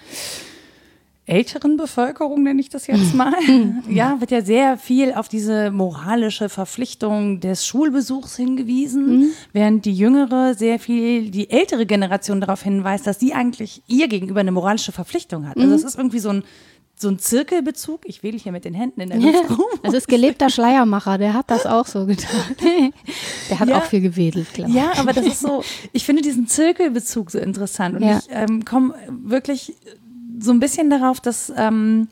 älteren 1.27 1.77
Bevölkerung, 1.77 2.43
nenne 2.43 2.59
ich 2.59 2.69
das 2.69 2.87
jetzt 2.87 3.13
mal, 3.15 3.33
ja, 3.87 4.19
wird 4.19 4.31
ja 4.31 4.41
sehr 4.41 4.77
viel 4.77 5.13
auf 5.13 5.27
diese 5.27 5.69
moralische 5.69 6.49
Verpflichtung 6.49 7.39
des 7.39 7.65
Schulbesuchs 7.65 8.35
hingewiesen, 8.35 9.19
mhm. 9.19 9.29
während 9.53 9.85
die 9.85 9.93
jüngere 9.93 10.55
sehr 10.55 10.79
viel, 10.79 11.29
die 11.29 11.49
ältere 11.51 11.85
Generation 11.85 12.41
darauf 12.41 12.63
hinweist, 12.63 13.05
dass 13.05 13.19
sie 13.19 13.33
eigentlich 13.33 13.83
ihr 13.87 14.07
gegenüber 14.07 14.39
eine 14.39 14.51
moralische 14.51 14.91
Verpflichtung 14.91 15.47
hat. 15.47 15.57
Also 15.57 15.69
mhm. 15.69 15.75
es 15.75 15.83
ist 15.83 15.97
irgendwie 15.97 16.19
so 16.19 16.29
ein 16.29 16.43
so 16.97 17.09
ein 17.09 17.19
Zirkelbezug. 17.19 18.01
Ich 18.05 18.23
wedel 18.23 18.39
hier 18.39 18.51
mit 18.51 18.65
den 18.65 18.73
Händen 18.73 19.01
in 19.01 19.09
der 19.09 19.19
Luft 19.19 19.49
rum. 19.49 19.65
Es 19.83 19.93
ist 19.93 20.07
gelebter 20.07 20.49
Schleiermacher, 20.49 21.17
der 21.17 21.33
hat 21.33 21.51
das 21.51 21.65
auch 21.65 21.87
so 21.87 22.05
getan. 22.05 22.29
Der 23.49 23.59
hat 23.59 23.69
ja, 23.69 23.77
auch 23.77 23.83
viel 23.85 24.01
gewedelt, 24.01 24.53
glaube 24.53 24.71
ich. 24.71 24.75
Ja, 24.75 24.93
aber 24.97 25.13
das 25.13 25.25
ist 25.25 25.39
so, 25.39 25.63
ich 25.93 26.03
finde 26.03 26.21
diesen 26.21 26.47
Zirkelbezug 26.47 27.29
so 27.29 27.37
interessant. 27.37 27.95
Und 27.95 28.03
ja. 28.03 28.17
ich 28.19 28.25
ähm, 28.29 28.65
komme 28.65 28.95
wirklich 29.09 29.75
so 30.39 30.51
ein 30.51 30.59
bisschen 30.59 30.89
darauf, 30.89 31.19
dass, 31.19 31.53
ähm, 31.55 32.07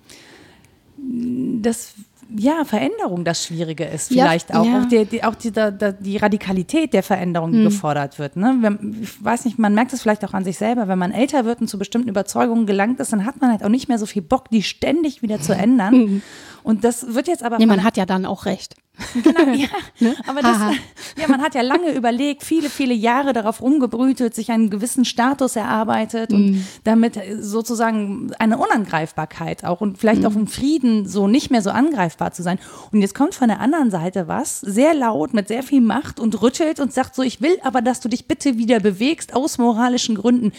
dass 0.97 1.93
ja, 2.35 2.65
Veränderung 2.65 3.23
das 3.23 3.45
Schwierige 3.45 3.85
ist, 3.85 4.09
vielleicht 4.09 4.49
ja, 4.49 4.59
auch. 4.59 4.65
Ja. 4.65 4.81
Auch, 4.81 4.85
die, 4.87 5.05
die, 5.05 5.23
auch 5.23 5.35
die, 5.35 5.51
die, 5.51 5.93
die, 5.99 6.17
Radikalität 6.17 6.93
der 6.93 7.03
Veränderung, 7.03 7.51
die 7.51 7.59
hm. 7.59 7.65
gefordert 7.65 8.19
wird. 8.19 8.35
Ne? 8.35 8.77
Ich 9.01 9.23
weiß 9.23 9.45
nicht, 9.45 9.59
man 9.59 9.73
merkt 9.73 9.93
es 9.93 10.01
vielleicht 10.01 10.23
auch 10.25 10.33
an 10.33 10.43
sich 10.43 10.57
selber, 10.57 10.87
wenn 10.87 10.99
man 10.99 11.11
älter 11.11 11.45
wird 11.45 11.61
und 11.61 11.67
zu 11.67 11.77
bestimmten 11.77 12.09
Überzeugungen 12.09 12.65
gelangt 12.65 12.99
ist, 12.99 13.13
dann 13.13 13.25
hat 13.25 13.41
man 13.41 13.51
halt 13.51 13.63
auch 13.63 13.69
nicht 13.69 13.87
mehr 13.87 13.99
so 13.99 14.05
viel 14.05 14.21
Bock, 14.21 14.49
die 14.49 14.63
ständig 14.63 15.21
wieder 15.21 15.39
zu 15.39 15.53
ändern. 15.53 16.21
Und 16.63 16.83
das 16.83 17.13
wird 17.13 17.27
jetzt 17.27 17.43
aber. 17.43 17.57
Nee, 17.57 17.65
man 17.65 17.83
hat 17.83 17.97
ja 17.97 18.05
dann 18.05 18.25
auch 18.25 18.45
recht. 18.45 18.75
Genau, 19.23 19.53
ja. 19.53 19.67
ne? 19.99 20.15
Aber 20.27 20.41
das, 20.41 20.57
ja, 21.19 21.27
man 21.27 21.41
hat 21.41 21.55
ja 21.55 21.61
lange 21.61 21.91
überlegt, 21.91 22.43
viele, 22.43 22.69
viele 22.69 22.93
Jahre 22.93 23.33
darauf 23.33 23.61
rumgebrütet, 23.61 24.35
sich 24.35 24.51
einen 24.51 24.69
gewissen 24.69 25.03
Status 25.03 25.55
erarbeitet 25.55 26.31
mm. 26.31 26.35
und 26.35 26.65
damit 26.83 27.19
sozusagen 27.39 28.31
eine 28.37 28.59
Unangreifbarkeit 28.59 29.65
auch 29.65 29.81
und 29.81 29.97
vielleicht 29.97 30.21
mm. 30.21 30.25
auch 30.27 30.35
im 30.35 30.47
Frieden 30.47 31.07
so 31.07 31.27
nicht 31.27 31.49
mehr 31.49 31.63
so 31.63 31.71
angreifbar 31.71 32.33
zu 32.33 32.43
sein. 32.43 32.59
Und 32.91 33.01
jetzt 33.01 33.15
kommt 33.15 33.33
von 33.33 33.47
der 33.47 33.59
anderen 33.59 33.89
Seite 33.89 34.27
was, 34.27 34.61
sehr 34.61 34.93
laut, 34.93 35.33
mit 35.33 35.47
sehr 35.47 35.63
viel 35.63 35.81
Macht 35.81 36.19
und 36.19 36.41
rüttelt 36.43 36.79
und 36.79 36.93
sagt 36.93 37.15
so, 37.15 37.23
ich 37.23 37.41
will 37.41 37.57
aber, 37.63 37.81
dass 37.81 37.99
du 37.99 38.09
dich 38.09 38.27
bitte 38.27 38.59
wieder 38.59 38.79
bewegst 38.79 39.35
aus 39.35 39.57
moralischen 39.57 40.15
Gründen 40.15 40.51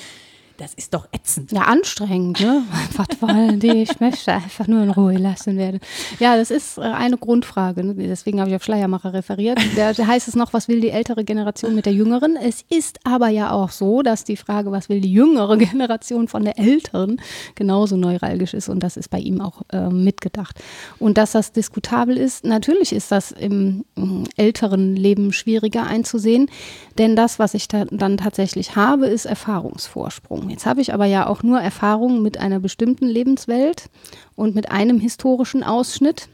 das 0.57 0.73
ist 0.75 0.95
doch 0.95 1.09
ätzend. 1.11 1.51
Ja, 1.51 1.63
anstrengend, 1.63 2.41
ne? 2.41 2.63
Was 2.97 3.21
wollen 3.21 3.59
die? 3.59 3.83
Ich 3.83 3.99
möchte 3.99 4.33
einfach 4.33 4.69
nur 4.69 4.83
in 4.83 4.91
Ruhe 4.91 5.17
lassen 5.17 5.57
werden. 5.57 5.81
Ja, 6.21 6.37
das 6.37 6.51
ist 6.51 6.79
äh, 6.79 6.83
eine 6.83 7.17
Grundfrage. 7.19 7.83
Ne? 7.83 7.95
Deswegen 7.95 8.41
habe 8.41 8.51
ich 8.51 8.57
auf 8.57 8.63
Schleiermacher 8.63 9.13
referiert. 9.13 9.59
Da, 9.77 9.93
heißt 9.95 10.29
es 10.29 10.37
noch, 10.37 10.53
was 10.53 10.69
will 10.69 10.81
die 10.81 10.91
ältere 10.91 11.25
Generation 11.25 11.75
mit 11.75 11.87
der 11.87 11.93
jüngeren? 11.93 12.37
Es 12.37 12.65
ist 12.71 13.01
aber 13.05 13.29
ja 13.29 13.51
auch 13.51 13.71
so, 13.71 14.03
dass 14.03 14.23
die 14.23 14.37
Frage, 14.37 14.71
was 14.71 14.89
will 14.89 15.01
die 15.01 15.13
jüngere 15.13 15.57
Generation 15.59 16.29
von 16.29 16.45
der 16.45 16.59
älteren, 16.59 17.21
genauso 17.57 17.97
neuralgisch 17.97 18.55
ist. 18.55 18.69
Und 18.69 18.81
das 18.81 18.97
ist 18.97 19.11
bei 19.11 19.19
ihm 19.19 19.41
auch 19.41 19.63
äh, 19.73 19.89
mitgedacht. 19.89 20.63
Und 21.01 21.19
dass 21.19 21.33
das 21.33 21.51
diskutabel 21.51 22.17
ist, 22.17 22.45
natürlich 22.45 22.93
ist 22.93 23.11
das 23.11 23.33
im 23.33 23.85
äh, 23.97 24.03
älteren 24.37 24.95
Leben 24.95 25.33
schwieriger 25.33 25.85
einzusehen. 25.85 26.49
Denn 26.97 27.17
das, 27.17 27.41
was 27.41 27.55
ich 27.55 27.67
da 27.67 27.87
dann 27.87 28.19
tatsächlich 28.19 28.77
habe, 28.77 29.07
ist 29.07 29.25
Erfahrungsvorsprung. 29.25 30.44
Jetzt 30.51 30.67
habe 30.67 30.81
ich 30.81 30.93
aber 30.95 31.07
ja 31.07 31.27
auch 31.27 31.43
nur 31.43 31.61
Erfahrungen 31.61 32.23
mit 32.23 32.39
einer 32.39 32.61
bestimmten 32.61 33.07
Lebenswelt 33.07 33.91
und 34.35 34.55
mit 34.55 34.71
einem 34.71 35.01
historischen 35.01 35.63
Ausschnitt. 35.63 36.29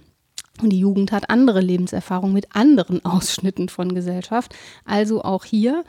Und 0.63 0.71
die 0.71 0.79
Jugend 0.79 1.11
hat 1.13 1.31
andere 1.31 1.61
Lebenserfahrungen 1.61 2.35
mit 2.35 2.55
anderen 2.55 3.05
Ausschnitten 3.05 3.69
von 3.69 3.95
Gesellschaft. 3.95 4.55
Also 4.85 5.23
auch 5.23 5.45
hier 5.45 5.85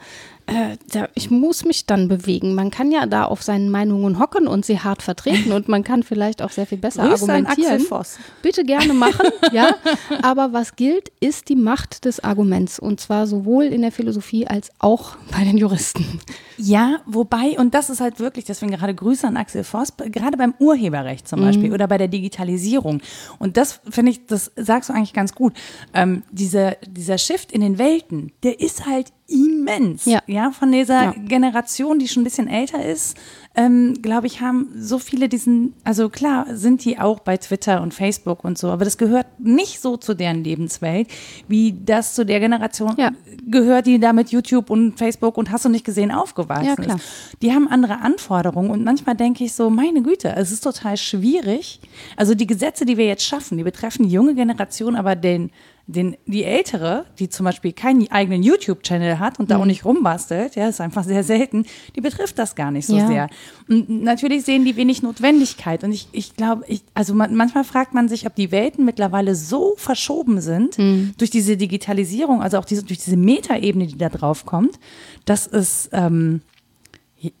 äh, 0.46 0.76
da, 0.92 1.08
ich 1.14 1.30
muss 1.30 1.64
mich 1.64 1.86
dann 1.86 2.08
bewegen. 2.08 2.54
Man 2.54 2.70
kann 2.70 2.90
ja 2.90 3.06
da 3.06 3.24
auf 3.24 3.42
seinen 3.42 3.70
Meinungen 3.70 4.18
hocken 4.18 4.48
und 4.48 4.64
sie 4.64 4.80
hart 4.80 5.02
vertreten 5.02 5.52
und 5.52 5.68
man 5.68 5.84
kann 5.84 6.02
vielleicht 6.02 6.42
auch 6.42 6.50
sehr 6.50 6.66
viel 6.66 6.78
besser 6.78 7.08
Grüß 7.08 7.28
argumentieren. 7.28 7.80
Voss. 7.80 8.18
Bitte 8.42 8.64
gerne 8.64 8.92
machen, 8.92 9.28
ja. 9.52 9.76
Aber 10.22 10.52
was 10.52 10.76
gilt, 10.76 11.10
ist 11.20 11.48
die 11.48 11.56
Macht 11.56 12.04
des 12.04 12.22
Arguments 12.24 12.78
und 12.78 13.00
zwar 13.00 13.26
sowohl 13.26 13.64
in 13.64 13.82
der 13.82 13.92
Philosophie 13.92 14.46
als 14.46 14.70
auch 14.78 15.16
bei 15.30 15.44
den 15.44 15.58
Juristen. 15.58 16.20
Ja, 16.56 17.00
wobei, 17.06 17.58
und 17.58 17.74
das 17.74 17.90
ist 17.90 18.00
halt 18.00 18.18
wirklich, 18.20 18.44
deswegen 18.44 18.72
gerade 18.72 18.94
Grüße 18.94 19.26
an 19.26 19.36
Axel 19.36 19.64
Voss, 19.64 19.92
gerade 19.96 20.36
beim 20.36 20.54
Urheberrecht 20.58 21.28
zum 21.28 21.40
Beispiel 21.40 21.68
mhm. 21.68 21.74
oder 21.74 21.88
bei 21.88 21.98
der 21.98 22.08
Digitalisierung. 22.08 23.00
Und 23.38 23.56
das 23.56 23.80
finde 23.88 24.12
ich, 24.12 24.26
das 24.26 24.52
sagst 24.56 24.90
du 24.90 24.94
eigentlich 24.94 25.12
ganz 25.12 25.34
gut. 25.34 25.54
Ähm, 25.94 26.22
dieser, 26.30 26.72
dieser 26.86 27.18
Shift 27.18 27.52
in 27.52 27.60
den 27.60 27.78
Welten, 27.78 28.32
der 28.42 28.60
ist 28.60 28.86
halt 28.86 29.12
immens. 29.32 30.04
Ja, 30.04 30.20
ja 30.26 30.50
von 30.50 30.70
dieser 30.70 31.02
ja. 31.02 31.14
Generation, 31.16 31.98
die 31.98 32.08
schon 32.08 32.22
ein 32.22 32.24
bisschen 32.24 32.48
älter 32.48 32.84
ist, 32.84 33.16
ähm, 33.54 33.94
glaube 34.00 34.26
ich, 34.26 34.40
haben 34.40 34.68
so 34.74 34.98
viele 34.98 35.28
diesen, 35.28 35.74
also 35.84 36.08
klar 36.08 36.46
sind 36.52 36.84
die 36.84 36.98
auch 36.98 37.20
bei 37.20 37.36
Twitter 37.36 37.82
und 37.82 37.92
Facebook 37.92 38.44
und 38.44 38.56
so, 38.56 38.68
aber 38.68 38.84
das 38.84 38.96
gehört 38.96 39.26
nicht 39.38 39.80
so 39.80 39.98
zu 39.98 40.14
deren 40.14 40.42
Lebenswelt, 40.42 41.08
wie 41.48 41.74
das 41.84 42.14
zu 42.14 42.24
der 42.24 42.40
Generation 42.40 42.94
ja. 42.96 43.10
gehört, 43.46 43.86
die 43.86 44.00
da 44.00 44.14
mit 44.14 44.30
YouTube 44.30 44.70
und 44.70 44.98
Facebook 44.98 45.36
und 45.36 45.50
hast 45.50 45.66
du 45.66 45.68
nicht 45.68 45.84
gesehen 45.84 46.10
aufgewachsen 46.10 46.66
ja, 46.66 46.76
klar. 46.76 46.96
ist. 46.96 47.42
Die 47.42 47.52
haben 47.52 47.68
andere 47.68 48.00
Anforderungen 48.00 48.70
und 48.70 48.84
manchmal 48.84 49.16
denke 49.16 49.44
ich 49.44 49.52
so, 49.52 49.68
meine 49.68 50.02
Güte, 50.02 50.34
es 50.34 50.50
ist 50.50 50.64
total 50.64 50.96
schwierig. 50.96 51.80
Also 52.16 52.34
die 52.34 52.46
Gesetze, 52.46 52.86
die 52.86 52.96
wir 52.96 53.06
jetzt 53.06 53.24
schaffen, 53.24 53.58
die 53.58 53.64
betreffen 53.64 54.04
die 54.04 54.12
junge 54.12 54.34
Generation, 54.34 54.96
aber 54.96 55.14
den 55.14 55.50
den, 55.86 56.16
die 56.26 56.44
Ältere, 56.44 57.06
die 57.18 57.28
zum 57.28 57.44
Beispiel 57.44 57.72
keinen 57.72 58.10
eigenen 58.10 58.42
YouTube-Channel 58.42 59.18
hat 59.18 59.40
und 59.40 59.50
da 59.50 59.56
auch 59.56 59.62
mhm. 59.62 59.68
nicht 59.68 59.84
rumbastelt, 59.84 60.54
ja, 60.54 60.68
ist 60.68 60.80
einfach 60.80 61.04
sehr 61.04 61.24
selten, 61.24 61.66
die 61.96 62.00
betrifft 62.00 62.38
das 62.38 62.54
gar 62.54 62.70
nicht 62.70 62.86
so 62.86 62.96
ja. 62.96 63.06
sehr. 63.06 63.28
Und 63.68 63.90
natürlich 63.90 64.44
sehen 64.44 64.64
die 64.64 64.76
wenig 64.76 65.02
Notwendigkeit. 65.02 65.82
Und 65.84 65.92
ich, 65.92 66.08
ich 66.12 66.36
glaube, 66.36 66.64
ich, 66.68 66.82
also 66.94 67.14
man, 67.14 67.34
manchmal 67.34 67.64
fragt 67.64 67.94
man 67.94 68.08
sich, 68.08 68.26
ob 68.26 68.34
die 68.34 68.52
Welten 68.52 68.84
mittlerweile 68.84 69.34
so 69.34 69.74
verschoben 69.76 70.40
sind 70.40 70.78
mhm. 70.78 71.14
durch 71.18 71.30
diese 71.30 71.56
Digitalisierung, 71.56 72.42
also 72.42 72.58
auch 72.58 72.64
diese, 72.64 72.84
durch 72.84 72.98
diese 72.98 73.16
Metaebene, 73.16 73.86
die 73.86 73.98
da 73.98 74.08
drauf 74.08 74.46
kommt, 74.46 74.78
dass 75.24 75.46
es 75.46 75.90
ähm, 75.92 76.42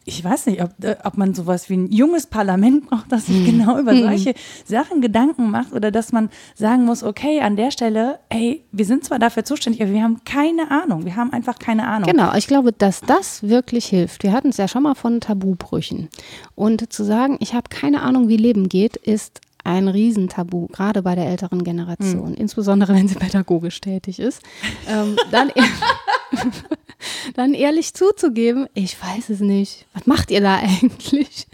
ich 0.04 0.22
weiß 0.22 0.46
nicht, 0.46 0.62
ob, 0.62 0.70
äh, 0.82 0.96
ob 1.04 1.16
man 1.16 1.34
sowas 1.34 1.68
wie 1.68 1.76
ein 1.76 1.90
junges 1.90 2.26
Parlament 2.26 2.86
braucht, 2.88 3.10
das 3.10 3.26
sich 3.26 3.38
hm. 3.38 3.46
genau 3.46 3.78
über 3.78 3.92
hm. 3.92 4.02
solche 4.02 4.34
Sachen 4.64 5.00
Gedanken 5.00 5.50
macht 5.50 5.72
oder 5.72 5.90
dass 5.90 6.12
man 6.12 6.30
sagen 6.54 6.84
muss, 6.84 7.02
okay, 7.02 7.40
an 7.40 7.56
der 7.56 7.70
Stelle, 7.70 8.18
hey, 8.30 8.64
wir 8.72 8.84
sind 8.84 9.04
zwar 9.04 9.18
dafür 9.18 9.44
zuständig, 9.44 9.82
aber 9.82 9.92
wir 9.92 10.02
haben 10.02 10.22
keine 10.24 10.70
Ahnung. 10.70 11.04
Wir 11.04 11.16
haben 11.16 11.32
einfach 11.32 11.58
keine 11.58 11.86
Ahnung. 11.86 12.08
Genau, 12.08 12.34
ich 12.34 12.46
glaube, 12.46 12.72
dass 12.72 13.00
das 13.00 13.42
wirklich 13.42 13.86
hilft. 13.86 14.22
Wir 14.22 14.32
hatten 14.32 14.48
es 14.48 14.56
ja 14.56 14.68
schon 14.68 14.84
mal 14.84 14.94
von 14.94 15.20
Tabubrüchen. 15.20 16.08
Und 16.54 16.92
zu 16.92 17.04
sagen, 17.04 17.36
ich 17.40 17.54
habe 17.54 17.68
keine 17.68 18.02
Ahnung, 18.02 18.28
wie 18.28 18.36
Leben 18.36 18.68
geht, 18.68 18.96
ist 18.96 19.40
ein 19.64 19.88
Riesentabu, 19.88 20.66
gerade 20.68 21.02
bei 21.02 21.14
der 21.14 21.26
älteren 21.26 21.62
Generation, 21.62 22.30
mhm. 22.30 22.36
insbesondere 22.36 22.94
wenn 22.94 23.08
sie 23.08 23.14
pädagogisch 23.14 23.80
tätig 23.80 24.18
ist. 24.18 24.42
Ähm, 24.88 25.16
dann 25.30 25.50
dann 27.34 27.54
ehrlich 27.54 27.94
zuzugeben, 27.94 28.66
ich 28.74 28.96
weiß 29.00 29.30
es 29.30 29.40
nicht. 29.40 29.86
Was 29.94 30.06
macht 30.06 30.30
ihr 30.30 30.40
da 30.40 30.56
eigentlich? 30.62 31.46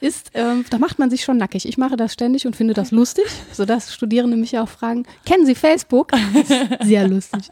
Ist, 0.00 0.30
ähm, 0.34 0.64
da 0.70 0.78
macht 0.78 0.98
man 0.98 1.10
sich 1.10 1.22
schon 1.22 1.36
nackig. 1.36 1.66
Ich 1.66 1.78
mache 1.78 1.96
das 1.96 2.12
ständig 2.12 2.46
und 2.46 2.56
finde 2.56 2.74
das 2.74 2.90
lustig, 2.90 3.26
sodass 3.52 3.92
Studierende 3.94 4.36
mich 4.36 4.58
auch 4.58 4.68
fragen, 4.68 5.04
kennen 5.24 5.46
Sie 5.46 5.54
Facebook? 5.54 6.12
Sehr 6.82 7.08
lustig. 7.08 7.42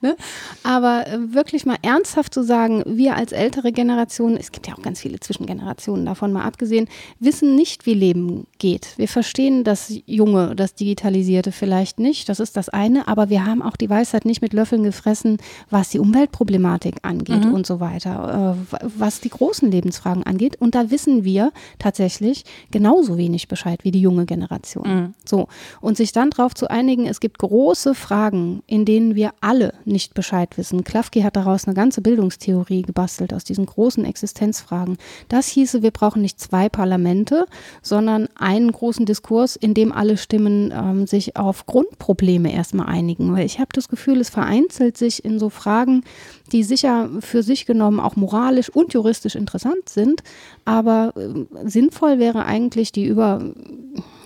Ne? 0.00 0.16
Aber 0.62 1.06
äh, 1.06 1.34
wirklich 1.34 1.66
mal 1.66 1.76
ernsthaft 1.82 2.34
zu 2.34 2.42
sagen, 2.42 2.82
wir 2.86 3.16
als 3.16 3.32
ältere 3.32 3.72
Generation, 3.72 4.36
es 4.36 4.52
gibt 4.52 4.66
ja 4.66 4.74
auch 4.74 4.82
ganz 4.82 5.00
viele 5.00 5.20
Zwischengenerationen 5.20 6.06
davon 6.06 6.32
mal 6.32 6.44
abgesehen, 6.44 6.88
wissen 7.18 7.54
nicht, 7.54 7.86
wie 7.86 7.94
Leben 7.94 8.46
geht. 8.58 8.96
Wir 8.96 9.08
verstehen 9.08 9.64
das 9.64 9.92
Junge, 10.06 10.54
das 10.54 10.74
Digitalisierte 10.74 11.52
vielleicht 11.52 11.98
nicht, 11.98 12.28
das 12.28 12.40
ist 12.40 12.56
das 12.56 12.68
eine, 12.68 13.08
aber 13.08 13.30
wir 13.30 13.44
haben 13.44 13.62
auch 13.62 13.76
die 13.76 13.90
Weisheit 13.90 14.24
nicht 14.24 14.42
mit 14.42 14.52
Löffeln 14.52 14.82
gefressen, 14.82 15.38
was 15.70 15.90
die 15.90 15.98
Umweltproblematik 16.28 16.96
angeht 17.02 17.44
mhm. 17.44 17.54
und 17.54 17.66
so 17.66 17.80
weiter, 17.80 18.56
äh, 18.72 18.76
was 18.96 19.20
die 19.20 19.30
großen 19.30 19.70
Lebensfragen 19.70 20.24
angeht. 20.24 20.56
Und 20.60 20.74
da 20.74 20.90
wissen 20.90 21.24
wir 21.24 21.52
tatsächlich 21.78 22.44
genauso 22.70 23.16
wenig 23.16 23.48
Bescheid 23.48 23.84
wie 23.84 23.90
die 23.90 24.00
junge 24.00 24.26
Generation. 24.26 24.88
Mhm. 24.88 25.14
So. 25.24 25.48
Und 25.80 25.96
sich 25.96 26.12
dann 26.12 26.30
darauf 26.30 26.54
zu 26.54 26.70
einigen, 26.70 27.06
es 27.06 27.20
gibt 27.20 27.38
große 27.38 27.94
Fragen, 27.94 28.62
in 28.66 28.84
denen 28.84 29.14
wir 29.14 29.32
alle 29.40 29.74
nicht 29.84 30.14
Bescheid 30.14 30.56
wissen. 30.56 30.84
Klafki 30.84 31.22
hat 31.22 31.36
daraus 31.36 31.66
eine 31.66 31.74
ganze 31.74 32.00
Bildungstheorie 32.00 32.82
gebastelt 32.82 33.32
aus 33.32 33.44
diesen 33.44 33.66
großen 33.66 34.04
Existenzfragen. 34.04 34.98
Das 35.28 35.48
hieße, 35.48 35.82
wir 35.82 35.90
brauchen 35.90 36.22
nicht 36.22 36.40
zwei 36.40 36.68
Parlamente, 36.68 37.46
sondern 37.82 38.28
einen 38.38 38.72
großen 38.72 39.06
Diskurs, 39.06 39.56
in 39.56 39.74
dem 39.74 39.92
alle 39.92 40.16
Stimmen 40.16 40.72
ähm, 40.72 41.06
sich 41.06 41.36
auf 41.36 41.66
Grundprobleme 41.66 42.52
erstmal 42.52 42.86
einigen. 42.86 43.32
Weil 43.32 43.46
ich 43.46 43.58
habe 43.58 43.68
das 43.72 43.88
Gefühl, 43.88 44.20
es 44.20 44.30
vereinzelt 44.30 44.96
sich 44.96 45.24
in 45.24 45.38
so 45.38 45.50
Fragen, 45.50 46.04
die 46.52 46.62
sicher 46.62 47.10
für 47.20 47.42
sich 47.42 47.66
genommen 47.66 48.00
auch 48.00 48.16
moralisch 48.16 48.70
und 48.70 48.94
juristisch 48.94 49.34
interessant 49.34 49.88
sind, 49.88 50.22
aber 50.64 51.12
äh, 51.16 51.68
sinnvoll 51.68 52.18
wäre 52.18 52.44
eigentlich 52.44 52.92
die 52.92 53.06
über 53.06 53.42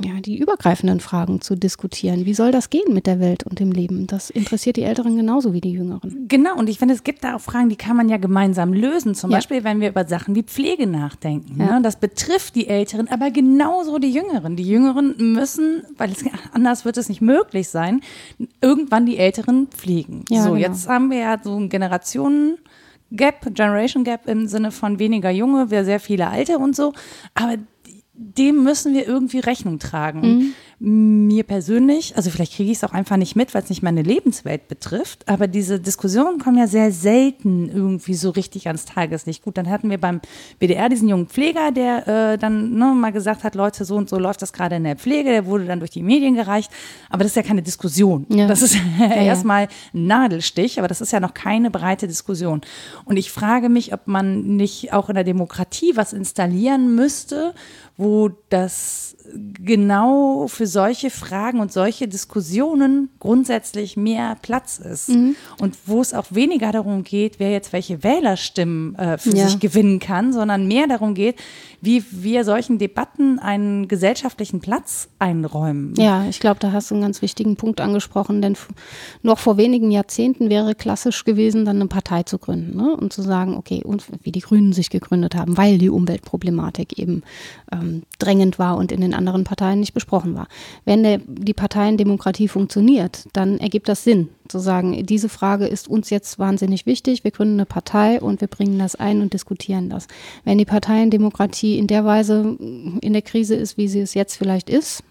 ja, 0.05 0.20
die 0.20 0.38
übergreifenden 0.38 1.00
Fragen 1.00 1.40
zu 1.40 1.55
diskutieren. 1.55 2.24
Wie 2.26 2.34
soll 2.34 2.53
das 2.53 2.70
gehen 2.70 2.92
mit 2.92 3.07
der 3.07 3.20
Welt 3.20 3.44
und 3.44 3.59
dem 3.59 3.72
Leben? 3.72 4.07
Das 4.07 4.30
interessiert 4.30 4.76
die 4.76 4.82
Älteren 4.82 5.16
genauso 5.16 5.53
wie 5.53 5.61
die 5.61 5.72
Jüngeren. 5.72 6.26
Genau, 6.28 6.57
und 6.57 6.68
ich 6.68 6.78
finde, 6.78 6.94
es 6.94 7.05
gibt 7.05 7.24
da 7.24 7.36
auch 7.36 7.40
Fragen, 7.40 7.68
die 7.68 7.76
kann 7.76 7.96
man 7.96 8.09
ja 8.09 8.16
gemeinsam 8.16 8.72
lösen. 8.72 9.14
Zum 9.14 9.30
ja. 9.30 9.38
Beispiel, 9.38 9.64
wenn 9.64 9.80
wir 9.80 9.88
über 9.88 10.05
Sachen 10.07 10.34
wie 10.34 10.42
Pflege 10.42 10.86
nachdenken. 10.86 11.59
Ja. 11.59 11.76
Ne? 11.76 11.82
Das 11.82 11.96
betrifft 11.96 12.55
die 12.55 12.68
Älteren, 12.68 13.09
aber 13.09 13.30
genauso 13.30 13.98
die 13.98 14.12
Jüngeren. 14.12 14.57
Die 14.57 14.68
Jüngeren 14.68 15.14
müssen, 15.18 15.82
weil 15.96 16.11
es, 16.11 16.24
anders 16.53 16.84
wird 16.84 16.96
es 16.96 17.09
nicht 17.09 17.20
möglich 17.20 17.68
sein, 17.68 18.00
irgendwann 18.61 19.07
die 19.07 19.18
Älteren 19.18 19.68
pflegen. 19.68 20.24
Ja, 20.28 20.42
so, 20.42 20.50
genau. 20.50 20.61
jetzt 20.61 20.88
haben 20.88 21.11
wir 21.11 21.18
ja 21.18 21.38
so 21.42 21.57
ein 21.57 21.68
Generationen. 21.68 22.59
Gap, 23.14 23.55
Generation 23.55 24.05
Gap 24.05 24.26
im 24.26 24.46
Sinne 24.46 24.70
von 24.70 24.98
weniger 24.98 25.30
Junge, 25.30 25.70
wir 25.70 25.84
sehr 25.84 26.00
viele 26.00 26.28
Alte 26.28 26.59
und 26.59 26.74
so. 26.74 26.94
Aber 27.34 27.57
dem 28.15 28.63
müssen 28.63 28.95
wir 28.95 29.07
irgendwie 29.07 29.39
Rechnung 29.39 29.79
tragen. 29.79 30.21
Mhm 30.21 30.55
mir 30.85 31.45
persönlich, 31.45 32.17
also 32.17 32.29
vielleicht 32.29 32.55
kriege 32.57 32.73
ich 32.73 32.79
es 32.79 32.83
auch 32.83 32.93
einfach 32.93 33.17
nicht 33.17 33.37
mit, 33.37 33.55
weil 33.55 33.63
es 33.63 33.71
nicht 33.71 33.85
meine 33.85 34.03
Lebenswelt 34.03 34.67
betrifft, 34.67 35.29
aber 35.29 35.47
diese 35.47 35.79
Diskussionen 35.79 36.41
kommen 36.41 36.59
ja 36.59 36.67
sehr 36.67 36.91
selten 36.91 37.69
irgendwie 37.69 38.15
so 38.15 38.31
richtig 38.31 38.67
ans 38.67 38.85
Tageslicht. 38.85 39.45
Gut, 39.45 39.57
dann 39.57 39.71
hatten 39.71 39.91
wir 39.91 39.99
beim 39.99 40.21
BDR 40.59 40.89
diesen 40.89 41.09
jungen 41.09 41.29
Pfleger, 41.29 41.71
der 41.71 42.33
äh, 42.33 42.37
dann 42.37 42.75
ne, 42.75 42.87
mal 42.97 43.13
gesagt 43.13 43.45
hat, 43.45 43.55
Leute, 43.55 43.85
so 43.85 43.95
und 43.95 44.09
so 44.09 44.19
läuft 44.19 44.43
das 44.43 44.53
gerade 44.53 44.75
in 44.75 44.83
der 44.83 44.97
Pflege, 44.97 45.31
der 45.31 45.47
wurde 45.47 45.67
dann 45.67 45.79
durch 45.79 45.93
die 45.93 46.03
Medien 46.03 46.35
gereicht, 46.35 46.73
aber 47.11 47.23
das 47.23 47.31
ist 47.31 47.37
ja 47.37 47.43
keine 47.45 47.63
Diskussion. 47.63 48.27
Ja. 48.29 48.49
Das 48.49 48.61
ist 48.61 48.77
ja, 48.99 49.07
erstmal 49.07 49.69
ein 49.95 50.07
Nadelstich, 50.07 50.81
aber 50.81 50.89
das 50.89 51.01
ist 51.01 51.13
ja 51.13 51.21
noch 51.21 51.33
keine 51.33 51.71
breite 51.71 52.09
Diskussion. 52.09 52.61
Und 53.05 53.19
ich 53.19 53.31
frage 53.31 53.69
mich, 53.69 53.95
ob 53.95 54.09
man 54.09 54.57
nicht 54.57 54.93
auch 54.93 55.09
in 55.09 55.15
der 55.15 55.23
Demokratie 55.23 55.93
was 55.95 56.13
installieren 56.13 56.97
müsste, 56.97 57.55
wo 58.03 58.30
das 58.48 59.16
genau 59.32 60.46
für 60.48 60.66
solche 60.66 61.11
Fragen 61.11 61.61
und 61.61 61.72
solche 61.72 62.09
Diskussionen 62.09 63.11
grundsätzlich 63.18 63.96
mehr 63.96 64.36
Platz 64.42 64.78
ist. 64.78 65.11
Mhm. 65.11 65.36
Und 65.61 65.76
wo 65.86 66.00
es 66.00 66.12
auch 66.12 66.26
weniger 66.30 66.72
darum 66.72 67.05
geht, 67.05 67.38
wer 67.38 67.50
jetzt 67.50 67.72
welche 67.72 68.03
Wählerstimmen 68.03 68.94
äh, 68.96 69.18
für 69.18 69.34
ja. 69.34 69.48
sich 69.48 69.61
gewinnen 69.61 70.00
kann, 70.00 70.32
sondern 70.32 70.66
mehr 70.66 70.86
darum 70.86 71.14
geht, 71.14 71.36
wie 71.80 72.05
wir 72.11 72.44
solchen 72.44 72.78
Debatten 72.78 73.38
einen 73.38 73.88
gesellschaftlichen 73.88 74.61
Platz 74.61 75.09
einräumen. 75.18 75.94
Ja, 75.96 76.24
ich 76.28 76.40
glaube, 76.40 76.61
da 76.61 76.72
hast 76.72 76.90
du 76.90 76.94
einen 76.94 77.03
ganz 77.03 77.22
wichtigen 77.22 77.57
Punkt 77.57 77.80
angesprochen, 77.80 78.42
denn 78.42 78.57
noch 79.22 79.38
vor 79.38 79.57
wenigen 79.57 79.90
Jahrzehnten 79.90 80.48
wäre 80.50 80.74
klassisch 80.74 81.24
gewesen, 81.24 81.64
dann 81.64 81.76
eine 81.76 81.86
Partei 81.86 82.22
zu 82.22 82.38
gründen 82.38 82.76
ne? 82.76 82.96
und 82.96 83.12
zu 83.12 83.22
sagen, 83.22 83.57
okay, 83.57 83.82
und 83.84 84.05
wie 84.22 84.32
die 84.32 84.40
Grünen 84.40 84.72
sich 84.72 84.90
gegründet 84.90 85.34
haben, 85.34 85.57
weil 85.57 85.78
die 85.78 85.90
Umweltproblematik 85.90 86.98
eben 86.98 87.22
ähm, 87.72 87.91
drängend 88.18 88.59
war 88.59 88.76
und 88.76 88.93
in 88.93 89.01
den 89.01 89.14
anderen 89.14 89.45
Parteien 89.45 89.80
nicht 89.80 89.95
besprochen 89.95 90.34
war. 90.34 90.49
Wenn 90.84 91.03
der, 91.03 91.20
die 91.26 91.55
Parteiendemokratie 91.55 92.49
funktioniert, 92.49 93.26
dann 93.32 93.59
ergibt 93.59 93.88
das 93.88 94.05
Sinn, 94.05 94.28
zu 94.49 94.59
sagen, 94.59 95.07
diese 95.07 95.28
Frage 95.28 95.66
ist 95.66 95.88
uns 95.88 96.11
jetzt 96.11 96.38
wahnsinnig 96.38 96.86
wichtig, 96.86 97.24
wir 97.24 97.30
gründen 97.30 97.55
eine 97.55 97.66
Partei 97.66 98.20
und 98.20 98.40
wir 98.40 98.49
bringen 98.49 98.78
das 98.78 98.95
ein 98.95 99.20
und 99.20 99.32
diskutieren 99.32 99.88
das. 99.88 100.07
Wenn 100.45 100.59
die 100.59 100.64
Parteiendemokratie 100.64 101.78
in 101.78 101.86
der 101.86 102.05
Weise 102.05 102.57
in 103.01 103.12
der 103.12 103.22
Krise 103.22 103.55
ist, 103.55 103.76
wie 103.78 103.88
sie 103.88 104.01
es 104.01 104.14
jetzt 104.14 104.36
vielleicht 104.36 104.68
ist, 104.68 105.03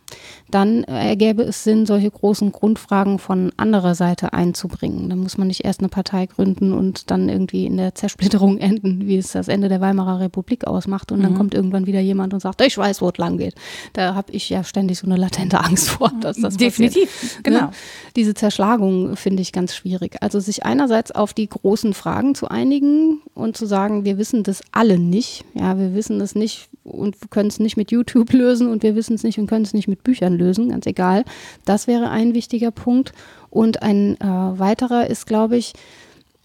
dann 0.50 0.84
ergäbe 0.84 1.44
es 1.44 1.64
Sinn, 1.64 1.86
solche 1.86 2.12
großen 2.12 2.52
Grundfragen 2.52 3.20
von 3.20 3.52
anderer 3.58 3.96
Seite 3.96 4.34
einzubringen. 4.34 5.10
Da 5.10 5.16
muss 5.16 5.38
man 5.38 5.48
nicht 5.48 5.64
erst 5.64 5.80
eine 5.80 5.90
Partei 5.90 6.26
gründen 6.26 6.74
und 6.74 7.10
dann 7.10 7.30
irgendwie 7.30 7.66
in 7.66 7.78
der 7.78 7.96
Zersplitterung 7.96 8.58
enden, 8.60 9.08
wie 9.08 9.18
es 9.18 9.32
das 9.32 9.48
Ende 9.48 9.70
der 9.70 9.82
Weimarer 9.82 10.20
Republik 10.20 10.68
ausmacht. 10.68 11.12
Und 11.12 11.20
mhm. 11.20 11.24
dann 11.24 11.36
kommt 11.36 11.54
irgendwann 11.54 11.88
wieder 11.88 12.02
jemand 12.02 12.34
und 12.34 12.42
sagt, 12.42 12.62
ich 12.62 12.78
weiß, 12.78 13.02
wo 13.02 13.10
es 13.10 13.18
lang 13.18 13.38
geht. 13.38 13.56
Da 13.94 14.16
habe 14.16 14.32
ich 14.32 14.50
ja 14.50 14.64
ständig 14.64 15.00
so 15.00 15.08
eine 15.08 15.16
latente 15.16 15.60
Angst 15.60 15.90
vor, 15.90 16.12
dass 16.20 16.38
das 16.38 16.58
Definitiv, 16.58 17.10
passiert. 17.12 17.44
genau. 17.44 17.62
Ne? 17.62 17.72
Diese 18.16 18.34
Zerschlagung 18.34 19.16
finde 19.16 19.42
ich 19.42 19.52
ganz 19.54 19.76
schwierig. 19.76 20.18
Also 20.22 20.40
sich 20.40 20.66
einerseits 20.66 21.12
auf 21.12 21.34
die 21.34 21.48
großen 21.48 21.94
Fragen 21.94 22.36
zu 22.36 22.50
einigen 22.50 23.22
und 23.34 23.56
zu 23.56 23.66
sagen, 23.66 24.04
wir 24.06 24.18
wissen 24.18 24.44
das 24.44 24.62
alle 24.72 25.00
nicht. 25.00 25.46
Ja, 25.54 25.78
wir 25.78 25.94
wissen 25.94 26.20
das 26.20 26.36
nicht 26.36 26.70
und 26.84 27.16
können 27.32 27.50
es 27.50 27.60
nicht 27.60 27.78
mit 27.78 27.92
YouTube 27.92 28.34
lösen 28.34 28.70
und 28.70 28.84
wir 28.84 28.96
wissen 28.96 29.16
es 29.16 29.24
nicht 29.24 29.40
und 29.40 29.48
können 29.48 29.66
es 29.66 29.74
nicht 29.74 29.88
mit 29.88 30.04
Büchern 30.04 30.38
lösen, 30.38 30.70
ganz 30.70 30.86
egal. 30.86 31.24
Das 31.66 31.88
wäre 31.88 32.10
ein 32.10 32.34
wichtiger 32.34 32.72
Punkt. 32.72 33.14
Und 33.50 33.84
ein 33.84 34.16
äh, 34.22 34.26
weiterer 34.26 35.08
ist, 35.08 35.28
glaube 35.28 35.58
ich, 35.58 35.74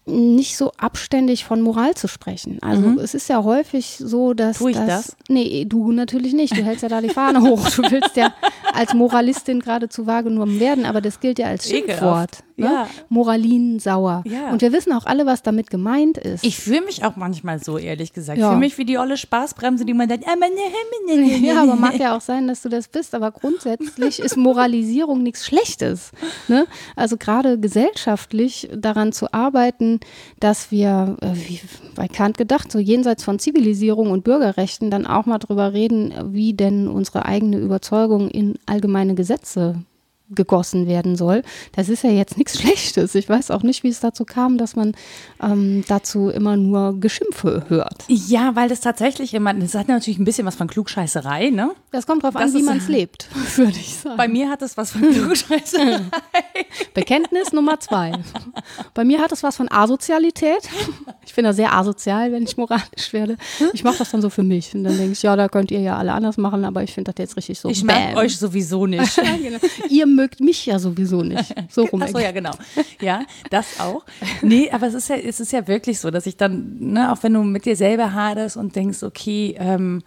nicht 0.07 0.57
so 0.57 0.71
abständig 0.77 1.43
von 1.43 1.61
Moral 1.61 1.93
zu 1.95 2.07
sprechen. 2.07 2.59
Also 2.61 2.87
mhm. 2.87 2.99
es 2.99 3.13
ist 3.13 3.27
ja 3.29 3.43
häufig 3.43 3.97
so, 3.97 4.33
dass. 4.33 4.57
Tue 4.57 4.71
ich 4.71 4.77
das, 4.77 4.87
das? 4.87 5.17
Nee, 5.27 5.65
du 5.65 5.91
natürlich 5.91 6.33
nicht. 6.33 6.55
Du 6.55 6.63
hältst 6.63 6.83
ja 6.83 6.89
da 6.89 7.01
die 7.01 7.09
Fahne 7.09 7.41
hoch. 7.41 7.69
Du 7.69 7.83
willst 7.83 8.15
ja 8.15 8.33
als 8.73 8.93
Moralistin 8.93 9.59
geradezu 9.59 10.07
wahrgenommen 10.07 10.59
werden, 10.59 10.85
aber 10.85 11.01
das 11.01 11.19
gilt 11.19 11.39
ja 11.39 11.47
als 11.47 11.67
Schimpfwort. 11.67 12.43
Ne? 12.57 12.65
Ja. 12.65 12.87
Moralin 13.09 13.79
sauer. 13.79 14.23
Ja. 14.25 14.49
Und 14.51 14.63
wir 14.63 14.73
wissen 14.73 14.91
auch 14.91 15.05
alle, 15.05 15.27
was 15.27 15.43
damit 15.43 15.69
gemeint 15.69 16.17
ist. 16.17 16.43
Ich 16.43 16.57
fühle 16.57 16.81
mich 16.81 17.05
auch 17.05 17.15
manchmal 17.15 17.63
so, 17.63 17.77
ehrlich 17.77 18.13
gesagt. 18.13 18.39
Ja. 18.39 18.45
Ich 18.45 18.49
fühle 18.49 18.59
mich 18.59 18.77
wie 18.79 18.85
die 18.85 18.97
olle 18.97 19.15
Spaßbremse, 19.15 19.85
die 19.85 19.93
man 19.93 20.09
sagt, 20.09 20.25
ah, 20.27 20.33
ja, 21.41 21.61
aber 21.61 21.75
mag 21.75 21.99
ja 21.99 22.17
auch 22.17 22.21
sein, 22.21 22.47
dass 22.47 22.63
du 22.63 22.69
das 22.69 22.87
bist. 22.87 23.13
Aber 23.13 23.29
grundsätzlich 23.31 24.19
ist 24.19 24.37
Moralisierung 24.37 25.21
nichts 25.21 25.45
Schlechtes. 25.45 26.11
Ne? 26.47 26.65
Also 26.95 27.17
gerade 27.17 27.59
gesellschaftlich 27.59 28.69
daran 28.75 29.11
zu 29.11 29.31
arbeiten, 29.33 29.99
dass 30.39 30.71
wir, 30.71 31.15
äh, 31.21 31.35
wie 31.35 31.61
bei 31.93 32.07
Kant 32.07 32.39
gedacht, 32.39 32.71
so 32.71 32.79
jenseits 32.79 33.23
von 33.23 33.37
Zivilisierung 33.37 34.09
und 34.09 34.23
Bürgerrechten 34.23 34.89
dann 34.89 35.05
auch 35.05 35.27
mal 35.27 35.37
drüber 35.37 35.73
reden, 35.73 36.11
wie 36.33 36.53
denn 36.53 36.87
unsere 36.87 37.25
eigene 37.25 37.59
Überzeugung 37.59 38.29
in 38.29 38.57
allgemeine 38.65 39.13
Gesetze 39.13 39.83
gegossen 40.29 40.87
werden 40.87 41.15
soll. 41.15 41.43
Das 41.75 41.89
ist 41.89 42.03
ja 42.03 42.09
jetzt 42.09 42.37
nichts 42.37 42.57
Schlechtes. 42.61 43.15
Ich 43.15 43.29
weiß 43.29 43.51
auch 43.51 43.63
nicht, 43.63 43.83
wie 43.83 43.89
es 43.89 43.99
dazu 43.99 44.25
kam, 44.25 44.57
dass 44.57 44.75
man 44.75 44.93
ähm, 45.41 45.83
dazu 45.87 46.29
immer 46.29 46.57
nur 46.57 46.99
Geschimpfe 46.99 47.65
hört. 47.69 48.03
Ja, 48.07 48.55
weil 48.55 48.69
das 48.69 48.81
tatsächlich 48.81 49.33
immer, 49.33 49.53
das 49.53 49.75
hat 49.75 49.87
natürlich 49.87 50.19
ein 50.19 50.25
bisschen 50.25 50.45
was 50.45 50.55
von 50.55 50.67
Klugscheißerei, 50.67 51.49
ne? 51.49 51.71
Das 51.91 52.05
kommt 52.05 52.23
drauf 52.23 52.33
das 52.33 52.43
an, 52.43 52.53
wie 52.53 52.63
man 52.63 52.77
es 52.77 52.87
lebt, 52.89 53.29
würde 53.55 53.77
ich 53.77 53.95
sagen. 53.95 54.17
Bei 54.17 54.27
mir 54.27 54.49
hat 54.49 54.61
es 54.61 54.77
was 54.77 54.91
von 54.91 55.01
Klugscheißerei. 55.01 56.01
Bekenntnis 56.93 57.53
Nummer 57.53 57.79
zwei. 57.79 58.11
Bei 58.93 59.03
mir 59.03 59.19
hat 59.21 59.31
es 59.31 59.43
was 59.43 59.55
von 59.55 59.71
Asozialität. 59.71 60.67
Ich 61.25 61.33
bin 61.35 61.45
da 61.45 61.53
sehr 61.53 61.73
asozial, 61.73 62.31
wenn 62.31 62.43
ich 62.43 62.57
moralisch 62.57 63.13
werde. 63.13 63.37
Ich 63.73 63.83
mache 63.83 63.99
das 63.99 64.11
dann 64.11 64.21
so 64.21 64.29
für 64.29 64.43
mich. 64.43 64.73
Und 64.73 64.83
dann 64.83 64.97
denke 64.97 65.13
ich, 65.13 65.21
ja, 65.21 65.35
da 65.35 65.47
könnt 65.47 65.71
ihr 65.71 65.79
ja 65.79 65.97
alle 65.97 66.13
anders 66.13 66.37
machen, 66.37 66.65
aber 66.65 66.83
ich 66.83 66.93
finde 66.93 67.11
das 67.11 67.21
jetzt 67.21 67.37
richtig 67.37 67.59
so. 67.59 67.69
Ich 67.69 67.83
mag 67.83 68.15
euch 68.15 68.37
sowieso 68.37 68.85
nicht. 68.85 69.15
genau. 69.15 69.57
Ihr 69.89 70.05
mögt 70.17 70.41
mich 70.41 70.65
ja 70.65 70.79
sowieso 70.79 71.23
nicht. 71.23 71.55
So 71.69 71.85
rum. 71.85 72.01
Achso, 72.01 72.19
ja, 72.19 72.31
genau. 72.31 72.51
Ja, 73.01 73.23
das 73.49 73.79
auch. 73.79 74.03
Nee, 74.41 74.69
aber 74.71 74.87
es 74.87 74.93
ist 74.93 75.09
ja, 75.09 75.15
es 75.15 75.39
ist 75.39 75.51
ja 75.51 75.67
wirklich 75.67 75.99
so, 75.99 76.11
dass 76.11 76.25
ich 76.25 76.37
dann, 76.37 76.77
ne, 76.79 77.11
auch 77.11 77.21
wenn 77.23 77.33
du 77.33 77.43
mit 77.43 77.65
dir 77.65 77.75
selber 77.75 78.13
haderst 78.13 78.57
und 78.57 78.75
denkst, 78.75 79.03
okay, 79.03 79.55
ähm, 79.59 80.01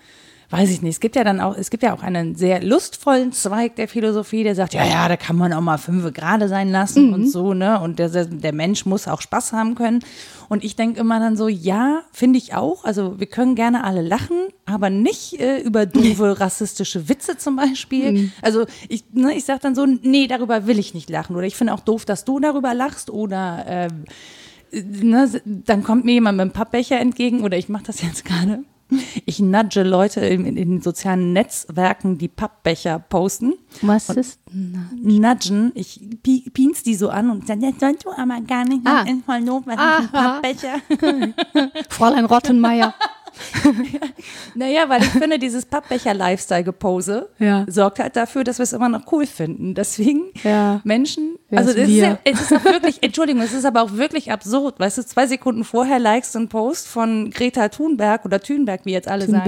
weiß 0.51 0.69
ich 0.71 0.83
nicht, 0.83 0.95
es 0.95 1.01
gibt 1.01 1.15
ja 1.15 1.23
dann 1.23 1.41
auch, 1.41 1.57
es 1.57 1.71
gibt 1.71 1.85
ja 1.85 1.95
auch 1.95 2.03
einen 2.03 2.35
sehr 2.35 2.61
lustvollen 2.63 3.33
Zweig 3.33 3.77
der 3.77 3.87
Philosophie, 3.87 4.43
der 4.43 4.57
sagt, 4.57 4.75
ja, 4.75 4.85
ja, 4.85 5.09
da 5.09 5.17
kann 5.17 5.37
man 5.37 5.53
auch 5.53 5.61
mal 5.61 5.79
fünf 5.79 6.13
gerade 6.13 6.49
sein 6.49 6.71
lassen 6.71 7.09
mhm. 7.09 7.15
und 7.15 7.31
so, 7.31 7.55
ne? 7.55 7.81
Und 7.81 8.01
der, 8.01 8.09
der 8.09 8.53
Mensch 8.53 8.85
muss 8.85 9.07
auch 9.07 9.21
Spaß 9.21 9.53
haben 9.53 9.77
können. 9.77 10.01
Und 10.49 10.65
ich 10.65 10.75
denke 10.75 10.99
immer 10.99 11.21
dann 11.21 11.37
so, 11.37 11.47
ja, 11.47 12.03
finde 12.11 12.39
ich 12.39 12.55
auch. 12.55 12.85
Also 12.85 13.21
wir 13.21 13.29
können 13.29 13.55
gerne 13.55 13.85
alle 13.85 14.03
lachen, 14.03 14.49
aber 14.67 14.91
nicht 14.91 15.39
äh, 15.39 15.61
über 15.61 15.87
doofe 15.87 16.41
rassistische 16.41 17.09
Witze 17.09 17.39
zum 17.39 17.55
Beispiel. 17.55 18.13
Mhm. 18.13 18.33
Also 18.43 18.67
ich, 18.89 19.05
ne, 19.13 19.33
ich 19.35 19.45
sage 19.45 19.61
dann 19.63 19.77
so, 19.77 19.87
nee, 19.87 20.27
darüber 20.27 20.67
will 20.67 20.81
ich 20.81 20.95
nicht 20.95 21.09
lachen. 21.11 21.37
Oder 21.37 21.47
ich 21.47 21.55
finde 21.55 21.75
auch 21.75 21.81
doof, 21.81 22.05
dass 22.05 22.25
du 22.25 22.41
darüber 22.41 22.75
lachst. 22.75 23.11
Oder 23.11 23.67
äh, 23.69 23.89
ne, 24.73 25.31
dann 25.45 25.85
kommt 25.85 26.05
mir 26.05 26.15
jemand 26.15 26.39
mit 26.39 26.43
einem 26.43 26.53
Pappbecher 26.53 26.99
entgegen 26.99 27.43
oder 27.43 27.57
ich 27.57 27.69
mache 27.69 27.85
das 27.85 28.03
jetzt 28.03 28.25
gerade 28.25 28.65
Ich 29.27 29.39
nudge 29.41 29.83
Leute 29.83 30.21
in, 30.21 30.45
in 30.45 30.55
den 30.57 30.81
sozialen 30.83 31.33
Netzwerken, 31.33 32.19
die 32.19 32.29
Pappbecher 32.29 32.99
posten. 32.99 33.55
Was 33.83 34.09
ist 34.11 34.41
Nudgen, 34.53 35.73
ich 35.75 36.01
pi- 36.23 36.51
pins 36.53 36.83
die 36.83 36.95
so 36.95 37.09
an 37.09 37.31
und 37.31 37.47
sage, 37.47 37.61
das 37.71 37.79
sollst 37.81 38.05
du 38.05 38.11
aber 38.11 38.41
gar 38.41 38.65
nicht 38.65 38.81
Ah. 38.85 39.05
machen, 39.05 39.23
voll 39.25 39.45
doof, 39.45 39.63
was 39.67 39.75
ist 39.75 39.81
ein 39.81 40.09
Aha. 40.15 40.41
Pappbecher? 40.41 41.33
Fräulein 41.89 42.25
Rottenmeier? 42.25 42.95
Naja, 44.55 44.89
weil 44.89 45.03
ich 45.03 45.09
finde, 45.09 45.39
dieses 45.39 45.67
Pappbecher-Lifestyle-Gepose 45.67 47.29
Ja. 47.39 47.65
sorgt 47.69 47.99
halt 47.99 48.17
dafür, 48.17 48.45
dass 48.45 48.59
wir 48.59 48.65
es 48.65 48.73
immer 48.73 48.89
noch 48.89 49.11
cool 49.13 49.27
finden. 49.27 49.75
Deswegen 49.75 50.25
Ja. 50.43 50.81
Menschen, 50.85 51.37
Wer 51.49 51.59
also 51.59 51.71
es 51.71 51.89
ist, 51.89 51.91
ja, 51.91 52.19
es 52.25 52.41
ist 52.41 52.53
auch 52.53 52.65
wirklich, 52.65 52.99
Entschuldigung, 53.03 53.43
es 53.43 53.53
ist 53.53 53.65
aber 53.65 53.83
auch 53.83 53.93
wirklich 53.95 54.31
absurd. 54.33 54.79
Weißt 54.79 54.99
du, 54.99 55.05
zwei 55.05 55.27
Sekunden 55.27 55.65
vorher 55.65 55.99
likest 55.99 56.35
du 56.35 56.41
einen 56.41 56.49
Post 56.49 56.89
von 56.89 57.31
Greta 57.31 57.69
Thunberg 57.69 58.25
oder 58.25 58.41
Thunberg, 58.41 58.81
wie 58.85 58.93
jetzt 58.93 59.09
alle 59.09 59.27
sagen. 59.27 59.45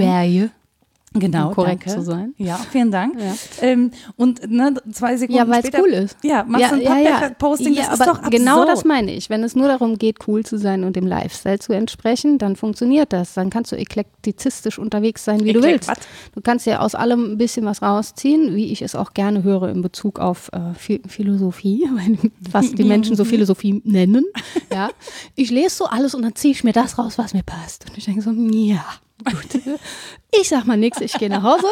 Genau, 1.13 1.49
um 1.49 1.53
korrekt 1.55 1.85
danke. 1.87 1.99
zu 1.99 2.05
sein. 2.05 2.33
Ja, 2.37 2.57
vielen 2.71 2.89
Dank. 2.91 3.15
Ja. 3.19 3.33
Ähm, 3.61 3.91
und 4.15 4.49
ne, 4.49 4.73
zwei 4.91 5.15
Sekunden 5.17 5.37
Ja, 5.37 5.47
weil 5.47 5.63
es 5.63 5.69
cool 5.79 5.89
ist. 5.89 6.17
Ja, 6.23 6.43
machst 6.47 6.71
du 6.71 6.75
ein 6.75 6.83
Pappbecher-Posting, 6.83 7.73
ja, 7.73 7.83
das 7.83 7.93
ist 7.93 8.01
aber 8.01 8.11
doch 8.11 8.17
absurd. 8.19 8.31
Genau 8.33 8.65
das 8.65 8.83
meine 8.83 9.13
ich. 9.13 9.29
Wenn 9.29 9.43
es 9.43 9.55
nur 9.55 9.67
darum 9.67 9.97
geht, 9.97 10.27
cool 10.27 10.43
zu 10.43 10.57
sein 10.57 10.83
und 10.83 10.95
dem 10.95 11.05
Lifestyle 11.05 11.59
zu 11.59 11.73
entsprechen, 11.73 12.37
dann 12.39 12.55
funktioniert 12.55 13.13
das. 13.13 13.33
Dann 13.35 13.49
kannst 13.49 13.71
du 13.71 13.75
eklektizistisch 13.77 14.79
unterwegs 14.79 15.23
sein, 15.23 15.43
wie 15.43 15.53
du 15.53 15.59
Eklek- 15.59 15.63
willst. 15.71 15.87
was? 15.89 15.97
Du 16.33 16.41
kannst 16.41 16.65
ja 16.65 16.79
aus 16.79 16.95
allem 16.95 17.33
ein 17.33 17.37
bisschen 17.37 17.65
was 17.65 17.81
rausziehen, 17.81 18.55
wie 18.55 18.71
ich 18.71 18.81
es 18.81 18.95
auch 18.95 19.13
gerne 19.13 19.43
höre 19.43 19.69
in 19.69 19.81
Bezug 19.81 20.19
auf 20.19 20.49
äh, 20.53 20.57
Phi- 20.73 21.07
Philosophie, 21.07 21.87
was 22.51 22.71
die 22.73 22.83
Menschen 22.83 23.15
so 23.15 23.23
Philosophie 23.33 23.81
nennen. 23.85 24.25
Ja. 24.71 24.89
Ich 25.35 25.51
lese 25.51 25.75
so 25.75 25.85
alles 25.85 26.15
und 26.15 26.23
dann 26.23 26.35
ziehe 26.35 26.51
ich 26.53 26.63
mir 26.63 26.73
das 26.73 26.97
raus, 26.97 27.17
was 27.17 27.33
mir 27.33 27.43
passt. 27.43 27.85
Und 27.89 27.97
ich 27.97 28.05
denke 28.05 28.21
so, 28.21 28.31
ja, 28.31 28.83
gut. 29.23 29.77
Ich 30.39 30.49
sag 30.49 30.65
mal 30.65 30.77
nichts, 30.77 30.99
ich 31.01 31.13
gehe 31.13 31.29
nach 31.29 31.43
Hause. 31.43 31.67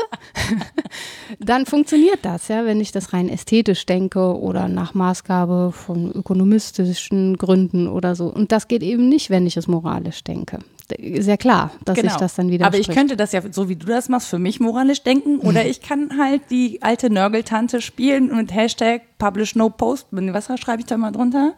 Dann 1.39 1.65
funktioniert 1.65 2.19
das, 2.21 2.47
ja, 2.47 2.65
wenn 2.65 2.79
ich 2.79 2.91
das 2.91 3.13
rein 3.13 3.27
ästhetisch 3.29 3.85
denke 3.85 4.37
oder 4.37 4.67
nach 4.67 4.93
Maßgabe 4.93 5.71
von 5.71 6.11
ökonomistischen 6.11 7.37
Gründen 7.37 7.87
oder 7.87 8.15
so. 8.15 8.27
Und 8.27 8.51
das 8.51 8.67
geht 8.67 8.83
eben 8.83 9.09
nicht, 9.09 9.29
wenn 9.29 9.47
ich 9.47 9.57
es 9.57 9.67
moralisch 9.67 10.23
denke. 10.23 10.59
Ja 10.99 11.37
klar, 11.37 11.71
dass 11.85 11.99
sich 11.99 12.13
das 12.13 12.35
dann 12.35 12.47
wieder 12.47 12.65
Genau. 12.65 12.67
Aber 12.67 12.77
ich 12.77 12.89
könnte 12.89 13.15
das 13.15 13.31
ja, 13.31 13.41
so 13.49 13.69
wie 13.69 13.77
du 13.77 13.85
das 13.85 14.09
machst, 14.09 14.27
für 14.27 14.39
mich 14.39 14.59
moralisch 14.59 15.01
denken. 15.03 15.39
Oder 15.39 15.65
ich 15.65 15.81
kann 15.81 16.17
halt 16.17 16.41
die 16.49 16.81
alte 16.81 17.09
Nörgeltante 17.09 17.81
spielen 17.81 18.29
und 18.31 18.53
Hashtag 18.53 19.03
Publish 19.17 19.55
No 19.55 19.69
Post. 19.69 20.07
Was 20.11 20.47
schreibe 20.59 20.81
ich 20.81 20.87
da 20.87 20.97
mal 20.97 21.11
drunter? 21.11 21.53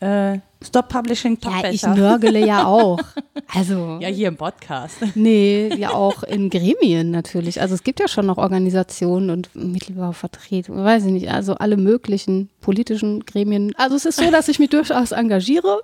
Äh, 0.00 0.38
Stop 0.62 0.88
Publishing 0.88 1.38
Ja, 1.42 1.50
ich 1.70 1.82
Pappbecher. 1.82 1.94
nörgele 1.94 2.46
ja 2.46 2.64
auch. 2.66 2.98
Also. 3.52 3.98
Ja, 4.00 4.06
hier 4.06 4.28
im 4.28 4.36
Podcast. 4.36 4.94
Nee, 5.16 5.74
ja 5.76 5.90
auch 5.90 6.22
in 6.22 6.50
Gremien 6.50 7.10
natürlich. 7.10 7.60
Also 7.60 7.74
es 7.74 7.82
gibt 7.82 7.98
ja 7.98 8.06
schon 8.06 8.26
noch 8.26 8.38
Organisationen 8.38 9.28
und 9.30 9.50
Mittelbauvertretungen, 9.56 10.84
weiß 10.84 11.06
ich 11.06 11.12
nicht, 11.12 11.30
also 11.32 11.54
alle 11.54 11.76
möglichen 11.76 12.48
politischen 12.60 13.24
Gremien. 13.24 13.72
Also 13.76 13.96
es 13.96 14.04
ist 14.04 14.20
so, 14.20 14.30
dass 14.30 14.46
ich 14.48 14.60
mich 14.60 14.70
durchaus 14.70 15.10
engagiere. 15.10 15.80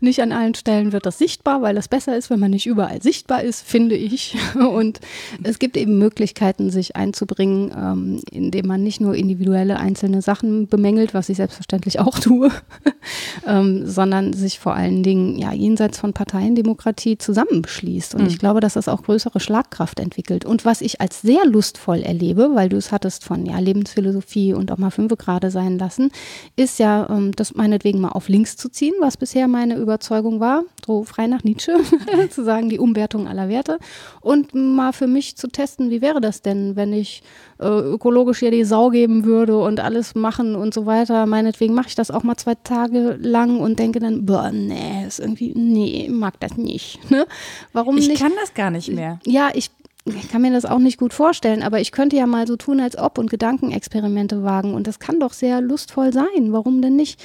Nicht 0.00 0.22
an 0.22 0.32
allen 0.32 0.54
Stellen 0.54 0.92
wird 0.92 1.06
das 1.06 1.18
sichtbar, 1.18 1.60
weil 1.60 1.74
das 1.74 1.88
besser 1.88 2.16
ist, 2.16 2.30
wenn 2.30 2.38
man 2.40 2.50
nicht 2.52 2.66
überall 2.66 3.02
sichtbar 3.02 3.42
ist, 3.42 3.66
finde 3.66 3.96
ich. 3.96 4.36
Und 4.54 5.00
es 5.42 5.58
gibt 5.58 5.76
eben 5.76 5.98
Möglichkeiten, 5.98 6.70
sich 6.70 6.94
einzubringen, 6.96 7.72
ähm, 7.76 8.22
indem 8.30 8.66
man 8.66 8.82
nicht 8.82 9.00
nur 9.00 9.14
individuelle 9.14 9.78
einzelne 9.78 10.22
Sachen 10.22 10.68
bemängelt, 10.68 11.14
was 11.14 11.28
ich 11.28 11.36
selbstverständlich 11.38 11.98
auch 12.00 12.18
tue, 12.18 12.50
ähm, 13.46 13.86
sondern 14.18 14.32
sich 14.32 14.58
vor 14.58 14.74
allen 14.74 15.02
Dingen 15.02 15.38
ja 15.38 15.52
jenseits 15.52 15.98
von 15.98 16.12
Parteiendemokratie 16.12 17.18
zusammenschließt. 17.18 18.14
Und 18.14 18.26
ich 18.26 18.38
glaube, 18.38 18.60
dass 18.60 18.74
das 18.74 18.88
auch 18.88 19.02
größere 19.02 19.40
Schlagkraft 19.40 20.00
entwickelt. 20.00 20.44
Und 20.44 20.64
was 20.64 20.80
ich 20.80 21.00
als 21.00 21.22
sehr 21.22 21.44
lustvoll 21.46 22.02
erlebe, 22.02 22.50
weil 22.54 22.68
du 22.68 22.76
es 22.76 22.90
hattest 22.92 23.24
von 23.24 23.46
ja 23.46 23.58
Lebensphilosophie 23.58 24.54
und 24.54 24.72
auch 24.72 24.78
mal 24.78 24.90
fünfe 24.90 25.16
gerade 25.16 25.50
sein 25.50 25.78
lassen, 25.78 26.10
ist 26.56 26.78
ja 26.78 27.08
ähm, 27.10 27.32
das 27.32 27.54
meinetwegen 27.54 28.00
mal 28.00 28.10
auf 28.10 28.28
links 28.28 28.56
zu 28.56 28.68
ziehen, 28.68 28.94
was 29.00 29.16
bisher 29.16 29.48
meine 29.48 29.76
Überzeugung 29.76 30.40
war, 30.40 30.64
so 30.84 31.04
frei 31.04 31.26
nach 31.26 31.44
Nietzsche, 31.44 31.76
zu 32.30 32.44
sagen, 32.44 32.68
die 32.68 32.78
Umwertung 32.78 33.28
aller 33.28 33.48
Werte 33.48 33.78
und 34.20 34.54
mal 34.54 34.92
für 34.92 35.06
mich 35.06 35.36
zu 35.36 35.48
testen, 35.48 35.90
wie 35.90 36.02
wäre 36.02 36.20
das 36.20 36.42
denn, 36.42 36.76
wenn 36.76 36.92
ich 36.92 37.22
ökologisch 37.60 38.38
hier 38.38 38.50
die 38.50 38.64
Sau 38.64 38.90
geben 38.90 39.24
würde 39.24 39.58
und 39.58 39.80
alles 39.80 40.14
machen 40.14 40.54
und 40.54 40.72
so 40.72 40.86
weiter. 40.86 41.26
Meinetwegen 41.26 41.74
mache 41.74 41.88
ich 41.88 41.94
das 41.94 42.10
auch 42.10 42.22
mal 42.22 42.36
zwei 42.36 42.54
Tage 42.54 43.18
lang 43.20 43.58
und 43.60 43.78
denke 43.78 43.98
dann, 43.98 44.26
boah, 44.26 44.50
nee, 44.52 45.04
ist 45.06 45.18
irgendwie, 45.18 45.52
nee, 45.54 46.08
mag 46.10 46.38
das 46.40 46.56
nicht. 46.56 46.98
Ne? 47.10 47.26
Warum 47.72 47.96
Ich 47.96 48.08
nicht? 48.08 48.20
kann 48.20 48.32
das 48.40 48.52
gar 48.54 48.70
nicht 48.70 48.92
mehr. 48.92 49.18
Ja, 49.26 49.50
ich, 49.54 49.70
ich 50.04 50.28
kann 50.30 50.42
mir 50.42 50.52
das 50.52 50.64
auch 50.66 50.78
nicht 50.78 50.98
gut 50.98 51.12
vorstellen, 51.14 51.62
aber 51.62 51.80
ich 51.80 51.90
könnte 51.90 52.16
ja 52.16 52.26
mal 52.26 52.46
so 52.46 52.56
tun, 52.56 52.80
als 52.80 52.98
ob 52.98 53.18
und 53.18 53.30
Gedankenexperimente 53.30 54.42
wagen. 54.42 54.74
Und 54.74 54.86
das 54.86 54.98
kann 54.98 55.18
doch 55.20 55.32
sehr 55.32 55.60
lustvoll 55.60 56.12
sein. 56.12 56.52
Warum 56.52 56.82
denn 56.82 56.96
nicht? 56.96 57.20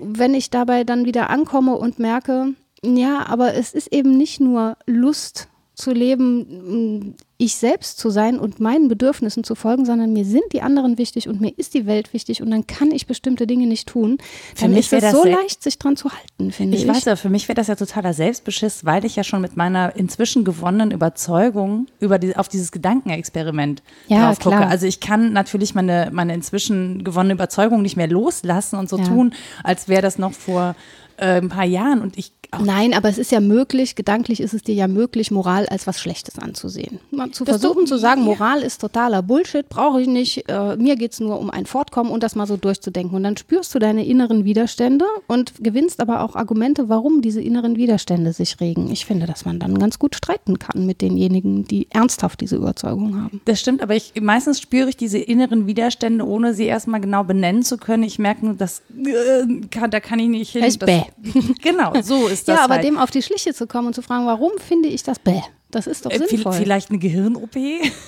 Wenn 0.00 0.32
ich 0.34 0.48
dabei 0.50 0.84
dann 0.84 1.04
wieder 1.04 1.28
ankomme 1.28 1.76
und 1.76 1.98
merke, 1.98 2.54
ja, 2.82 3.26
aber 3.26 3.54
es 3.54 3.74
ist 3.74 3.92
eben 3.92 4.16
nicht 4.16 4.40
nur 4.40 4.76
Lust 4.86 5.48
zu 5.80 5.92
leben, 5.92 7.14
ich 7.38 7.54
selbst 7.54 7.98
zu 7.98 8.10
sein 8.10 8.38
und 8.38 8.60
meinen 8.60 8.88
Bedürfnissen 8.88 9.44
zu 9.44 9.54
folgen, 9.54 9.86
sondern 9.86 10.12
mir 10.12 10.26
sind 10.26 10.42
die 10.52 10.60
anderen 10.60 10.98
wichtig 10.98 11.26
und 11.26 11.40
mir 11.40 11.52
ist 11.56 11.72
die 11.72 11.86
Welt 11.86 12.12
wichtig 12.12 12.42
und 12.42 12.50
dann 12.50 12.66
kann 12.66 12.90
ich 12.92 13.06
bestimmte 13.06 13.46
Dinge 13.46 13.66
nicht 13.66 13.88
tun. 13.88 14.18
Für 14.54 14.64
Dann 14.66 14.72
mich 14.72 14.92
ist 14.92 15.02
es 15.02 15.10
so 15.10 15.24
leicht, 15.24 15.62
sich 15.62 15.78
dran 15.78 15.96
zu 15.96 16.10
halten, 16.10 16.52
finde 16.52 16.76
ich. 16.76 16.84
Ich 16.84 16.88
weiß 16.88 17.06
ja, 17.06 17.16
für 17.16 17.30
mich 17.30 17.48
wäre 17.48 17.56
das 17.56 17.68
ja 17.68 17.76
totaler 17.76 18.12
Selbstbeschiss, 18.12 18.84
weil 18.84 19.04
ich 19.06 19.16
ja 19.16 19.24
schon 19.24 19.40
mit 19.40 19.56
meiner 19.56 19.96
inzwischen 19.96 20.44
gewonnenen 20.44 20.90
Überzeugung 20.90 21.86
über 21.98 22.18
die, 22.18 22.36
auf 22.36 22.48
dieses 22.48 22.72
Gedankenexperiment 22.72 23.82
Ja, 24.08 24.26
drauf 24.26 24.38
gucke. 24.40 24.56
klar. 24.56 24.68
Also 24.68 24.86
ich 24.86 25.00
kann 25.00 25.32
natürlich 25.32 25.74
meine, 25.74 26.10
meine 26.12 26.34
inzwischen 26.34 27.04
gewonnene 27.04 27.34
Überzeugung 27.34 27.80
nicht 27.80 27.96
mehr 27.96 28.08
loslassen 28.08 28.76
und 28.78 28.88
so 28.90 28.98
Ja. 28.98 29.04
tun, 29.04 29.32
als 29.64 29.88
wäre 29.88 30.02
das 30.02 30.18
noch 30.18 30.32
vor 30.34 30.76
äh, 31.20 31.38
ein 31.40 31.48
paar 31.48 31.64
Jahren. 31.64 32.00
Und 32.02 32.18
ich 32.18 32.32
auch 32.52 32.58
Nein, 32.64 32.94
aber 32.94 33.08
es 33.08 33.16
ist 33.16 33.30
ja 33.30 33.38
möglich, 33.38 33.94
gedanklich 33.94 34.40
ist 34.40 34.54
es 34.54 34.64
dir 34.64 34.74
ja 34.74 34.88
möglich, 34.88 35.30
Moral 35.30 35.66
als 35.66 35.86
was 35.86 36.00
Schlechtes 36.00 36.36
anzusehen. 36.36 36.98
Mal 37.12 37.30
zu 37.30 37.44
Das 37.44 37.60
versuchen 37.60 37.84
du- 37.84 37.90
zu 37.92 37.96
sagen, 37.96 38.22
ja. 38.22 38.26
Moral 38.26 38.62
ist 38.62 38.80
totaler 38.80 39.22
Bullshit, 39.22 39.68
brauche 39.68 40.00
ich 40.02 40.08
nicht, 40.08 40.48
äh, 40.48 40.74
mir 40.76 40.96
geht's 40.96 41.20
nur 41.20 41.38
um 41.38 41.48
ein 41.50 41.64
Fortkommen 41.66 42.10
und 42.10 42.24
das 42.24 42.34
mal 42.34 42.48
so 42.48 42.56
durchzudenken. 42.56 43.14
Und 43.14 43.22
dann 43.22 43.36
spürst 43.36 43.72
du 43.72 43.78
deine 43.78 44.04
inneren 44.04 44.44
Widerstände 44.44 45.04
und 45.28 45.52
gewinnst 45.62 46.00
aber 46.00 46.24
auch 46.24 46.34
Argumente, 46.34 46.88
warum 46.88 47.22
diese 47.22 47.40
inneren 47.40 47.76
Widerstände 47.76 48.32
sich 48.32 48.58
regen. 48.60 48.90
Ich 48.90 49.06
finde, 49.06 49.26
dass 49.26 49.44
man 49.44 49.60
dann 49.60 49.78
ganz 49.78 50.00
gut 50.00 50.16
streiten 50.16 50.58
kann 50.58 50.86
mit 50.86 51.02
denjenigen, 51.02 51.64
die 51.68 51.86
ernsthaft 51.90 52.40
diese 52.40 52.56
Überzeugung 52.56 53.14
haben. 53.22 53.40
Das 53.44 53.60
stimmt, 53.60 53.80
aber 53.80 53.94
ich, 53.94 54.14
meistens 54.20 54.60
spüre 54.60 54.88
ich 54.88 54.96
diese 54.96 55.18
inneren 55.18 55.68
Widerstände, 55.68 56.26
ohne 56.26 56.52
sie 56.52 56.64
erstmal 56.64 57.00
genau 57.00 57.22
benennen 57.22 57.62
zu 57.62 57.76
können. 57.76 58.02
Ich 58.02 58.18
merke 58.18 58.44
nur, 58.44 58.54
das, 58.54 58.82
äh, 58.98 59.46
kann, 59.70 59.92
da 59.92 60.00
kann 60.00 60.18
ich 60.18 60.28
nicht 60.28 60.50
hin. 60.50 60.62
Das 60.62 60.76
Das- 60.76 60.88
Genau, 61.62 61.92
so 62.02 62.26
ist 62.28 62.48
das 62.48 62.56
ja, 62.58 62.64
aber 62.64 62.74
halt. 62.74 62.84
dem 62.84 62.98
auf 62.98 63.10
die 63.10 63.22
Schliche 63.22 63.52
zu 63.54 63.66
kommen 63.66 63.88
und 63.88 63.94
zu 63.94 64.02
fragen, 64.02 64.26
warum 64.26 64.52
finde 64.58 64.88
ich 64.88 65.02
das 65.02 65.18
bäh? 65.18 65.40
Das 65.70 65.86
ist 65.86 66.04
doch 66.04 66.10
Äh, 66.10 66.26
sinnvoll. 66.26 66.52
Vielleicht 66.54 66.90
eine 66.90 66.98
Gehirn-OP? 66.98 67.54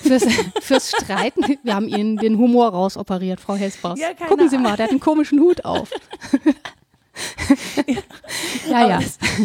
Fürs, 0.03 0.25
fürs 0.61 0.89
Streiten. 0.91 1.57
Wir 1.63 1.75
haben 1.75 1.87
Ihnen 1.87 2.17
den 2.17 2.37
Humor 2.37 2.69
rausoperiert, 2.69 3.39
Frau 3.39 3.55
Helsbers. 3.55 3.99
Ja, 3.99 4.07
Gucken 4.27 4.49
Sie 4.49 4.57
mal, 4.57 4.75
der 4.75 4.85
hat 4.85 4.91
einen 4.91 4.99
komischen 4.99 5.39
Hut 5.39 5.63
auf. 5.63 5.89
ja, 8.69 8.87
ja. 8.87 8.99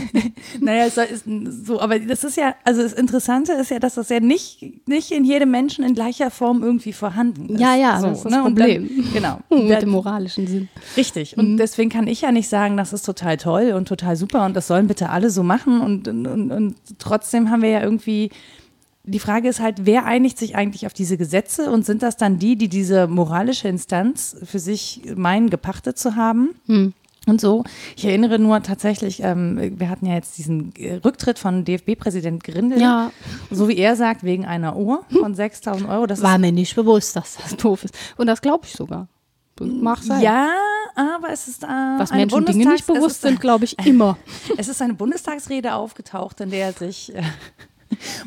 Naja, 0.60 0.86
es 0.86 0.96
ist 0.96 1.24
so, 1.66 1.80
aber 1.80 1.98
das 1.98 2.24
ist 2.24 2.36
ja, 2.36 2.54
also 2.64 2.82
das 2.82 2.92
Interessante 2.92 3.52
ist 3.52 3.70
ja, 3.70 3.78
dass 3.78 3.94
das 3.94 4.08
ja 4.08 4.20
nicht, 4.20 4.88
nicht 4.88 5.10
in 5.10 5.24
jedem 5.24 5.50
Menschen 5.50 5.84
in 5.84 5.94
gleicher 5.94 6.30
Form 6.30 6.62
irgendwie 6.62 6.92
vorhanden 6.92 7.48
ist. 7.54 7.60
Ja, 7.60 7.74
ja, 7.76 8.00
so, 8.00 8.08
das 8.08 8.18
ist 8.18 8.24
das 8.24 8.32
ne? 8.32 8.44
Und 8.44 8.54
Problem. 8.56 8.88
Dann, 8.96 9.12
genau. 9.12 9.38
Mit 9.50 9.70
Da- 9.70 9.80
dem 9.80 9.90
moralischen 9.90 10.46
Sinn. 10.46 10.68
Richtig. 10.96 11.36
Mhm. 11.36 11.42
Und 11.42 11.56
deswegen 11.58 11.90
kann 11.90 12.06
ich 12.06 12.22
ja 12.22 12.32
nicht 12.32 12.48
sagen, 12.48 12.76
das 12.76 12.92
ist 12.92 13.02
total 13.04 13.36
toll 13.36 13.72
und 13.72 13.88
total 13.88 14.16
super 14.16 14.44
und 14.46 14.54
das 14.54 14.66
sollen 14.66 14.86
bitte 14.86 15.10
alle 15.10 15.30
so 15.30 15.42
machen. 15.42 15.80
Und, 15.80 16.08
und, 16.08 16.26
und, 16.26 16.50
und 16.50 16.76
trotzdem 16.98 17.50
haben 17.50 17.62
wir 17.62 17.70
ja 17.70 17.82
irgendwie. 17.82 18.30
Die 19.04 19.20
Frage 19.20 19.48
ist 19.48 19.60
halt, 19.60 19.86
wer 19.86 20.04
einigt 20.04 20.36
sich 20.38 20.54
eigentlich 20.54 20.84
auf 20.84 20.92
diese 20.92 21.16
Gesetze 21.16 21.70
und 21.70 21.86
sind 21.86 22.02
das 22.02 22.18
dann 22.18 22.38
die, 22.38 22.56
die 22.56 22.68
diese 22.68 23.06
moralische 23.06 23.66
Instanz 23.66 24.36
für 24.44 24.58
sich 24.58 25.00
meinen, 25.16 25.48
gepachtet 25.48 25.96
zu 25.98 26.14
haben? 26.14 26.50
Hm. 26.66 26.92
Und 27.28 27.42
so, 27.42 27.62
ich 27.94 28.06
erinnere 28.06 28.38
nur 28.38 28.62
tatsächlich, 28.62 29.22
ähm, 29.22 29.78
wir 29.78 29.90
hatten 29.90 30.06
ja 30.06 30.14
jetzt 30.14 30.38
diesen 30.38 30.74
äh, 30.76 30.94
Rücktritt 30.94 31.38
von 31.38 31.64
DFB-Präsident 31.64 32.42
Grindel. 32.42 32.80
Ja. 32.80 33.12
So 33.50 33.68
wie 33.68 33.76
er 33.76 33.96
sagt, 33.96 34.24
wegen 34.24 34.46
einer 34.46 34.76
Uhr 34.76 35.04
von 35.10 35.34
6000 35.36 35.88
Euro. 35.90 36.06
Das 36.06 36.22
War 36.22 36.38
mir 36.38 36.52
nicht 36.52 36.74
bewusst, 36.74 37.16
dass 37.16 37.36
das 37.36 37.56
doof 37.58 37.84
ist. 37.84 37.94
Und 38.16 38.26
das 38.28 38.40
glaube 38.40 38.64
ich 38.64 38.72
sogar. 38.72 39.08
Ist, 39.60 40.04
sein. 40.04 40.22
ja, 40.22 40.52
aber 40.94 41.30
es 41.32 41.48
ist 41.48 41.64
äh, 41.64 41.66
Was 41.66 42.12
Menschen 42.12 42.44
Dinge 42.44 42.70
nicht 42.70 42.86
bewusst 42.86 43.16
ist, 43.16 43.22
sind, 43.22 43.40
glaube 43.40 43.64
ich, 43.64 43.76
immer. 43.84 44.16
Es 44.56 44.68
ist 44.68 44.80
eine 44.80 44.94
Bundestagsrede 44.94 45.74
aufgetaucht, 45.74 46.40
in 46.40 46.50
der 46.50 46.66
er 46.66 46.72
sich 46.72 47.12
äh, 47.14 47.22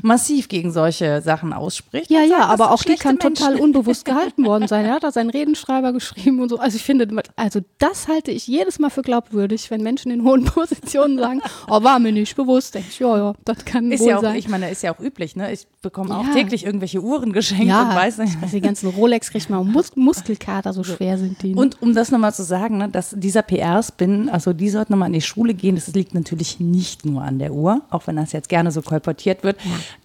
massiv 0.02 0.48
gegen 0.50 0.72
solche 0.72 1.22
Sachen 1.22 1.54
ausspricht. 1.54 2.10
Ja, 2.10 2.22
ja, 2.22 2.40
sagt, 2.40 2.50
aber 2.52 2.72
auch 2.72 2.84
die 2.84 2.96
kann 2.96 3.16
Menschen. 3.22 3.36
total 3.36 3.56
unbewusst 3.60 4.06
gehalten 4.06 4.46
worden 4.46 4.68
sein. 4.68 4.86
Er 4.86 4.94
hat 4.96 5.04
da 5.04 5.12
seinen 5.12 5.30
Redenschreiber 5.30 5.94
geschrieben 5.94 6.40
und 6.42 6.50
so. 6.50 6.58
Also 6.60 6.76
ich 6.78 6.84
finde, 6.84 7.08
also 7.36 7.60
das 7.80 8.08
halte 8.08 8.32
ich 8.32 8.48
jedes 8.48 8.80
Mal 8.80 8.90
für 8.90 9.02
glaubwürdig, 9.02 9.70
wenn 9.72 9.82
Menschen 9.84 10.12
in 10.12 10.24
hohen 10.24 10.44
Positionen 10.46 11.18
sagen, 11.18 11.42
oh, 11.70 11.84
war 11.84 12.00
mir 12.00 12.12
nicht 12.12 12.36
bewusst. 12.36 12.76
Denke 12.76 12.88
ich, 12.90 13.00
ja, 13.00 13.18
ja, 13.18 13.34
das 13.46 13.64
kann 13.66 13.92
Ist 13.92 14.02
wohl 14.02 14.10
ja 14.10 14.18
auch, 14.18 14.22
sein. 14.22 14.36
ich 14.36 14.48
meine, 14.48 14.70
ist 14.70 14.84
ja 14.84 14.94
auch 14.94 15.00
üblich, 15.00 15.36
ne? 15.36 15.52
Ich 15.52 15.68
bekomme 15.82 16.16
auch 16.18 16.26
Ja. 16.26 16.34
täglich 16.34 16.66
irgendwelche 16.66 17.02
Uhren 17.02 17.34
geschenkt 17.34 17.66
ja, 17.68 17.90
und 17.90 17.96
weiß 17.96 18.20
nicht. 18.20 18.38
also 18.42 18.56
die 18.56 18.62
ganzen 18.62 18.90
Rolex 18.90 19.30
kriegt 19.32 19.50
man 19.50 19.60
auch 19.60 19.64
Mus 19.66 19.96
Muskelkater, 19.96 20.74
so 20.74 20.84
schwer 20.84 21.18
sind 21.18 21.42
die. 21.42 21.54
ne? 21.56 21.62
Und 21.62 21.82
um 21.82 21.94
das 21.96 22.12
nochmal 22.12 22.34
zu 22.34 22.44
sagen, 22.44 22.78
ne, 22.78 22.90
dass 22.90 23.16
dieser 23.18 23.42
PR-Spin, 23.42 24.30
also 24.30 24.54
die 24.54 24.70
sollten 24.70 24.94
nochmal 24.94 25.08
in 25.08 25.14
die 25.14 25.22
Schule 25.22 25.54
gehen, 25.54 25.76
das 25.76 25.88
liegt 25.88 26.14
natürlich 26.14 26.60
nicht 26.60 27.06
nur 27.06 27.22
an 27.24 27.40
der 27.40 27.54
Uhr, 27.54 27.82
auch 27.90 28.08
wenn 28.08 28.16
das 28.16 28.32
jetzt 28.32 28.50
gerne 28.50 28.72
so 28.72 28.82
kolportiert 28.82 29.44
wird. 29.44 29.51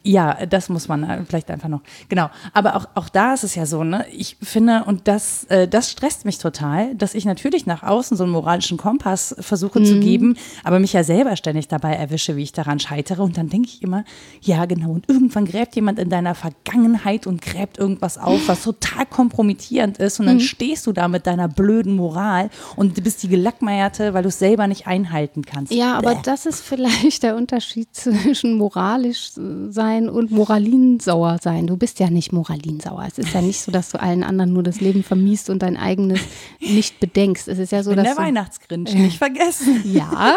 Ja, 0.03 0.47
das 0.47 0.69
muss 0.69 0.89
man 0.89 1.03
äh, 1.03 1.25
vielleicht 1.27 1.51
einfach 1.51 1.69
noch, 1.69 1.81
genau. 2.09 2.31
Aber 2.53 2.77
auch, 2.77 2.87
auch 2.95 3.09
da 3.09 3.35
ist 3.35 3.45
es 3.45 3.55
ja 3.55 3.67
so, 3.67 3.83
ne, 3.85 4.07
ich 4.13 4.37
finde, 4.43 4.85
und 4.85 5.09
das, 5.09 5.45
äh, 5.45 5.67
das 5.67 5.91
stresst 5.91 6.25
mich 6.25 6.39
total, 6.39 6.95
dass 6.95 7.15
ich 7.15 7.25
natürlich 7.25 7.67
nach 7.67 7.83
außen 7.83 8.17
so 8.17 8.25
einen 8.25 8.33
moralischen 8.33 8.79
Kompass 8.79 9.35
versuche 9.41 9.83
zu 9.83 10.01
geben, 10.01 10.37
aber 10.65 10.79
mich 10.79 10.93
ja 10.93 11.05
selber 11.05 11.37
ständig 11.37 11.69
dabei 11.69 11.95
erwische, 11.95 12.37
wie 12.37 12.43
ich 12.43 12.53
daran 12.53 12.79
scheitere. 12.79 13.23
Und 13.23 13.37
dann 13.37 13.49
denke 13.49 13.69
ich 13.69 13.83
immer, 13.83 14.05
ja, 14.41 14.65
genau, 14.67 14.91
und 14.91 15.09
irgendwann 15.09 15.45
gräbt 15.45 15.75
jemand 15.75 15.99
in 15.99 16.09
deiner 16.09 16.35
Vergangenheit 16.35 17.27
und 17.27 17.43
gräbt 17.43 17.79
irgendwas 17.79 18.19
auf, 18.19 18.47
was 18.47 18.63
total 18.63 19.07
kompromittierend 19.07 19.99
ist. 19.99 20.21
Und 20.21 20.27
dann 20.27 20.41
stehst 20.41 20.87
du 20.87 20.93
da 20.93 21.09
mit 21.09 21.27
deiner 21.27 21.49
blöden 21.49 21.97
Moral 21.97 22.51
und 22.77 22.97
du 22.97 23.03
bist 23.03 23.23
die 23.23 23.29
Gelackmeierte, 23.29 24.15
weil 24.15 24.23
du 24.23 24.29
es 24.29 24.39
selber 24.39 24.67
nicht 24.67 24.87
einhalten 24.87 25.43
kannst. 25.45 25.73
Ja, 25.73 25.95
aber 25.95 26.15
Bäh. 26.15 26.21
das 26.25 26.47
ist 26.47 26.63
vielleicht 26.63 27.23
der 27.23 27.37
Unterschied 27.37 27.89
zwischen 27.93 28.55
moralisch 28.55 29.36
sein 29.69 30.09
und 30.09 30.31
moralinsauer 30.31 31.39
sein. 31.41 31.67
Du 31.67 31.77
bist 31.77 32.01
ja 32.01 32.11
nicht 32.11 32.33
moralinsauer. 32.33 33.05
Es 33.07 33.19
ist 33.19 33.33
ja 33.35 33.43
nicht 33.43 33.61
so, 33.61 33.71
dass 33.73 33.91
du 33.91 34.01
allen 34.01 34.23
anderen 34.23 34.53
nur 34.53 34.63
das 34.63 34.81
Leben 34.81 35.03
vermiest 35.03 35.51
und 35.51 35.63
dein 35.63 35.77
eigenes 35.77 36.21
nicht 36.61 37.01
bedenkst. 37.01 37.49
Es 37.49 37.59
ist 37.59 37.73
ja 37.73 37.83
so, 37.83 37.91
bin 37.91 38.05
dass 38.05 38.15
der 38.15 38.25
Weihnachtsgrinch, 38.25 38.95
nicht 38.95 39.19
vergessen. 39.19 39.83
ja, 39.93 40.37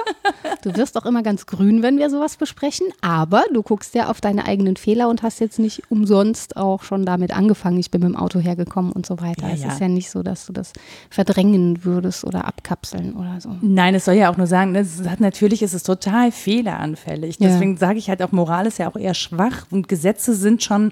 du 0.61 0.75
wirst 0.75 0.97
auch 0.97 1.05
immer 1.05 1.23
ganz 1.23 1.45
grün, 1.45 1.81
wenn 1.81 1.97
wir 1.97 2.09
sowas 2.09 2.37
besprechen, 2.37 2.87
aber 3.01 3.43
du 3.53 3.63
guckst 3.63 3.95
ja 3.95 4.09
auf 4.09 4.21
deine 4.21 4.45
eigenen 4.45 4.75
Fehler 4.75 5.09
und 5.09 5.23
hast 5.23 5.39
jetzt 5.39 5.59
nicht 5.59 5.83
umsonst 5.89 6.57
auch 6.57 6.83
schon 6.83 7.05
damit 7.05 7.35
angefangen, 7.35 7.79
ich 7.79 7.91
bin 7.91 8.01
mit 8.01 8.09
dem 8.09 8.15
Auto 8.15 8.39
hergekommen 8.39 8.91
und 8.91 9.05
so 9.05 9.19
weiter. 9.19 9.47
Ja, 9.47 9.53
es 9.53 9.61
ja. 9.61 9.69
ist 9.69 9.79
ja 9.79 9.87
nicht 9.87 10.09
so, 10.09 10.23
dass 10.23 10.45
du 10.45 10.53
das 10.53 10.73
verdrängen 11.09 11.83
würdest 11.85 12.25
oder 12.25 12.45
abkapseln 12.45 13.15
oder 13.15 13.39
so. 13.39 13.55
Nein, 13.61 13.95
es 13.95 14.05
soll 14.05 14.15
ja 14.15 14.31
auch 14.31 14.37
nur 14.37 14.47
sagen, 14.47 14.71
ne, 14.71 14.85
hat, 15.07 15.19
natürlich 15.19 15.61
ist 15.61 15.73
es 15.73 15.83
total 15.83 16.31
fehleranfällig. 16.31 17.37
Ja. 17.39 17.49
Deswegen 17.49 17.77
sage 17.77 17.99
ich 17.99 18.09
halt 18.09 18.21
auch, 18.21 18.31
Moral 18.31 18.67
ist 18.67 18.79
ja 18.79 18.88
auch 18.89 18.95
eher 18.95 19.13
schwach 19.13 19.67
und 19.71 19.87
Gesetze 19.87 20.33
sind 20.33 20.63
schon, 20.63 20.91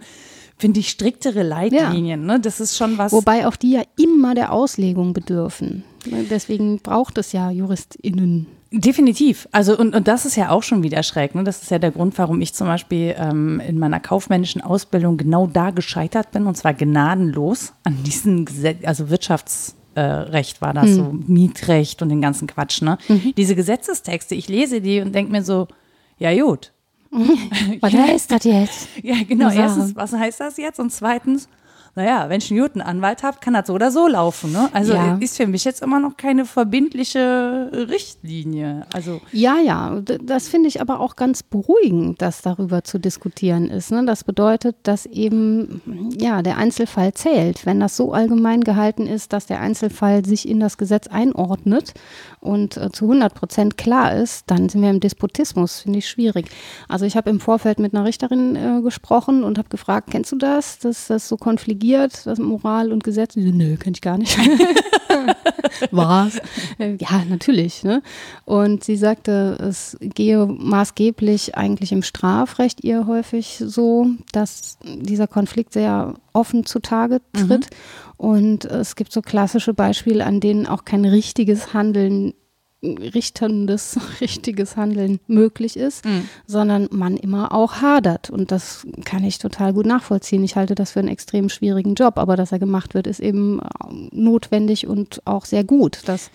finde 0.58 0.80
ich, 0.80 0.90
striktere 0.90 1.44
Leitlinien. 1.44 2.26
Ne? 2.26 2.40
Das 2.40 2.60
ist 2.60 2.78
schon 2.78 2.98
was. 2.98 3.12
Wobei 3.12 3.48
auch 3.48 3.56
die 3.56 3.72
ja 3.72 3.84
immer 3.98 4.36
der 4.36 4.52
Auslegung 4.52 5.14
bedürfen. 5.14 5.84
Ne, 6.06 6.26
Deswegen 6.30 6.80
braucht 6.80 7.18
es 7.18 7.32
ja 7.32 7.50
JuristInnen. 7.52 8.48
Definitiv. 8.72 9.48
Also 9.52 9.78
und, 9.78 9.96
und 9.96 10.08
das 10.08 10.26
ist 10.26 10.36
ja 10.36 10.50
auch 10.50 10.64
schon 10.64 10.84
wieder 10.84 11.02
schräg. 11.04 11.36
Ne? 11.36 11.44
Das 11.44 11.62
ist 11.62 11.72
ja 11.72 11.80
der 11.80 11.92
Grund, 11.92 12.18
warum 12.18 12.42
ich 12.42 12.54
zum 12.54 12.68
Beispiel 12.68 13.16
ähm, 13.18 13.62
in 13.62 13.80
meiner 13.80 14.00
kaufmännischen 14.00 14.62
Ausbildung 14.62 15.18
genau 15.18 15.48
da 15.48 15.72
gescheitert 15.72 16.32
bin 16.32 16.48
und 16.48 16.58
zwar 16.58 16.74
gnadenlos 16.74 17.74
an 17.84 18.04
diesem 18.04 18.44
Gesetz, 18.46 18.86
also 18.86 19.10
Wirtschaftsrecht 19.10 19.78
äh, 19.98 20.02
Recht 20.02 20.62
war 20.62 20.74
das 20.74 20.92
so, 20.92 21.12
Mietrecht 21.12 22.02
und 22.04 22.10
den 22.10 22.22
ganzen 22.22 22.48
Quatsch. 22.48 22.82
Ne? 22.82 23.00
Diese 23.36 23.56
Gesetzestexte, 23.56 24.36
ich 24.36 24.48
lese 24.48 24.80
die 24.80 25.02
und 25.02 25.14
denke 25.16 25.32
mir 25.32 25.44
so, 25.44 25.68
ja 26.20 26.34
gut. 26.40 26.72
Was 27.82 27.94
heißt 27.94 28.32
das 28.32 28.44
jetzt? 28.44 28.88
Ja, 29.02 29.16
genau. 29.28 29.50
Erstens, 29.50 29.96
was 29.96 30.14
heißt 30.14 30.40
das 30.40 30.58
jetzt? 30.58 30.80
Und 30.80 30.92
zweitens, 30.92 31.48
naja, 31.98 32.30
wenn 32.30 32.38
ich 32.38 32.52
einen 32.52 32.60
guten 32.62 32.80
Anwalt 32.80 33.24
habe, 33.24 33.38
kann 33.42 33.56
das 33.56 33.66
so 33.66 33.74
oder 33.74 33.90
so 33.90 34.08
laufen. 34.08 34.52
Ne? 34.52 34.70
Also 34.72 34.94
Ja. 34.94 35.18
ist 35.20 35.36
für 35.36 35.48
mich 35.48 35.64
jetzt 35.64 35.82
immer 35.82 36.00
noch 36.00 36.16
keine 36.16 36.46
verbindliche 36.46 37.72
Richtlinie. 37.74 38.86
Also 38.94 39.20
Ja, 39.32 39.58
ja, 39.58 40.00
das 40.24 40.48
finde 40.48 40.68
ich 40.68 40.80
aber 40.80 41.00
auch 41.00 41.16
ganz 41.16 41.42
beruhigend, 41.42 42.22
dass 42.22 42.44
darüber 42.44 42.84
zu 42.84 43.00
diskutieren 43.00 43.68
ist. 43.70 43.92
Ne? 43.92 44.06
Das 44.06 44.24
bedeutet, 44.24 44.76
dass 44.84 45.08
eben 45.08 45.82
ja, 46.20 46.44
der 46.44 46.58
Einzelfall 46.58 47.16
zählt. 47.16 47.66
Wenn 47.66 47.80
das 47.80 47.98
so 47.98 48.14
allgemein 48.14 48.62
gehalten 48.62 49.08
ist, 49.08 49.34
dass 49.34 49.48
der 49.48 49.60
Einzelfall 49.60 50.24
sich 50.24 50.48
in 50.48 50.60
das 50.60 50.78
Gesetz 50.78 51.08
einordnet 51.08 51.96
und 52.40 52.78
äh, 52.78 52.92
zu 52.92 53.06
100 53.06 53.34
Prozent 53.34 53.76
klar 53.76 54.14
ist, 54.14 54.44
dann 54.52 54.70
sind 54.70 54.84
wir 54.84 54.92
im 54.92 55.00
Despotismus, 55.00 55.80
finde 55.80 55.98
ich 55.98 56.08
schwierig. 56.08 56.46
Also 56.88 57.06
ich 57.06 57.18
habe 57.18 57.32
im 57.32 57.40
Vorfeld 57.40 57.80
mit 57.80 57.96
einer 57.96 58.06
Richterin 58.06 58.56
äh, 58.56 58.82
gesprochen 58.84 59.44
und 59.44 59.58
habe 59.58 59.70
gefragt, 59.70 60.10
kennst 60.12 60.32
du 60.32 60.36
das, 60.36 60.78
dass 60.78 61.08
das 61.08 61.28
so 61.28 61.38
konfligiert, 61.38 61.87
das 61.94 62.40
Moral 62.40 62.92
und 62.92 63.04
Gesetz? 63.04 63.34
Sie 63.34 63.44
so, 63.44 63.56
nö, 63.56 63.78
kenn 63.78 63.94
ich 63.94 64.02
gar 64.02 64.18
nicht. 64.18 64.38
Was? 65.92 66.40
Ja, 66.78 67.24
natürlich. 67.28 67.84
Ne? 67.84 68.02
Und 68.46 68.84
sie 68.84 68.98
sagte, 68.98 69.58
es 69.60 69.98
gehe 70.00 70.46
maßgeblich 70.46 71.56
eigentlich 71.56 71.92
im 71.92 72.04
Strafrecht 72.04 72.84
ihr 72.84 73.08
häufig 73.08 73.62
so, 73.64 74.08
dass 74.32 74.78
dieser 74.84 75.28
Konflikt 75.28 75.74
sehr 75.74 76.16
offen 76.34 76.66
zutage 76.66 77.22
tritt. 77.34 77.70
Und 78.18 78.66
es 78.66 78.96
gibt 78.96 79.12
so 79.12 79.22
klassische 79.22 79.74
Beispiele, 79.74 80.26
an 80.26 80.40
denen 80.40 80.66
auch 80.68 80.86
kein 80.86 81.06
richtiges 81.06 81.74
Handeln 81.74 82.34
richterndes, 82.96 84.00
richtiges 84.22 84.78
Handeln 84.78 85.20
möglich 85.28 85.78
ist, 85.78 86.06
sondern 86.46 86.88
man 86.92 87.18
immer 87.18 87.54
auch 87.54 87.82
hadert. 87.82 88.30
Und 88.30 88.52
das 88.52 88.86
kann 89.06 89.24
ich 89.24 89.40
total 89.40 89.74
gut 89.74 89.86
nachvollziehen. 89.86 90.44
Ich 90.44 90.56
halte 90.56 90.76
das 90.76 90.92
für 90.92 91.00
einen 91.00 91.10
extrem 91.10 91.50
schwierigen 91.50 91.96
Job, 91.96 92.18
aber 92.18 92.36
dass 92.36 92.52
er 92.52 92.60
gemacht 92.60 92.94
wird, 92.94 93.08
ist 93.08 93.20
eben 93.20 93.60
äh, 93.60 93.64
notwendig 94.12 94.88
und 94.88 95.22
auch 95.26 95.46
sehr 95.46 95.64
gut, 95.64 96.02
dass 96.06 96.30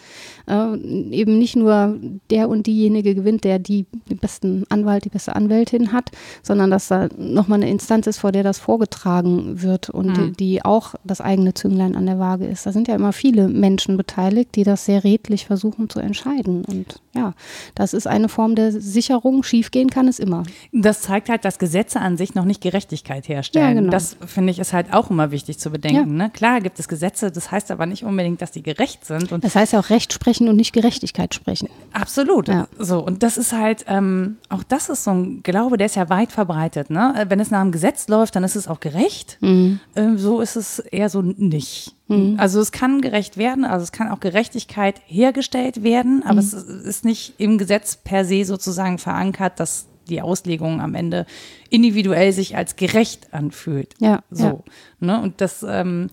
äh, 0.48 0.76
eben 1.10 1.38
nicht 1.38 1.56
nur 1.56 1.98
der 2.30 2.48
und 2.48 2.66
diejenige 2.66 3.14
gewinnt, 3.14 3.44
der 3.44 3.58
die, 3.58 3.86
den 4.08 4.18
besten 4.18 4.64
Anwalt, 4.68 5.04
die 5.04 5.10
beste 5.10 5.36
Anwältin 5.36 5.92
hat, 5.92 6.10
sondern 6.42 6.70
dass 6.70 6.88
da 6.88 7.08
nochmal 7.16 7.60
eine 7.60 7.70
Instanz 7.70 8.06
ist, 8.06 8.18
vor 8.18 8.32
der 8.32 8.42
das 8.42 8.58
vorgetragen 8.58 9.62
wird 9.62 9.90
und 9.90 10.16
die, 10.16 10.32
die 10.32 10.64
auch 10.64 10.94
das 11.04 11.20
eigene 11.20 11.54
Zünglein 11.54 11.96
an 11.96 12.06
der 12.06 12.18
Waage 12.18 12.46
ist. 12.46 12.66
Da 12.66 12.72
sind 12.72 12.88
ja 12.88 12.94
immer 12.94 13.12
viele 13.12 13.48
Menschen 13.48 13.96
beteiligt, 13.96 14.54
die 14.56 14.64
das 14.64 14.84
sehr 14.84 15.04
redlich 15.04 15.46
versuchen 15.46 15.88
zu 15.88 16.00
entscheiden. 16.00 16.41
Und 16.46 17.01
ja, 17.14 17.34
das 17.74 17.92
ist 17.92 18.06
eine 18.06 18.28
Form 18.28 18.54
der 18.54 18.72
Sicherung. 18.72 19.42
Schiefgehen 19.42 19.90
kann 19.90 20.08
es 20.08 20.18
immer. 20.18 20.44
Das 20.72 21.02
zeigt 21.02 21.28
halt, 21.28 21.44
dass 21.44 21.58
Gesetze 21.58 22.00
an 22.00 22.16
sich 22.16 22.34
noch 22.34 22.44
nicht 22.44 22.60
Gerechtigkeit 22.62 23.28
herstellen. 23.28 23.68
Ja, 23.68 23.74
genau. 23.74 23.90
Das 23.90 24.16
finde 24.26 24.50
ich 24.50 24.58
ist 24.58 24.72
halt 24.72 24.92
auch 24.92 25.10
immer 25.10 25.30
wichtig 25.30 25.58
zu 25.58 25.70
bedenken. 25.70 26.16
Ne? 26.16 26.30
Klar 26.30 26.60
gibt 26.60 26.78
es 26.78 26.88
Gesetze, 26.88 27.30
das 27.30 27.50
heißt 27.50 27.70
aber 27.70 27.86
nicht 27.86 28.04
unbedingt, 28.04 28.40
dass 28.40 28.50
die 28.50 28.62
gerecht 28.62 29.04
sind. 29.04 29.30
Und 29.32 29.44
Das 29.44 29.54
heißt 29.54 29.72
ja 29.74 29.80
auch 29.80 29.90
Recht 29.90 30.12
sprechen 30.12 30.48
und 30.48 30.56
nicht 30.56 30.72
Gerechtigkeit 30.72 31.34
sprechen. 31.34 31.68
Absolut. 31.92 32.48
Ja. 32.48 32.66
So, 32.78 33.00
und 33.04 33.22
das 33.22 33.36
ist 33.36 33.52
halt, 33.52 33.84
ähm, 33.88 34.36
auch 34.48 34.62
das 34.62 34.88
ist 34.88 35.04
so 35.04 35.10
ein 35.10 35.42
Glaube, 35.42 35.76
der 35.76 35.86
ist 35.86 35.96
ja 35.96 36.08
weit 36.08 36.32
verbreitet. 36.32 36.88
Ne? 36.90 37.14
Äh, 37.18 37.26
Wenn 37.28 37.40
es 37.40 37.50
nach 37.50 37.62
dem 37.62 37.72
Gesetz 37.72 38.08
läuft, 38.08 38.36
dann 38.36 38.44
ist 38.44 38.56
es 38.56 38.68
auch 38.68 38.80
gerecht. 38.80 39.38
Ähm, 39.42 39.80
so 40.16 40.40
ist 40.40 40.56
es 40.56 40.78
eher 40.78 41.08
so 41.10 41.20
nicht. 41.22 41.94
Also 42.36 42.60
es 42.60 42.72
kann 42.72 43.00
gerecht 43.00 43.38
werden, 43.38 43.64
also 43.64 43.84
es 43.84 43.90
kann 43.90 44.08
auch 44.10 44.20
Gerechtigkeit 44.20 45.00
hergestellt 45.06 45.82
werden, 45.82 46.22
aber 46.26 46.40
es 46.40 46.52
ist 46.52 47.01
nicht 47.04 47.34
im 47.38 47.58
Gesetz 47.58 47.96
per 47.96 48.24
se 48.24 48.44
sozusagen 48.44 48.98
verankert, 48.98 49.60
dass 49.60 49.86
die 50.08 50.20
Auslegung 50.20 50.80
am 50.80 50.94
Ende 50.94 51.26
individuell 51.70 52.32
sich 52.32 52.56
als 52.56 52.76
gerecht 52.76 53.32
anfühlt. 53.32 53.94
Ja, 54.00 54.22
So. 54.30 54.44
ja. 54.44 54.58
Ne? 55.00 55.22
Und 55.22 55.40
das, 55.40 55.64
ähm, 55.68 56.08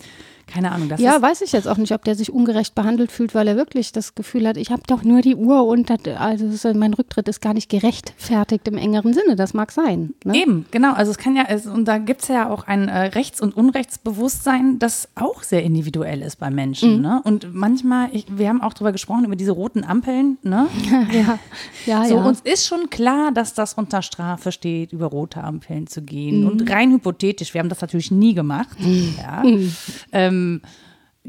keine 0.49 0.71
Ahnung, 0.71 0.89
das 0.89 0.99
ja, 0.99 1.21
weiß 1.21 1.41
ich 1.41 1.51
jetzt 1.51 1.67
auch 1.67 1.77
nicht, 1.77 1.93
ob 1.93 2.03
der 2.03 2.15
sich 2.15 2.31
ungerecht 2.31 2.75
behandelt 2.75 3.11
fühlt, 3.11 3.35
weil 3.35 3.47
er 3.47 3.55
wirklich 3.55 3.91
das 3.91 4.15
Gefühl 4.15 4.47
hat, 4.47 4.57
ich 4.57 4.71
habe 4.71 4.81
doch 4.87 5.03
nur 5.03 5.21
die 5.21 5.35
Uhr 5.35 5.65
und 5.65 5.89
das, 5.89 5.99
also 6.17 6.73
mein 6.73 6.93
Rücktritt 6.93 7.27
ist 7.27 7.41
gar 7.41 7.53
nicht 7.53 7.69
gerechtfertigt 7.69 8.67
im 8.67 8.77
engeren 8.77 9.13
Sinne. 9.13 9.35
Das 9.35 9.53
mag 9.53 9.71
sein. 9.71 10.13
Ne? 10.23 10.35
Eben, 10.35 10.65
genau. 10.71 10.93
Also 10.93 11.11
es 11.11 11.17
kann 11.17 11.35
ja, 11.35 11.45
es, 11.47 11.67
und 11.67 11.85
da 11.87 11.97
gibt 11.97 12.23
es 12.23 12.27
ja 12.27 12.49
auch 12.49 12.67
ein 12.67 12.87
äh, 12.87 13.05
Rechts- 13.07 13.41
und 13.41 13.55
Unrechtsbewusstsein, 13.55 14.79
das 14.79 15.09
auch 15.15 15.43
sehr 15.43 15.63
individuell 15.63 16.21
ist 16.21 16.39
bei 16.39 16.49
Menschen. 16.49 16.97
Mhm. 16.97 17.01
Ne? 17.01 17.21
Und 17.23 17.53
manchmal, 17.53 18.09
ich, 18.11 18.25
wir 18.29 18.49
haben 18.49 18.61
auch 18.61 18.73
drüber 18.73 18.91
gesprochen, 18.91 19.25
über 19.25 19.35
diese 19.35 19.51
roten 19.51 19.83
Ampeln. 19.83 20.37
Ne? 20.41 20.67
ja, 21.11 21.39
ja. 21.85 22.05
so, 22.05 22.15
ja. 22.15 22.23
uns 22.23 22.41
ist 22.41 22.65
schon 22.65 22.89
klar, 22.89 23.31
dass 23.31 23.53
das 23.53 23.75
unter 23.75 24.01
Strafe 24.01 24.51
steht, 24.51 24.93
über 24.93 25.05
rote 25.05 25.43
Ampeln 25.43 25.87
zu 25.87 26.01
gehen. 26.01 26.41
Mhm. 26.41 26.47
Und 26.47 26.71
rein 26.71 26.91
hypothetisch, 26.91 27.53
wir 27.53 27.59
haben 27.59 27.69
das 27.69 27.81
natürlich 27.81 28.11
nie 28.11 28.33
gemacht. 28.33 28.77
Ja. 29.17 29.43
Mhm. 29.43 29.73
Ähm, 30.39 30.61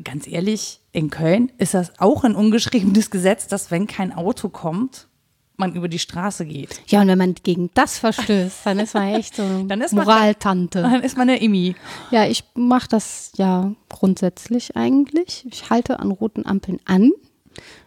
ganz 0.04 0.26
ehrlich, 0.26 0.80
in 0.92 1.10
Köln 1.10 1.52
ist 1.58 1.74
das 1.74 1.98
auch 1.98 2.24
ein 2.24 2.34
ungeschriebenes 2.34 3.10
Gesetz, 3.10 3.48
dass 3.48 3.70
wenn 3.70 3.86
kein 3.86 4.12
Auto 4.12 4.48
kommt, 4.48 5.08
man 5.56 5.74
über 5.74 5.88
die 5.88 5.98
Straße 5.98 6.46
geht. 6.46 6.80
ja, 6.86 7.02
und 7.02 7.08
wenn 7.08 7.18
man 7.18 7.34
gegen 7.34 7.70
das 7.74 7.98
verstößt, 7.98 8.60
dann 8.64 8.78
ist 8.78 8.94
man 8.94 9.14
echt 9.14 9.36
so 9.36 9.42
Dann 9.68 9.82
ist 9.82 9.92
man- 9.92 10.06
Moraltante. 10.06 10.80
Dann 10.82 11.02
ist 11.02 11.16
man 11.18 11.28
eine 11.28 11.40
Immi. 11.40 11.76
Ja, 12.10 12.26
ich 12.26 12.44
mache 12.54 12.88
das 12.88 13.32
ja 13.36 13.72
grundsätzlich 13.90 14.74
eigentlich. 14.74 15.46
Ich 15.50 15.68
halte 15.68 16.00
an 16.00 16.10
roten 16.12 16.46
Ampeln 16.46 16.80
an. 16.86 17.10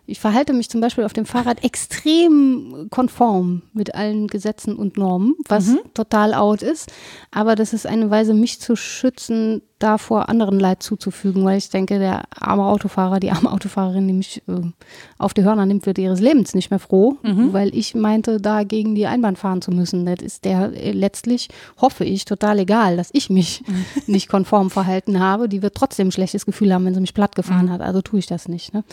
Ich 0.05 0.19
verhalte 0.19 0.53
mich 0.53 0.69
zum 0.69 0.81
Beispiel 0.81 1.05
auf 1.05 1.13
dem 1.13 1.25
Fahrrad 1.25 1.63
extrem 1.63 2.87
konform 2.91 3.63
mit 3.73 3.95
allen 3.95 4.27
Gesetzen 4.27 4.75
und 4.75 4.97
Normen, 4.97 5.35
was 5.47 5.67
mhm. 5.67 5.79
total 5.93 6.33
out 6.33 6.61
ist. 6.61 6.91
Aber 7.31 7.55
das 7.55 7.73
ist 7.73 7.87
eine 7.87 8.09
Weise, 8.09 8.33
mich 8.33 8.59
zu 8.59 8.75
schützen, 8.75 9.61
davor 9.83 10.29
anderen 10.29 10.59
Leid 10.59 10.81
zuzufügen, 10.81 11.43
weil 11.43 11.57
ich 11.57 11.69
denke, 11.69 11.99
der 11.99 12.23
arme 12.39 12.65
Autofahrer, 12.65 13.19
die 13.19 13.31
arme 13.31 13.51
Autofahrerin, 13.51 14.07
die 14.07 14.13
mich 14.13 14.41
äh, 14.47 14.61
auf 15.17 15.33
die 15.33 15.43
Hörner 15.43 15.65
nimmt, 15.65 15.85
wird 15.85 15.97
ihres 15.97 16.21
Lebens 16.21 16.55
nicht 16.55 16.71
mehr 16.71 16.79
froh, 16.79 17.17
mhm. 17.21 17.51
weil 17.51 17.75
ich 17.75 17.93
meinte, 17.93 18.39
da 18.39 18.63
gegen 18.63 18.95
die 18.95 19.07
Einbahn 19.07 19.35
fahren 19.35 19.61
zu 19.61 19.71
müssen. 19.71 20.05
Das 20.05 20.21
ist 20.21 20.45
der 20.45 20.71
äh, 20.73 20.91
letztlich, 20.91 21.49
hoffe 21.81 22.05
ich, 22.05 22.23
total 22.23 22.59
egal, 22.59 22.95
dass 22.95 23.09
ich 23.11 23.29
mich 23.29 23.63
mhm. 23.67 23.85
nicht 24.13 24.29
konform 24.29 24.69
verhalten 24.69 25.19
habe. 25.19 25.49
Die 25.49 25.61
wird 25.61 25.75
trotzdem 25.75 26.07
ein 26.07 26.11
schlechtes 26.13 26.45
Gefühl 26.45 26.73
haben, 26.73 26.85
wenn 26.85 26.93
sie 26.93 27.01
mich 27.01 27.13
platt 27.13 27.35
gefahren 27.35 27.65
mhm. 27.65 27.71
hat. 27.71 27.81
Also 27.81 28.01
tue 28.01 28.19
ich 28.19 28.27
das 28.27 28.47
nicht. 28.47 28.73
Ne? 28.73 28.85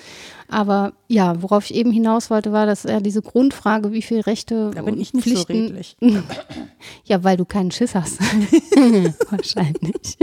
Aber 0.48 0.92
ja, 1.06 1.40
worauf 1.40 1.64
ich 1.64 1.74
eben 1.74 1.92
hinaus 1.92 2.30
wollte, 2.30 2.50
war, 2.50 2.66
dass 2.66 2.82
ja 2.82 2.98
diese 2.98 3.22
Grundfrage, 3.22 3.92
wie 3.92 4.02
viele 4.02 4.26
Rechte 4.26 4.72
da 4.74 4.82
bin 4.82 5.00
ich 5.00 5.14
nicht 5.14 5.24
Pflichten. 5.24 5.76
So 6.00 6.08
ja, 7.04 7.22
weil 7.22 7.36
du 7.36 7.44
keinen 7.44 7.70
Schiss 7.70 7.94
hast. 7.94 8.18
Wahrscheinlich. 9.30 10.18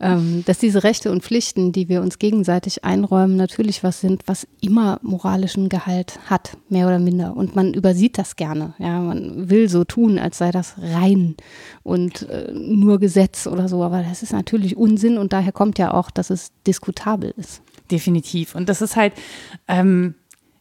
Ähm, 0.00 0.44
dass 0.46 0.58
diese 0.58 0.84
Rechte 0.84 1.10
und 1.10 1.22
Pflichten, 1.22 1.72
die 1.72 1.88
wir 1.88 2.02
uns 2.02 2.18
gegenseitig 2.18 2.84
einräumen, 2.84 3.36
natürlich 3.36 3.82
was 3.82 4.00
sind, 4.00 4.22
was 4.26 4.46
immer 4.60 4.98
moralischen 5.02 5.68
Gehalt 5.68 6.18
hat, 6.26 6.56
mehr 6.68 6.86
oder 6.86 6.98
minder. 6.98 7.36
Und 7.36 7.56
man 7.56 7.74
übersieht 7.74 8.18
das 8.18 8.36
gerne. 8.36 8.74
Ja, 8.78 9.00
man 9.00 9.48
will 9.50 9.68
so 9.68 9.84
tun, 9.84 10.18
als 10.18 10.38
sei 10.38 10.50
das 10.50 10.74
rein 10.78 11.36
und 11.82 12.28
äh, 12.28 12.52
nur 12.52 12.98
Gesetz 12.98 13.46
oder 13.46 13.68
so. 13.68 13.82
Aber 13.82 14.02
das 14.02 14.22
ist 14.22 14.32
natürlich 14.32 14.76
Unsinn 14.76 15.18
und 15.18 15.32
daher 15.32 15.52
kommt 15.52 15.78
ja 15.78 15.94
auch, 15.94 16.10
dass 16.10 16.30
es 16.30 16.52
diskutabel 16.66 17.32
ist. 17.36 17.62
Definitiv. 17.90 18.54
Und 18.54 18.68
das 18.68 18.82
ist 18.82 18.96
halt, 18.96 19.12
ähm, 19.68 20.14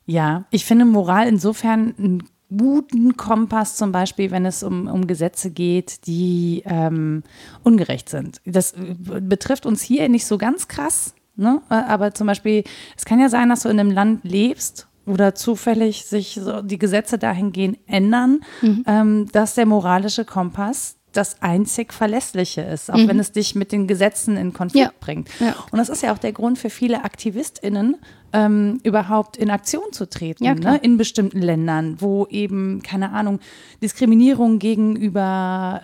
ja, 0.05 0.45
ich 0.51 0.65
finde 0.65 0.85
Moral 0.85 1.27
insofern 1.27 1.95
ein 1.97 2.23
guten 2.55 3.17
Kompass, 3.17 3.75
zum 3.75 3.91
Beispiel, 3.91 4.31
wenn 4.31 4.45
es 4.45 4.63
um, 4.63 4.87
um 4.87 5.07
Gesetze 5.07 5.51
geht, 5.51 6.07
die 6.07 6.63
ähm, 6.65 7.23
ungerecht 7.63 8.09
sind. 8.09 8.41
Das 8.45 8.73
äh, 8.73 8.95
betrifft 9.21 9.65
uns 9.65 9.81
hier 9.81 10.07
nicht 10.09 10.25
so 10.25 10.37
ganz 10.37 10.67
krass, 10.67 11.13
ne? 11.35 11.61
aber 11.69 12.13
zum 12.13 12.27
Beispiel, 12.27 12.63
es 12.97 13.05
kann 13.05 13.19
ja 13.19 13.29
sein, 13.29 13.49
dass 13.49 13.61
du 13.61 13.69
in 13.69 13.79
einem 13.79 13.91
Land 13.91 14.23
lebst 14.23 14.87
oder 15.05 15.35
zufällig 15.35 16.05
sich 16.05 16.39
so 16.41 16.61
die 16.61 16.79
Gesetze 16.79 17.17
dahingehend 17.17 17.77
ändern, 17.87 18.41
mhm. 18.61 18.83
ähm, 18.87 19.27
dass 19.31 19.55
der 19.55 19.65
moralische 19.65 20.25
Kompass 20.25 20.97
das 21.15 21.41
einzig 21.41 21.93
Verlässliche 21.93 22.61
ist, 22.61 22.91
auch 22.91 22.97
mhm. 22.97 23.07
wenn 23.07 23.19
es 23.19 23.31
dich 23.31 23.55
mit 23.55 23.71
den 23.71 23.87
Gesetzen 23.87 24.37
in 24.37 24.53
Konflikt 24.53 24.85
ja. 24.85 24.91
bringt. 24.99 25.29
Ja. 25.39 25.55
Und 25.71 25.77
das 25.77 25.89
ist 25.89 26.03
ja 26.03 26.13
auch 26.13 26.17
der 26.17 26.33
Grund 26.33 26.57
für 26.57 26.69
viele 26.69 27.03
AktivistInnen, 27.03 27.97
ähm, 28.33 28.79
überhaupt 28.83 29.37
in 29.37 29.49
Aktion 29.49 29.91
zu 29.91 30.09
treten, 30.09 30.43
ja, 30.43 30.53
ne? 30.55 30.77
in 30.81 30.97
bestimmten 30.97 31.41
Ländern, 31.41 31.97
wo 31.99 32.27
eben, 32.29 32.81
keine 32.83 33.13
Ahnung, 33.13 33.39
Diskriminierung 33.81 34.59
gegenüber 34.59 35.81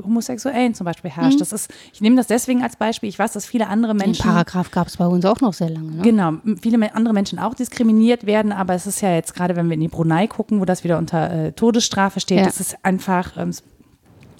äh, 0.00 0.04
Homosexuellen 0.06 0.74
zum 0.74 0.86
Beispiel 0.86 1.10
herrscht. 1.10 1.34
Mhm. 1.34 1.40
Das 1.40 1.52
ist, 1.52 1.70
ich 1.92 2.00
nehme 2.00 2.16
das 2.16 2.26
deswegen 2.26 2.62
als 2.62 2.76
Beispiel, 2.76 3.08
ich 3.10 3.18
weiß, 3.18 3.32
dass 3.32 3.44
viele 3.44 3.68
andere 3.68 3.94
Menschen. 3.94 4.22
Den 4.22 4.32
Paragraph 4.32 4.70
gab 4.70 4.86
es 4.86 4.96
bei 4.96 5.06
uns 5.06 5.24
auch 5.26 5.40
noch 5.42 5.52
sehr 5.52 5.68
lange. 5.68 5.90
Ne? 5.96 6.02
Genau, 6.02 6.32
viele 6.62 6.94
andere 6.94 7.12
Menschen 7.12 7.38
auch 7.38 7.52
diskriminiert 7.52 8.24
werden, 8.24 8.52
aber 8.52 8.74
es 8.74 8.86
ist 8.86 9.02
ja 9.02 9.14
jetzt 9.14 9.34
gerade, 9.34 9.54
wenn 9.56 9.68
wir 9.68 9.74
in 9.74 9.80
die 9.80 9.88
Brunei 9.88 10.26
gucken, 10.26 10.60
wo 10.60 10.64
das 10.64 10.84
wieder 10.84 10.96
unter 10.96 11.30
äh, 11.30 11.52
Todesstrafe 11.52 12.20
steht, 12.20 12.38
ja. 12.38 12.44
das 12.44 12.60
ist 12.60 12.76
einfach, 12.82 13.36
ähm, 13.36 13.52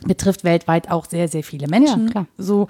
betrifft 0.04 0.44
weltweit 0.44 0.90
auch 0.90 1.06
sehr, 1.06 1.28
sehr 1.28 1.42
viele 1.42 1.68
Menschen. 1.68 2.10
Ja. 2.14 2.26
So, 2.38 2.68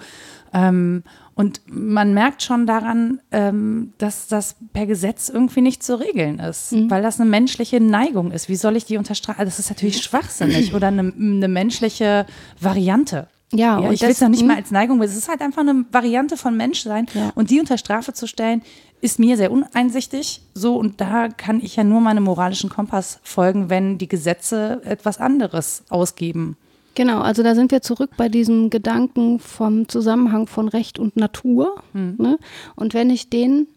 ähm, 0.53 1.03
und 1.33 1.61
man 1.65 2.13
merkt 2.13 2.43
schon 2.43 2.67
daran, 2.67 3.21
ähm, 3.31 3.93
dass 3.97 4.27
das 4.27 4.57
per 4.73 4.85
Gesetz 4.85 5.29
irgendwie 5.29 5.61
nicht 5.61 5.81
zu 5.81 5.99
regeln 5.99 6.39
ist, 6.39 6.73
mhm. 6.73 6.91
weil 6.91 7.01
das 7.01 7.19
eine 7.19 7.29
menschliche 7.29 7.79
Neigung 7.79 8.31
ist. 8.31 8.49
Wie 8.49 8.55
soll 8.55 8.75
ich 8.75 8.85
die 8.85 8.97
unterstreichen? 8.97 9.45
Das 9.45 9.59
ist 9.59 9.69
natürlich 9.69 10.03
schwachsinnig 10.03 10.73
oder 10.73 10.87
eine, 10.87 11.13
eine 11.17 11.47
menschliche 11.47 12.25
Variante. 12.59 13.27
Ja, 13.53 13.79
ja 13.79 13.91
ich 13.91 14.01
will 14.01 14.09
es 14.09 14.21
noch 14.21 14.29
nicht 14.29 14.45
mal 14.45 14.57
als 14.57 14.71
Neigung, 14.71 14.99
weil 14.99 15.07
es 15.07 15.17
ist 15.17 15.29
halt 15.29 15.41
einfach 15.41 15.61
eine 15.61 15.85
Variante 15.91 16.37
von 16.37 16.55
Menschsein. 16.55 17.07
Ja. 17.13 17.31
Und 17.35 17.49
die 17.49 17.59
unter 17.59 17.77
Strafe 17.77 18.13
zu 18.13 18.27
stellen, 18.27 18.61
ist 19.01 19.17
mir 19.17 19.35
sehr 19.35 19.51
uneinsichtig. 19.51 20.41
So, 20.53 20.75
und 20.75 21.01
da 21.01 21.27
kann 21.29 21.59
ich 21.61 21.75
ja 21.75 21.83
nur 21.83 22.01
meinem 22.01 22.23
moralischen 22.23 22.69
Kompass 22.69 23.19
folgen, 23.23 23.69
wenn 23.69 23.97
die 23.97 24.07
Gesetze 24.07 24.81
etwas 24.85 25.17
anderes 25.17 25.83
ausgeben. 25.89 26.55
Genau, 26.95 27.21
also 27.21 27.41
da 27.43 27.55
sind 27.55 27.71
wir 27.71 27.81
zurück 27.81 28.11
bei 28.17 28.27
diesem 28.27 28.69
Gedanken 28.69 29.39
vom 29.39 29.87
Zusammenhang 29.87 30.47
von 30.47 30.67
Recht 30.67 30.99
und 30.99 31.15
Natur. 31.15 31.75
Mhm. 31.93 32.15
Ne? 32.17 32.37
Und 32.75 32.93
wenn 32.93 33.09
ich 33.09 33.29
den 33.29 33.67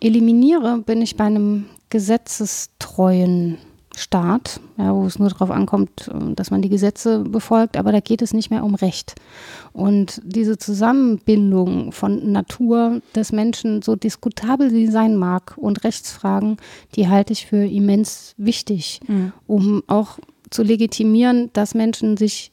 eliminiere, 0.00 0.78
bin 0.78 1.00
ich 1.00 1.16
bei 1.16 1.24
einem 1.24 1.66
gesetzestreuen 1.90 3.58
Staat, 3.96 4.60
ja, 4.76 4.94
wo 4.94 5.06
es 5.06 5.18
nur 5.18 5.30
darauf 5.30 5.50
ankommt, 5.50 6.10
dass 6.34 6.50
man 6.50 6.60
die 6.60 6.68
Gesetze 6.68 7.20
befolgt, 7.20 7.78
aber 7.78 7.92
da 7.92 8.00
geht 8.00 8.20
es 8.20 8.34
nicht 8.34 8.50
mehr 8.50 8.62
um 8.62 8.74
Recht. 8.74 9.14
Und 9.72 10.20
diese 10.22 10.58
Zusammenbindung 10.58 11.92
von 11.92 12.30
Natur 12.30 13.00
des 13.14 13.32
Menschen, 13.32 13.80
so 13.80 13.96
diskutabel 13.96 14.68
sie 14.68 14.88
sein 14.88 15.16
mag, 15.16 15.56
und 15.56 15.82
Rechtsfragen, 15.82 16.58
die 16.94 17.08
halte 17.08 17.32
ich 17.32 17.46
für 17.46 17.64
immens 17.64 18.34
wichtig, 18.36 19.00
mhm. 19.08 19.32
um 19.46 19.82
auch 19.86 20.18
zu 20.50 20.62
legitimieren, 20.62 21.48
dass 21.54 21.74
Menschen 21.74 22.18
sich 22.18 22.50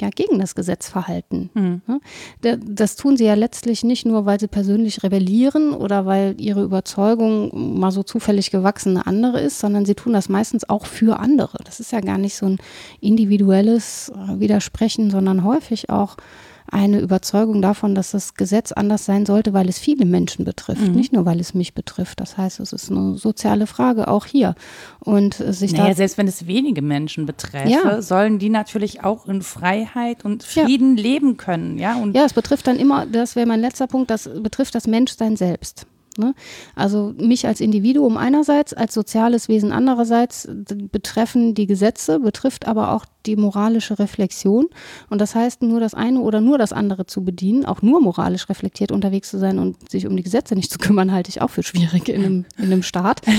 ja, 0.00 0.10
gegen 0.10 0.38
das 0.38 0.54
Gesetz 0.54 0.88
verhalten. 0.88 1.50
Mhm. 1.54 2.00
Das 2.40 2.96
tun 2.96 3.16
sie 3.16 3.24
ja 3.24 3.34
letztlich 3.34 3.84
nicht 3.84 4.06
nur, 4.06 4.26
weil 4.26 4.38
sie 4.38 4.48
persönlich 4.48 5.02
rebellieren 5.02 5.72
oder 5.72 6.06
weil 6.06 6.36
ihre 6.38 6.62
Überzeugung 6.62 7.78
mal 7.78 7.90
so 7.90 8.02
zufällig 8.02 8.50
gewachsene 8.50 9.06
andere 9.06 9.40
ist, 9.40 9.58
sondern 9.58 9.84
sie 9.84 9.94
tun 9.94 10.12
das 10.12 10.28
meistens 10.28 10.68
auch 10.68 10.86
für 10.86 11.18
andere. 11.18 11.58
Das 11.64 11.80
ist 11.80 11.92
ja 11.92 12.00
gar 12.00 12.18
nicht 12.18 12.36
so 12.36 12.46
ein 12.46 12.58
individuelles 13.00 14.10
äh, 14.10 14.40
Widersprechen, 14.40 15.10
sondern 15.10 15.44
häufig 15.44 15.90
auch 15.90 16.16
eine 16.70 17.00
Überzeugung 17.00 17.62
davon, 17.62 17.94
dass 17.94 18.10
das 18.10 18.34
Gesetz 18.34 18.72
anders 18.72 19.04
sein 19.04 19.26
sollte, 19.26 19.52
weil 19.52 19.68
es 19.68 19.78
viele 19.78 20.04
Menschen 20.04 20.44
betrifft, 20.44 20.88
mhm. 20.88 20.92
nicht 20.92 21.12
nur 21.12 21.26
weil 21.26 21.40
es 21.40 21.54
mich 21.54 21.74
betrifft. 21.74 22.20
Das 22.20 22.36
heißt, 22.36 22.60
es 22.60 22.72
ist 22.72 22.90
eine 22.90 23.16
soziale 23.16 23.66
Frage 23.66 24.08
auch 24.08 24.26
hier. 24.26 24.54
Und 25.00 25.34
sich 25.34 25.72
naja, 25.72 25.94
selbst 25.94 26.18
wenn 26.18 26.28
es 26.28 26.46
wenige 26.46 26.82
Menschen 26.82 27.26
betreffe, 27.26 27.68
ja. 27.68 28.02
sollen 28.02 28.38
die 28.38 28.50
natürlich 28.50 29.04
auch 29.04 29.26
in 29.26 29.42
Freiheit 29.42 30.24
und 30.24 30.42
Frieden 30.42 30.96
ja. 30.96 31.02
leben 31.02 31.36
können. 31.36 31.78
Ja, 31.78 31.96
und 31.96 32.14
ja, 32.14 32.24
es 32.24 32.32
betrifft 32.32 32.66
dann 32.66 32.78
immer, 32.78 33.06
das 33.06 33.36
wäre 33.36 33.46
mein 33.46 33.60
letzter 33.60 33.86
Punkt, 33.86 34.10
das 34.10 34.28
betrifft 34.42 34.74
das 34.74 34.86
Menschsein 34.86 35.36
selbst. 35.36 35.86
Ne? 36.18 36.34
Also 36.74 37.14
mich 37.16 37.46
als 37.46 37.60
Individuum 37.60 38.16
einerseits, 38.16 38.74
als 38.74 38.92
soziales 38.92 39.48
Wesen 39.48 39.72
andererseits 39.72 40.48
betreffen 40.90 41.54
die 41.54 41.66
Gesetze, 41.66 42.20
betrifft 42.20 42.66
aber 42.66 42.92
auch 42.92 43.06
die 43.28 43.36
moralische 43.36 43.98
Reflexion. 43.98 44.66
Und 45.10 45.20
das 45.20 45.34
heißt, 45.34 45.62
nur 45.62 45.80
das 45.80 45.94
eine 45.94 46.20
oder 46.20 46.40
nur 46.40 46.58
das 46.58 46.72
andere 46.72 47.06
zu 47.06 47.24
bedienen, 47.24 47.64
auch 47.64 47.82
nur 47.82 48.00
moralisch 48.00 48.48
reflektiert 48.48 48.90
unterwegs 48.90 49.30
zu 49.30 49.38
sein 49.38 49.58
und 49.58 49.90
sich 49.90 50.06
um 50.06 50.16
die 50.16 50.22
Gesetze 50.22 50.54
nicht 50.54 50.72
zu 50.72 50.78
kümmern, 50.78 51.12
halte 51.12 51.28
ich 51.28 51.42
auch 51.42 51.50
für 51.50 51.62
schwierig 51.62 52.08
in 52.08 52.24
einem, 52.24 52.44
in 52.56 52.64
einem 52.64 52.82
Staat. 52.82 53.22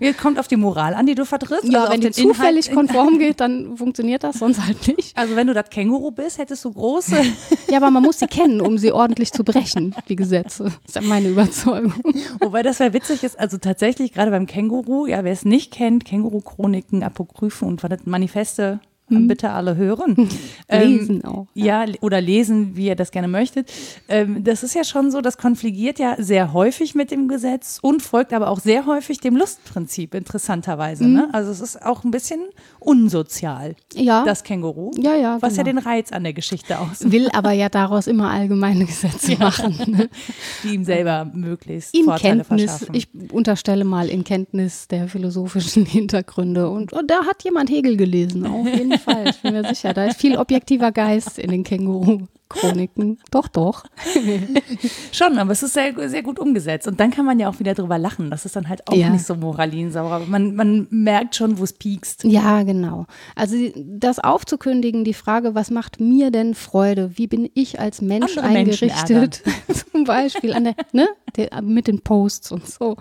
Ja. 0.00 0.12
Kommt 0.20 0.38
auf 0.38 0.48
die 0.48 0.56
Moral 0.56 0.94
an, 0.94 1.06
die 1.06 1.14
du 1.14 1.24
vertrittst. 1.24 1.70
Ja, 1.70 1.82
also 1.82 1.92
wenn 1.92 2.00
die 2.00 2.10
zufällig 2.10 2.68
Inhalt. 2.68 2.88
konform 2.88 3.18
geht, 3.18 3.40
dann 3.44 3.76
funktioniert 3.76 4.24
das, 4.24 4.38
sonst 4.38 4.64
halt 4.64 4.86
nicht. 4.88 5.16
Also 5.16 5.36
wenn 5.36 5.46
du 5.46 5.54
das 5.54 5.70
Känguru 5.70 6.10
bist, 6.10 6.38
hättest 6.38 6.64
du 6.64 6.72
große. 6.72 7.16
ja, 7.70 7.76
aber 7.76 7.90
man 7.90 8.02
muss 8.02 8.18
sie 8.18 8.26
kennen, 8.26 8.60
um 8.60 8.78
sie 8.78 8.92
ordentlich 8.92 9.32
zu 9.32 9.44
brechen, 9.44 9.94
die 10.08 10.16
Gesetze. 10.16 10.64
Das 10.64 10.74
ist 10.86 10.94
ja 10.96 11.02
meine 11.02 11.28
Überzeugung. 11.28 11.94
Wobei 12.40 12.62
das 12.62 12.78
ja 12.78 12.92
witzig 12.92 13.22
ist, 13.22 13.38
also 13.38 13.58
tatsächlich 13.58 14.12
gerade 14.12 14.30
beim 14.30 14.46
Känguru, 14.46 15.06
ja, 15.06 15.24
wer 15.24 15.32
es 15.32 15.44
nicht 15.44 15.72
kennt, 15.72 16.04
Känguru-Chroniken, 16.04 17.02
Apokryphen 17.02 17.68
und 17.68 18.06
Manifeste 18.06 18.80
hm. 19.08 19.28
bitte 19.28 19.50
alle 19.50 19.76
hören. 19.76 20.16
lesen 20.70 21.20
ähm, 21.22 21.24
auch. 21.24 21.46
Ja. 21.54 21.84
ja. 21.84 21.94
oder 22.00 22.20
lesen, 22.20 22.76
wie 22.76 22.86
ihr 22.86 22.96
das 22.96 23.10
gerne 23.10 23.28
möchtet. 23.28 23.70
Ähm, 24.08 24.44
das 24.44 24.62
ist 24.62 24.74
ja 24.74 24.84
schon 24.84 25.10
so, 25.10 25.20
das 25.20 25.36
konfligiert 25.36 25.98
ja 25.98 26.16
sehr 26.18 26.52
häufig 26.52 26.94
mit 26.94 27.10
dem 27.10 27.28
Gesetz 27.28 27.78
und 27.82 28.02
folgt 28.02 28.32
aber 28.32 28.48
auch 28.48 28.60
sehr 28.60 28.86
häufig 28.86 29.18
dem 29.20 29.36
Lustprinzip, 29.36 30.14
interessanterweise. 30.14 31.04
Hm. 31.04 31.12
Ne? 31.12 31.28
Also 31.32 31.50
es 31.50 31.60
ist 31.60 31.84
auch 31.84 32.04
ein 32.04 32.10
bisschen 32.10 32.40
unsozial, 32.80 33.76
ja. 33.94 34.24
das 34.24 34.42
Känguru. 34.42 34.90
Ja, 34.96 35.14
ja. 35.16 35.38
Was 35.40 35.54
genau. 35.54 35.66
ja 35.66 35.72
den 35.72 35.78
Reiz 35.78 36.12
an 36.12 36.24
der 36.24 36.32
Geschichte 36.32 36.78
aus. 36.78 37.00
Will 37.10 37.28
aber 37.32 37.52
ja 37.52 37.68
daraus 37.68 38.06
immer 38.06 38.30
allgemeine 38.30 38.86
Gesetze 38.86 39.32
ja. 39.32 39.38
machen. 39.38 39.78
Ne? 39.86 40.08
Die 40.62 40.74
ihm 40.74 40.84
selber 40.84 41.30
möglichst 41.32 41.94
in 41.94 42.04
Vorteile 42.04 42.44
Kenntnis, 42.44 42.70
verschaffen. 42.70 42.94
Ich 42.94 43.08
unterstelle 43.32 43.84
mal 43.84 44.08
in 44.08 44.24
Kenntnis 44.24 44.88
der 44.88 45.08
philosophischen 45.08 45.84
Hintergründe. 45.86 46.68
Und, 46.68 46.92
und 46.92 47.10
da 47.10 47.24
hat 47.24 47.42
jemand 47.44 47.70
Hegel 47.70 47.96
gelesen, 47.96 48.46
auf 48.46 48.66
jeden 48.66 48.93
jeden 48.94 49.02
Fall, 49.02 49.28
ich 49.28 49.40
bin 49.42 49.52
mir 49.52 49.64
sicher. 49.68 49.92
Da 49.92 50.06
ist 50.06 50.20
viel 50.20 50.36
objektiver 50.36 50.92
Geist 50.92 51.38
in 51.38 51.50
den 51.50 51.64
Känguru. 51.64 52.26
Chroniken. 52.48 53.18
doch, 53.30 53.48
doch. 53.48 53.84
Schon, 55.12 55.38
aber 55.38 55.52
es 55.52 55.62
ist 55.62 55.72
sehr, 55.74 55.92
sehr 56.08 56.22
gut 56.22 56.38
umgesetzt. 56.38 56.86
Und 56.86 57.00
dann 57.00 57.10
kann 57.10 57.24
man 57.24 57.40
ja 57.40 57.48
auch 57.48 57.58
wieder 57.58 57.74
drüber 57.74 57.98
lachen. 57.98 58.30
Das 58.30 58.44
ist 58.44 58.54
dann 58.54 58.68
halt 58.68 58.86
auch 58.86 58.94
Ja. 58.94 59.08
nicht 59.10 59.24
so 59.24 59.34
moralinsauer. 59.34 60.10
Aber 60.12 60.26
man, 60.26 60.54
man 60.54 60.86
merkt 60.90 61.34
schon, 61.36 61.58
wo 61.58 61.64
es 61.64 61.72
piekst. 61.72 62.24
Ja, 62.24 62.62
genau. 62.62 63.06
Also 63.34 63.56
das 63.76 64.18
aufzukündigen, 64.18 65.04
die 65.04 65.14
Frage, 65.14 65.54
was 65.54 65.70
macht 65.70 66.00
mir 66.00 66.30
denn 66.30 66.54
Freude? 66.54 67.12
Wie 67.14 67.26
bin 67.26 67.50
ich 67.54 67.80
als 67.80 68.00
Mensch 68.00 68.36
Andere 68.36 68.58
eingerichtet? 68.58 69.42
Zum 69.92 70.04
Beispiel 70.04 70.52
an 70.52 70.64
der, 70.64 70.76
ne, 70.92 71.08
der, 71.36 71.62
mit 71.62 71.88
den 71.88 72.02
Posts 72.02 72.52
und 72.52 72.68
so. 72.68 72.96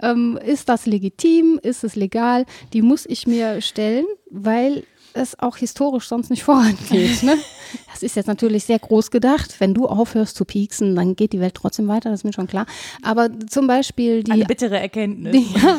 Ähm, 0.00 0.38
ist 0.44 0.68
das 0.68 0.86
legitim? 0.86 1.58
Ist 1.62 1.82
es 1.82 1.96
legal? 1.96 2.44
Die 2.72 2.82
muss 2.82 3.06
ich 3.06 3.26
mir 3.26 3.60
stellen, 3.62 4.04
weil 4.30 4.84
es 5.14 5.38
auch 5.38 5.56
historisch 5.56 6.08
sonst 6.08 6.30
nicht 6.30 6.44
vorangeht. 6.44 7.22
Ne? 7.22 7.38
Das 7.92 8.02
ist 8.02 8.16
jetzt 8.16 8.26
natürlich 8.26 8.64
sehr 8.64 8.78
groß 8.78 9.10
gedacht. 9.10 9.56
Wenn 9.58 9.74
du 9.74 9.86
aufhörst 9.86 10.36
zu 10.36 10.44
pieksen, 10.44 10.96
dann 10.96 11.14
geht 11.14 11.32
die 11.32 11.40
Welt 11.40 11.54
trotzdem 11.54 11.88
weiter, 11.88 12.10
das 12.10 12.20
ist 12.20 12.24
mir 12.24 12.32
schon 12.32 12.46
klar. 12.46 12.66
Aber 13.02 13.28
zum 13.48 13.66
Beispiel 13.66 14.22
die 14.22 14.32
Eine 14.32 14.44
bittere 14.46 14.78
Erkenntnis. 14.78 15.36
ja. 15.54 15.78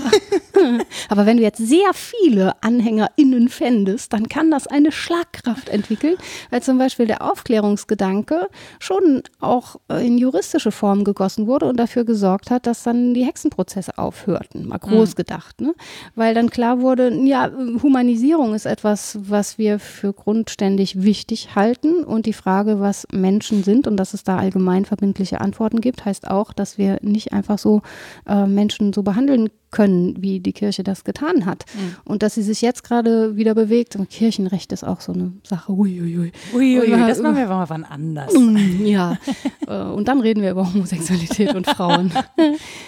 Aber 1.10 1.26
wenn 1.26 1.38
du 1.38 1.44
jetzt 1.44 1.58
sehr 1.58 1.94
viele 1.94 2.62
AnhängerInnen 2.64 3.50
fändest, 3.50 4.14
dann 4.14 4.30
kann 4.30 4.52
das 4.52 4.68
eine 4.68 4.92
Schlagkraft 4.92 5.70
entwickeln, 5.70 6.16
weil 6.52 6.62
zum 6.62 6.78
Beispiel 6.78 7.08
der 7.08 7.30
Aufklärungsgedanke 7.30 8.48
schon 8.80 9.24
auch 9.40 9.78
in 9.90 10.18
juristische 10.18 10.72
Form 10.72 11.04
gegossen 11.04 11.48
wurde 11.48 11.66
und 11.66 11.78
dafür 11.78 12.06
gesorgt 12.06 12.52
hat, 12.52 12.68
dass 12.68 12.84
dann 12.84 13.14
die 13.14 13.26
Hexenprozesse 13.26 13.98
aufhörten, 13.98 14.68
mal 14.68 14.78
groß 14.78 15.16
gedacht. 15.16 15.62
Ne? 15.62 15.74
Weil 16.16 16.34
dann 16.34 16.50
klar 16.50 16.82
wurde, 16.82 17.14
ja, 17.26 17.52
Humanisierung 17.82 18.54
ist 18.54 18.66
etwas, 18.66 19.18
was 19.22 19.58
wir 19.58 19.80
für 19.80 20.14
grundständig 20.14 21.04
wichtig 21.04 21.56
halten 21.56 22.03
und 22.04 22.26
die 22.26 22.34
Frage, 22.34 22.80
was 22.80 23.08
Menschen 23.12 23.64
sind 23.64 23.88
und 23.88 23.98
dass 23.98 24.14
es 24.14 24.24
da 24.24 24.38
allgemein 24.38 24.86
verbindliche 24.86 25.42
Antworten 25.42 25.82
gibt, 25.82 26.06
heißt 26.06 26.30
auch, 26.30 26.54
dass 26.54 26.78
wir 26.78 27.00
nicht 27.02 27.34
einfach 27.34 27.58
so 27.58 27.82
äh, 28.28 28.46
Menschen 28.46 28.94
so 28.94 29.04
behandeln 29.04 29.50
können, 29.74 30.22
wie 30.22 30.40
die 30.40 30.54
Kirche 30.54 30.84
das 30.84 31.04
getan 31.04 31.46
hat. 31.46 31.66
Und 32.06 32.24
dass 32.24 32.36
sie 32.36 32.44
sich 32.44 32.62
jetzt 32.62 32.84
gerade 32.84 33.36
wieder 33.36 33.56
bewegt. 33.56 33.96
Und 33.98 34.10
Kirchenrecht 34.10 34.72
ist 34.72 34.84
auch 34.86 35.02
so 35.02 35.12
eine 35.12 35.34
Sache. 35.44 35.72
Uiuiui. 35.74 36.32
Uiuiui, 36.54 36.90
Ja, 36.90 37.08
das 37.08 37.20
machen 37.20 37.36
wir 37.36 37.48
mal 37.48 37.68
wann 37.70 37.84
anders. 37.84 38.34
Mm, 38.34 38.86
Ja, 38.86 39.18
Äh, 39.68 39.82
und 39.84 40.08
dann 40.08 40.20
reden 40.20 40.42
wir 40.42 40.52
über 40.52 40.72
Homosexualität 40.74 41.54
und 41.56 41.68
Frauen. 41.68 42.12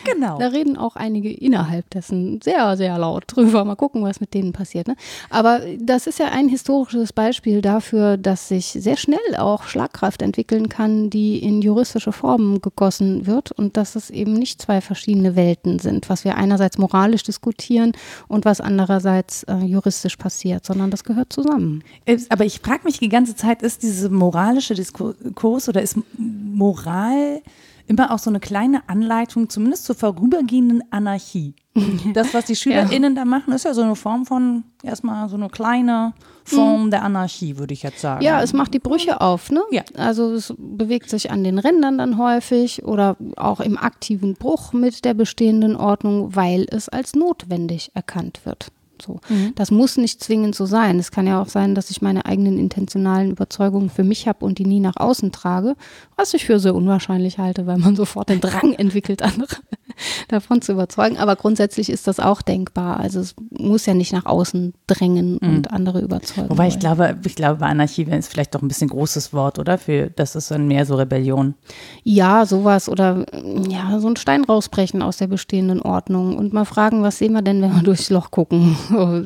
Genau. 0.06 0.38
Da 0.38 0.48
reden 0.48 0.78
auch 0.78 0.96
einige 0.96 1.32
innerhalb 1.32 1.90
dessen 1.90 2.40
sehr, 2.44 2.78
sehr 2.78 2.98
laut 3.00 3.24
drüber. 3.28 3.66
Mal 3.66 3.76
gucken, 3.76 4.04
was 4.04 4.20
mit 4.22 4.34
denen 4.34 4.54
passiert. 4.54 4.88
Ne? 4.88 4.96
Aber 5.30 5.62
das 5.80 6.06
ist 6.06 6.20
ja 6.20 6.28
ein 6.28 6.48
historisches 6.48 7.12
Beispiel 7.12 7.62
dafür, 7.62 8.18
dass 8.18 8.48
sich 8.50 8.68
sehr 8.68 8.98
schnell 8.98 9.18
auch 9.38 9.64
Schlagkraft 9.64 10.22
entwickeln 10.22 10.70
kann, 10.70 11.10
die 11.10 11.40
in 11.40 11.62
juristische 11.62 12.12
Formen 12.12 12.62
gegossen 12.62 13.26
wird 13.26 13.52
und 13.52 13.78
dass 13.78 13.96
es 13.96 14.10
eben 14.12 14.34
nicht 14.34 14.62
zwei 14.62 14.80
verschiedene 14.82 15.36
Welten 15.36 15.80
sind, 15.80 16.08
was 16.10 16.24
wir 16.24 16.36
einerseits 16.36 16.75
moralisch 16.78 17.24
diskutieren 17.24 17.92
und 18.28 18.46
was 18.46 18.62
andererseits 18.62 19.44
äh, 19.44 19.58
juristisch 19.60 20.16
passiert, 20.18 20.66
sondern 20.66 20.92
das 20.92 21.04
gehört 21.04 21.32
zusammen. 21.34 21.84
Ist- 22.06 22.32
Aber 22.32 22.46
ich 22.46 22.60
frage 22.60 22.82
mich 22.86 23.00
die 23.00 23.10
ganze 23.10 23.36
Zeit, 23.36 23.62
ist 23.62 23.84
diese 23.84 24.10
moralische 24.10 24.74
Diskurs 24.76 25.68
oder 25.70 25.82
ist 25.82 25.98
Moral 26.18 27.42
immer 27.88 28.12
auch 28.12 28.20
so 28.20 28.30
eine 28.30 28.40
kleine 28.40 28.88
Anleitung, 28.88 29.50
zumindest 29.50 29.86
zur 29.86 29.96
vorübergehenden 29.96 30.84
Anarchie? 30.92 31.56
Das, 32.14 32.34
was 32.34 32.46
die 32.46 32.56
SchülerInnen 32.56 33.16
da 33.16 33.26
machen, 33.26 33.54
ist 33.54 33.66
ja 33.66 33.74
so 33.74 33.82
eine 33.82 33.96
Form 33.98 34.26
von, 34.26 34.64
erstmal 34.82 35.28
so 35.28 35.36
eine 35.36 35.50
kleine 35.50 36.14
Form 36.46 36.90
der 36.90 37.04
Anarchie, 37.04 37.58
würde 37.58 37.74
ich 37.74 37.84
jetzt 37.84 38.00
sagen. 38.00 38.24
Ja, 38.24 38.42
es 38.42 38.54
macht 38.54 38.74
die 38.74 38.80
Brüche 38.80 39.20
auf, 39.20 39.52
ne? 39.52 39.62
Ja. 39.72 39.84
Also 39.98 40.32
es 40.34 40.54
bewegt 40.58 41.10
sich 41.10 41.32
an 41.32 41.44
den 41.44 41.60
Rändern 41.60 41.98
dann 41.98 42.18
häufig 42.18 42.86
oder 42.86 43.18
auch 43.36 43.60
im 43.60 43.78
aktiven 43.78 44.36
Bruch 44.36 44.72
mit 44.72 45.04
der 45.04 45.14
bestehenden 45.14 45.76
Ordnung, 45.76 46.36
weil 46.36 46.66
es 46.70 46.88
als 46.88 47.14
notwendig 47.14 47.92
erkannt 47.94 48.42
wird. 48.46 48.72
So. 49.06 49.20
Das 49.54 49.70
muss 49.72 49.98
nicht 49.98 50.24
zwingend 50.24 50.56
so 50.56 50.66
sein. 50.66 50.98
Es 50.98 51.12
kann 51.12 51.28
ja 51.28 51.42
auch 51.42 51.48
sein, 51.48 51.76
dass 51.76 51.92
ich 51.92 52.02
meine 52.02 52.26
eigenen 52.26 52.58
intentionalen 52.58 53.32
Überzeugungen 53.32 53.90
für 53.90 54.04
mich 54.04 54.28
habe 54.28 54.46
und 54.46 54.58
die 54.58 54.66
nie 54.66 54.80
nach 54.80 54.98
außen 54.98 55.32
trage, 55.32 55.76
was 56.16 56.34
ich 56.34 56.46
für 56.46 56.60
sehr 56.60 56.74
unwahrscheinlich 56.74 57.38
halte, 57.38 57.68
weil 57.68 57.78
man 57.78 57.96
sofort 57.96 58.30
den 58.30 58.42
Drang 58.42 58.74
entwickelt, 58.74 59.22
andere 59.22 59.58
davon 60.28 60.62
zu 60.62 60.74
überzeugen. 60.74 61.18
Aber 61.18 61.36
grundsätzlich 61.36 61.90
ist 61.90 62.08
das 62.08 62.20
auch 62.20 62.42
denkbar. 62.42 63.00
Also 63.00 63.20
es 63.20 63.36
muss 63.52 63.86
ja 63.86 63.94
nicht 63.94 64.14
nach 64.14 64.26
außen 64.26 64.74
drängen 64.88 65.38
und 65.38 65.72
andere 65.72 66.02
überzeugen. 66.02 66.50
Wobei 66.50 66.68
ich 66.68 66.80
glaube, 66.80 67.18
ich 67.26 67.36
glaube, 67.36 67.60
bei 67.60 67.68
Anarchie 67.68 68.04
ist 68.04 68.32
vielleicht 68.32 68.56
doch 68.56 68.62
ein 68.62 68.68
bisschen 68.68 68.90
großes 68.90 69.34
Wort, 69.34 69.60
oder? 69.60 69.78
Für, 69.78 70.10
das 70.10 70.36
ist 70.36 70.52
dann 70.52 70.68
mehr 70.68 70.86
so 70.86 70.96
Rebellion. 70.96 71.56
Ja, 72.04 72.46
sowas 72.46 72.90
oder 72.90 73.26
ja, 73.68 74.00
so 74.00 74.08
ein 74.08 74.16
Stein 74.16 74.44
rausbrechen 74.44 75.02
aus 75.02 75.18
der 75.18 75.28
bestehenden 75.28 75.82
Ordnung 75.82 76.38
und 76.38 76.54
mal 76.54 76.66
fragen, 76.66 77.04
was 77.04 77.18
sehen 77.18 77.34
wir 77.34 77.42
denn, 77.42 77.62
wenn 77.62 77.76
wir 77.76 77.84
durchs 77.84 78.10
Loch 78.10 78.32
gucken. 78.32 78.76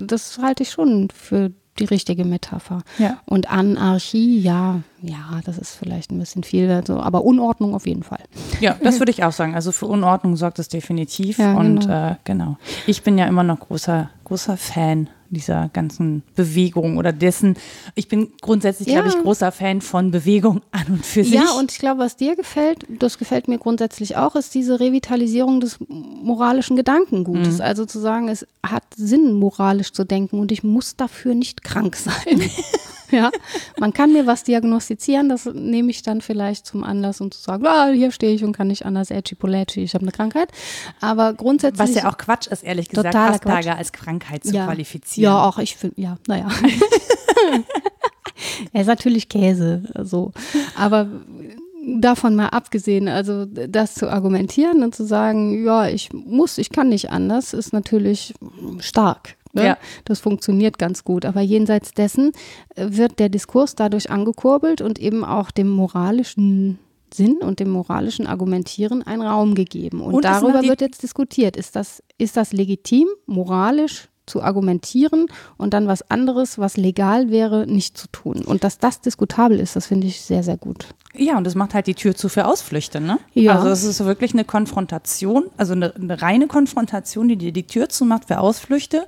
Das 0.07 0.39
halte 0.41 0.63
ich 0.63 0.71
schon 0.71 1.09
für 1.13 1.51
die 1.79 1.85
richtige 1.85 2.25
Metapher. 2.25 2.81
Ja. 2.97 3.19
Und 3.25 3.51
Anarchie, 3.51 4.39
ja, 4.39 4.81
ja, 5.01 5.41
das 5.45 5.57
ist 5.57 5.75
vielleicht 5.75 6.11
ein 6.11 6.19
bisschen 6.19 6.43
viel, 6.43 6.69
also, 6.69 6.99
aber 6.99 7.23
Unordnung 7.23 7.73
auf 7.73 7.87
jeden 7.87 8.03
Fall. 8.03 8.23
Ja, 8.59 8.75
das 8.83 8.99
würde 8.99 9.11
ich 9.11 9.23
auch 9.23 9.31
sagen. 9.31 9.55
Also 9.55 9.71
für 9.71 9.85
Unordnung 9.85 10.35
sorgt 10.35 10.59
es 10.59 10.69
definitiv. 10.69 11.37
Ja, 11.37 11.53
und 11.53 11.81
genau. 11.81 12.09
Äh, 12.09 12.15
genau. 12.23 12.57
Ich 12.87 13.03
bin 13.03 13.17
ja 13.17 13.25
immer 13.25 13.43
noch 13.43 13.59
großer, 13.59 14.09
großer 14.25 14.57
Fan 14.57 15.09
dieser 15.29 15.69
ganzen 15.73 16.23
Bewegung 16.35 16.97
oder 16.97 17.11
dessen. 17.13 17.55
Ich 17.95 18.07
bin 18.07 18.29
grundsätzlich, 18.41 18.87
Ja. 18.87 19.01
glaube 19.01 19.09
ich, 19.09 19.23
großer 19.23 19.51
Fan 19.51 19.81
von 19.81 20.11
Bewegung 20.11 20.61
an 20.71 20.85
und 20.89 21.05
für 21.05 21.23
sich. 21.23 21.33
Ja, 21.33 21.51
und 21.59 21.71
ich 21.71 21.79
glaube, 21.79 21.99
was 22.01 22.15
dir 22.15 22.35
gefällt, 22.35 22.85
das 22.99 23.17
gefällt 23.17 23.47
mir 23.47 23.57
grundsätzlich 23.57 24.17
auch, 24.17 24.35
ist 24.35 24.53
diese 24.55 24.79
Revitalisierung 24.79 25.59
des 25.59 25.77
moralischen 25.87 26.75
Gedankengutes. 26.75 27.61
Also 27.61 27.85
zu 27.85 27.99
sagen, 27.99 28.27
es 28.27 28.45
hat 28.65 28.83
Sinn, 28.95 29.33
moralisch 29.33 29.91
zu 29.91 30.03
denken 30.03 30.39
und 30.39 30.51
ich 30.51 30.63
muss 30.63 30.95
dafür 30.95 31.35
nicht 31.35 31.63
krank 31.63 31.95
sein. 31.95 32.41
ja, 33.11 33.31
man 33.79 33.93
kann 33.93 34.13
mir 34.13 34.27
was 34.27 34.43
diagnostizieren, 34.43 35.29
das 35.29 35.45
nehme 35.45 35.91
ich 35.91 36.01
dann 36.01 36.21
vielleicht 36.21 36.65
zum 36.65 36.83
Anlass, 36.83 37.21
um 37.21 37.31
zu 37.31 37.41
sagen, 37.41 37.65
ah, 37.65 37.87
hier 37.87 38.11
stehe 38.11 38.33
ich 38.33 38.43
und 38.43 38.53
kann 38.53 38.67
nicht 38.67 38.85
anders, 38.85 39.11
Edgy 39.11 39.35
Poletti, 39.35 39.83
ich 39.83 39.93
habe 39.93 40.03
eine 40.03 40.11
Krankheit. 40.11 40.51
Aber 41.01 41.33
grundsätzlich. 41.33 41.79
Was 41.79 41.95
ja 41.95 42.09
auch 42.09 42.17
Quatsch 42.17 42.47
ist, 42.47 42.63
ehrlich 42.63 42.89
gesagt, 42.89 43.15
Asperger 43.15 43.77
als 43.77 43.91
Krankheit 43.91 44.43
zu 44.43 44.53
ja. 44.53 44.65
qualifizieren. 44.65 45.31
Ja, 45.31 45.43
auch 45.43 45.59
ich 45.59 45.75
finde, 45.75 46.01
ja, 46.01 46.17
naja. 46.27 46.47
er 48.73 48.81
ist 48.81 48.87
natürlich 48.87 49.29
Käse, 49.29 49.83
so. 50.03 50.31
Aber 50.75 51.07
davon 51.97 52.35
mal 52.35 52.49
abgesehen, 52.49 53.07
also 53.07 53.45
das 53.45 53.95
zu 53.95 54.09
argumentieren 54.09 54.83
und 54.83 54.95
zu 54.95 55.05
sagen, 55.05 55.65
ja, 55.65 55.87
ich 55.87 56.11
muss, 56.13 56.57
ich 56.57 56.69
kann 56.69 56.89
nicht 56.89 57.11
anders, 57.11 57.53
ist 57.53 57.73
natürlich 57.73 58.33
stark. 58.79 59.35
Ne? 59.53 59.65
Ja. 59.65 59.77
Das 60.05 60.19
funktioniert 60.19 60.77
ganz 60.77 61.03
gut. 61.03 61.25
Aber 61.25 61.41
jenseits 61.41 61.93
dessen 61.93 62.31
äh, 62.75 62.87
wird 62.89 63.19
der 63.19 63.29
Diskurs 63.29 63.75
dadurch 63.75 64.09
angekurbelt 64.09 64.81
und 64.81 64.99
eben 64.99 65.23
auch 65.23 65.51
dem 65.51 65.69
moralischen 65.69 66.79
Sinn 67.13 67.37
und 67.37 67.59
dem 67.59 67.69
moralischen 67.71 68.27
Argumentieren 68.27 69.01
einen 69.03 69.23
Raum 69.23 69.55
gegeben. 69.55 70.01
Und, 70.01 70.13
Und 70.13 70.25
darüber 70.25 70.61
wird 70.61 70.81
jetzt 70.81 71.01
diskutiert. 71.01 71.57
Ist 71.57 71.75
das, 71.75 72.03
ist 72.17 72.37
das 72.37 72.53
legitim, 72.53 73.07
moralisch 73.25 74.09
zu 74.29 74.41
argumentieren 74.41 75.27
und 75.57 75.73
dann 75.73 75.87
was 75.87 76.09
anderes, 76.09 76.57
was 76.59 76.77
legal 76.77 77.29
wäre, 77.29 77.67
nicht 77.67 77.97
zu 77.97 78.07
tun? 78.11 78.43
Und 78.45 78.63
dass 78.63 78.77
das 78.77 79.01
diskutabel 79.01 79.59
ist, 79.59 79.75
das 79.75 79.87
finde 79.87 80.07
ich 80.07 80.21
sehr, 80.21 80.43
sehr 80.43 80.57
gut. 80.57 80.87
Ja, 81.15 81.37
und 81.37 81.43
das 81.43 81.55
macht 81.55 81.73
halt 81.73 81.87
die 81.87 81.95
Tür 81.95 82.15
zu 82.15 82.29
für 82.29 82.45
Ausflüchte, 82.45 83.01
ne? 83.01 83.17
Ja. 83.33 83.55
Also 83.55 83.69
es 83.69 83.83
ist 83.83 84.05
wirklich 84.05 84.33
eine 84.33 84.45
Konfrontation, 84.45 85.47
also 85.57 85.73
eine, 85.73 85.93
eine 85.95 86.21
reine 86.21 86.47
Konfrontation, 86.47 87.27
die 87.27 87.35
dir 87.35 87.51
die 87.51 87.67
Tür 87.67 87.89
zumacht 87.89 88.25
für 88.25 88.39
Ausflüchte, 88.39 89.05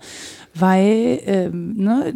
weil 0.53 1.22
ähm, 1.26 1.74
ne, 1.78 2.13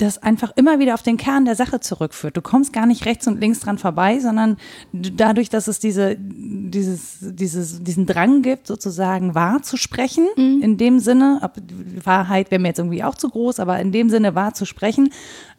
das 0.00 0.18
einfach 0.22 0.52
immer 0.56 0.78
wieder 0.78 0.94
auf 0.94 1.02
den 1.02 1.16
Kern 1.16 1.44
der 1.44 1.54
Sache 1.56 1.80
zurückführt. 1.80 2.36
Du 2.36 2.42
kommst 2.42 2.72
gar 2.72 2.86
nicht 2.86 3.06
rechts 3.06 3.26
und 3.26 3.40
links 3.40 3.60
dran 3.60 3.78
vorbei, 3.78 4.18
sondern 4.20 4.56
du- 4.92 5.10
dadurch, 5.10 5.48
dass 5.48 5.68
es 5.68 5.78
diese, 5.78 6.16
dieses, 6.18 7.18
dieses, 7.20 7.82
diesen 7.82 8.06
Drang 8.06 8.42
gibt, 8.42 8.66
sozusagen 8.66 9.34
wahr 9.34 9.62
zu 9.62 9.76
sprechen, 9.76 10.26
in 10.36 10.76
dem 10.76 10.98
Sinne, 10.98 11.40
ob, 11.42 11.52
Wahrheit 12.04 12.50
wäre 12.50 12.60
mir 12.60 12.68
jetzt 12.68 12.78
irgendwie 12.78 13.04
auch 13.04 13.14
zu 13.14 13.28
groß, 13.28 13.60
aber 13.60 13.78
in 13.80 13.92
dem 13.92 14.10
Sinne 14.10 14.34
wahr 14.34 14.54
zu 14.54 14.64
sprechen, 14.64 15.10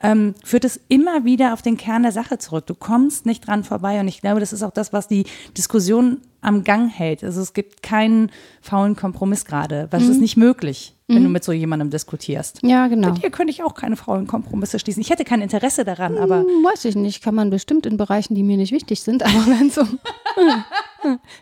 ähm, 0.02 0.34
führt 0.44 0.66
es 0.66 0.80
immer 0.88 1.24
wieder 1.26 1.54
auf 1.54 1.62
den 1.62 1.78
Kern 1.78 2.04
der 2.04 2.12
Sache 2.12 2.38
zurück. 2.38 2.66
Du 2.66 2.76
kommst 2.76 3.26
nicht 3.26 3.46
dran 3.48 3.64
vorbei 3.64 4.00
und 4.00 4.08
ich 4.08 4.22
glaube, 4.22 4.40
das 4.40 4.54
ist 4.54 4.64
auch 4.64 4.72
das, 4.72 4.94
was 4.94 5.08
die 5.08 5.26
Diskussion 5.58 6.18
am 6.42 6.64
Gang 6.64 6.90
hält. 6.92 7.24
Also 7.24 7.40
es 7.42 7.54
gibt 7.54 7.84
keinen 7.84 8.32
faulen 8.62 8.96
Kompromiss 8.96 9.46
gerade, 9.46 9.88
weil 9.92 10.02
es 10.02 10.08
ist 10.10 10.20
nicht 10.20 10.38
möglich, 10.38 10.96
wenn 11.08 11.24
du 11.24 11.30
mit 11.30 11.44
so 11.44 11.52
jemandem 11.52 11.90
diskutierst. 11.90 12.60
Ja, 12.64 12.88
genau. 12.88 13.12
Mit 13.12 13.24
dir 13.24 13.30
könnte 13.30 13.52
ich 13.52 13.64
auch 13.64 13.74
keine 13.76 13.96
faulen 13.96 14.26
Kompromisse 14.28 14.80
schließen. 14.80 15.02
Ich 15.02 15.10
hätte 15.10 15.24
kein 15.26 15.42
Interesse 15.42 15.84
daran, 15.86 16.18
aber 16.18 16.40
Hm, 16.40 16.48
Weiß 16.64 16.86
ich 16.86 16.96
nicht, 16.96 17.22
kann 17.24 17.36
man 17.36 17.50
bestimmt 17.50 17.86
in 17.86 17.98
Bereichen, 17.98 18.34
die 18.36 18.44
mir 18.44 18.58
nicht 18.58 18.72
wichtig 18.72 19.02
sind, 19.02 19.22
aber 19.26 19.46
wenn 19.48 19.70
so. 19.70 19.82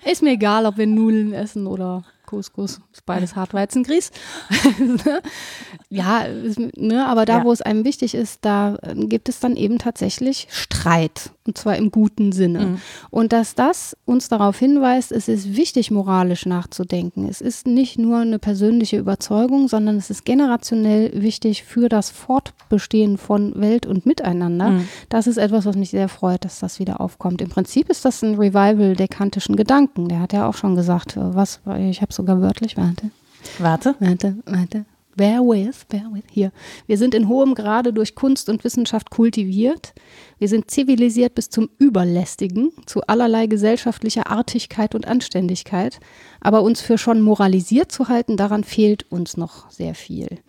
ist 0.09 0.21
mir 0.23 0.31
egal, 0.31 0.65
ob 0.65 0.77
wir 0.77 0.87
Nudeln 0.87 1.33
essen 1.33 1.67
oder 1.67 2.03
Couscous, 2.25 2.79
ist 2.93 3.05
beides 3.05 3.35
Hartweizengrieß. 3.35 4.11
ja, 5.89 6.19
ist, 6.21 6.59
ne, 6.77 7.05
aber 7.07 7.25
da, 7.25 7.39
Ja. 7.39 7.43
wo 7.43 7.51
es 7.51 7.61
einem 7.61 7.83
wichtig 7.85 8.13
ist, 8.15 8.39
da 8.45 8.75
äh, 8.81 8.93
gibt 8.95 9.29
es 9.29 9.39
dann 9.39 9.55
eben 9.55 9.77
tatsächlich 9.79 10.47
Streit. 10.51 11.31
Und 11.49 11.57
zwar 11.57 11.77
im 11.77 11.89
guten 11.89 12.31
Sinne. 12.31 12.59
Mhm. 12.59 12.77
Und 13.09 13.33
dass 13.33 13.55
das 13.55 13.97
uns 14.05 14.29
darauf 14.29 14.59
hinweist, 14.59 15.11
es 15.11 15.27
ist 15.27 15.55
wichtig, 15.55 15.89
moralisch 15.89 16.45
nachzudenken. 16.45 17.27
Es 17.27 17.41
ist 17.41 17.65
nicht 17.65 17.97
nur 17.97 18.19
eine 18.19 18.37
persönliche 18.37 18.97
Überzeugung, 18.97 19.67
sondern 19.67 19.97
es 19.97 20.11
ist 20.11 20.25
generationell 20.25 21.11
wichtig 21.19 21.63
für 21.63 21.89
das 21.89 22.11
Fortbestehen 22.11 23.17
von 23.17 23.59
Welt 23.59 23.87
und 23.87 24.05
Miteinander. 24.05 24.69
Mhm. 24.69 24.87
Das 25.09 25.25
ist 25.25 25.37
etwas, 25.37 25.65
was 25.65 25.75
mich 25.75 25.89
sehr 25.89 26.07
freut, 26.07 26.45
dass 26.45 26.59
das 26.59 26.79
wieder 26.79 27.01
aufkommt. 27.01 27.41
Im 27.41 27.49
Prinzip 27.49 27.89
ist 27.89 28.05
das 28.05 28.21
ein 28.21 28.35
Revival 28.35 28.95
der 28.95 29.07
kantischen 29.07 29.55
Gedanken. 29.55 30.07
Der 30.07 30.19
hat 30.19 30.33
ja 30.33 30.47
auch 30.47 30.55
schon 30.55 30.75
gesagt, 30.75 31.15
was, 31.17 31.61
ich 31.79 32.03
habe 32.03 32.13
sogar 32.13 32.41
wörtlich, 32.41 32.77
warte. 32.77 33.09
Warte. 33.57 33.95
Warte, 33.99 34.35
warte. 34.45 34.85
Bear 35.19 35.41
with, 35.41 35.85
bear 35.89 36.09
with, 36.13 36.23
hier. 36.31 36.53
Wir 36.87 36.97
sind 36.97 37.13
in 37.13 37.27
hohem 37.27 37.53
Grade 37.53 37.91
durch 37.91 38.15
Kunst 38.15 38.47
und 38.47 38.63
Wissenschaft 38.63 39.09
kultiviert. 39.09 39.93
Wir 40.39 40.47
sind 40.47 40.71
zivilisiert 40.71 41.35
bis 41.35 41.49
zum 41.49 41.69
Überlästigen, 41.77 42.71
zu 42.85 43.01
allerlei 43.01 43.45
gesellschaftlicher 43.45 44.27
Artigkeit 44.27 44.95
und 44.95 45.05
Anständigkeit. 45.05 45.99
Aber 46.39 46.61
uns 46.61 46.79
für 46.79 46.97
schon 46.97 47.21
moralisiert 47.21 47.91
zu 47.91 48.07
halten, 48.07 48.37
daran 48.37 48.63
fehlt 48.63 49.05
uns 49.11 49.35
noch 49.35 49.69
sehr 49.69 49.93
viel. 49.93 50.39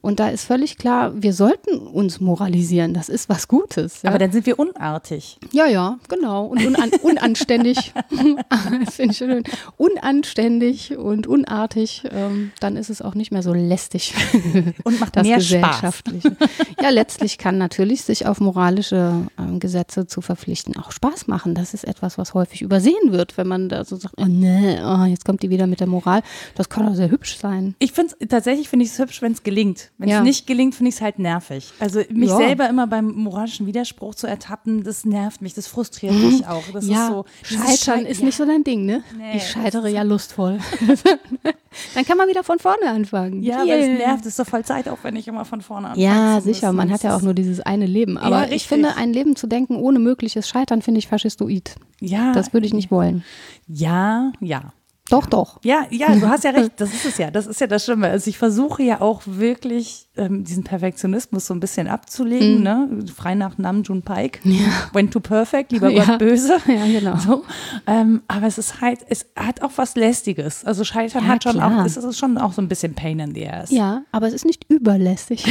Und 0.00 0.18
da 0.18 0.28
ist 0.30 0.44
völlig 0.44 0.78
klar, 0.78 1.12
wir 1.22 1.34
sollten 1.34 1.76
uns 1.78 2.20
moralisieren. 2.20 2.94
Das 2.94 3.10
ist 3.10 3.28
was 3.28 3.46
Gutes. 3.46 4.02
Ja? 4.02 4.10
Aber 4.10 4.18
dann 4.18 4.32
sind 4.32 4.46
wir 4.46 4.58
unartig. 4.58 5.38
Ja, 5.52 5.66
ja, 5.66 5.98
genau. 6.08 6.46
Und 6.46 6.64
unan 6.64 6.90
unanständig. 7.02 7.92
Finde 8.90 9.12
ich 9.12 9.18
schön. 9.18 9.44
Unanständig 9.76 10.96
und 10.96 11.26
unartig. 11.26 12.04
Ähm, 12.10 12.52
dann 12.60 12.76
ist 12.76 12.88
es 12.88 13.02
auch 13.02 13.14
nicht 13.14 13.30
mehr 13.30 13.42
so 13.42 13.52
lästig. 13.52 14.14
und 14.84 15.00
macht 15.00 15.16
das 15.16 15.26
mehr 15.26 15.40
Spaß. 15.40 16.02
ja, 16.82 16.88
letztlich 16.88 17.36
kann 17.36 17.58
natürlich 17.58 18.02
sich 18.02 18.26
auf 18.26 18.40
moralische 18.40 19.26
ähm, 19.38 19.60
Gesetze 19.60 20.06
zu 20.06 20.20
verpflichten 20.20 20.76
auch 20.76 20.92
Spaß 20.92 21.26
machen. 21.26 21.54
Das 21.54 21.74
ist 21.74 21.84
etwas, 21.84 22.18
was 22.18 22.34
häufig 22.34 22.62
übersehen 22.62 23.12
wird, 23.12 23.36
wenn 23.36 23.46
man 23.46 23.68
da 23.68 23.84
so 23.84 23.96
sagt, 23.96 24.14
oh, 24.18 24.26
nee, 24.26 24.78
oh, 24.82 25.04
jetzt 25.04 25.24
kommt 25.24 25.42
die 25.42 25.50
wieder 25.50 25.66
mit 25.66 25.80
der 25.80 25.86
Moral. 25.86 26.22
Das 26.54 26.68
kann 26.68 26.88
auch 26.88 26.94
sehr 26.94 27.10
hübsch 27.10 27.38
sein. 27.38 27.74
Ich 27.78 27.92
finde 27.92 28.14
es 28.18 28.28
tatsächlich 28.28 28.68
finde 28.68 28.84
ich 28.84 28.92
es 28.92 28.98
hübsch, 28.98 29.22
wenn 29.22 29.32
es 29.32 29.42
gelingt. 29.42 29.90
Wenn 29.98 30.08
es 30.08 30.14
ja. 30.14 30.22
nicht 30.22 30.46
gelingt, 30.46 30.74
finde 30.74 30.88
ich 30.90 30.96
es 30.96 31.00
halt 31.00 31.18
nervig. 31.18 31.72
Also 31.78 32.00
mich 32.10 32.30
ja. 32.30 32.36
selber 32.36 32.68
immer 32.68 32.86
beim 32.86 33.12
moralischen 33.12 33.66
Widerspruch 33.66 34.14
zu 34.14 34.26
ertappen, 34.26 34.84
das 34.84 35.04
nervt 35.04 35.42
mich, 35.42 35.54
das 35.54 35.66
frustriert 35.66 36.14
mhm. 36.14 36.26
mich 36.26 36.46
auch. 36.46 36.64
Das 36.72 36.86
ja. 36.86 37.06
ist 37.06 37.12
so. 37.12 37.24
Scheitern 37.42 38.06
ist 38.06 38.22
nicht 38.22 38.36
so 38.36 38.44
dein 38.44 38.64
Ding, 38.64 38.86
ne? 38.86 39.02
Nee, 39.16 39.36
ich 39.36 39.48
scheitere 39.48 39.88
ja 39.88 40.02
lustvoll. 40.02 40.58
Dann 41.94 42.04
kann 42.04 42.16
man 42.16 42.28
wieder 42.28 42.44
von 42.44 42.58
vorne 42.58 42.88
anfangen. 42.88 43.42
Ja, 43.42 43.64
yeah. 43.64 43.66
weil 43.66 43.80
es 43.80 43.98
nervt, 43.98 44.20
es 44.22 44.26
ist 44.28 44.38
doch 44.38 44.46
voll 44.46 44.64
Zeit, 44.64 44.88
auch 44.88 44.98
wenn 45.02 45.16
ich 45.16 45.28
immer 45.28 45.44
von 45.44 45.60
vorne 45.60 45.88
anfange. 45.88 46.04
Ja, 46.04 46.40
sicher. 46.40 46.72
Man 46.72 46.90
hat 46.90 47.02
ja 47.02 47.16
auch 47.16 47.22
nur 47.22 47.34
dieses 47.34 47.60
eine 47.60 47.86
Leben. 47.86 48.18
Aber 48.18 48.50
ich 48.50 48.66
finde, 48.66 48.96
ein 48.96 49.12
Leben 49.12 49.36
zu 49.36 49.46
denken 49.46 49.76
ohne 49.76 49.98
mögliches 49.98 50.48
Scheitern, 50.48 50.82
finde 50.82 50.98
ich 50.98 51.08
faschistoid. 51.08 51.74
Ja. 52.00 52.32
Das 52.32 52.52
würde 52.52 52.66
ich 52.66 52.74
nicht 52.74 52.90
wollen. 52.90 53.24
Ja, 53.66 54.32
ja. 54.40 54.72
Doch, 55.10 55.26
doch. 55.26 55.60
Ja, 55.62 55.86
ja, 55.90 56.14
du 56.14 56.26
hast 56.28 56.44
ja 56.44 56.50
recht. 56.50 56.72
Das 56.78 56.92
ist 56.92 57.04
es 57.04 57.18
ja. 57.18 57.30
Das 57.30 57.46
ist 57.46 57.60
ja 57.60 57.66
das 57.66 57.84
Schlimme. 57.84 58.08
Also 58.08 58.30
ich 58.30 58.38
versuche 58.38 58.82
ja 58.82 59.02
auch 59.02 59.20
wirklich 59.26 60.08
ähm, 60.16 60.44
diesen 60.44 60.64
Perfektionismus 60.64 61.46
so 61.46 61.52
ein 61.52 61.60
bisschen 61.60 61.88
abzulegen, 61.88 62.58
mhm. 62.58 62.62
ne? 62.62 62.88
Frei 63.14 63.34
nach 63.34 63.58
Namjoon 63.58 64.00
Pike. 64.00 64.40
Ja. 64.44 64.88
When 64.94 65.10
to 65.10 65.20
perfect, 65.20 65.72
lieber 65.72 65.88
ja. 65.90 66.04
Gott 66.04 66.18
böse. 66.18 66.56
Ja, 66.66 66.86
genau. 66.86 67.16
So. 67.18 67.44
Ähm, 67.86 68.22
aber 68.28 68.46
es 68.46 68.56
ist 68.56 68.80
halt, 68.80 69.00
es 69.08 69.26
hat 69.36 69.60
auch 69.62 69.72
was 69.76 69.94
Lästiges. 69.94 70.64
Also 70.64 70.84
Scheitern 70.84 71.24
ja, 71.24 71.30
hat 71.30 71.42
schon 71.42 71.52
klar. 71.52 71.82
auch, 71.82 71.84
es 71.84 71.98
ist 71.98 72.18
schon 72.18 72.38
auch 72.38 72.54
so 72.54 72.62
ein 72.62 72.68
bisschen 72.68 72.94
Pain 72.94 73.18
in 73.18 73.34
the 73.34 73.46
ass. 73.46 73.70
Ja, 73.70 74.02
aber 74.10 74.28
es 74.28 74.32
ist 74.32 74.46
nicht 74.46 74.64
überlästig. 74.70 75.44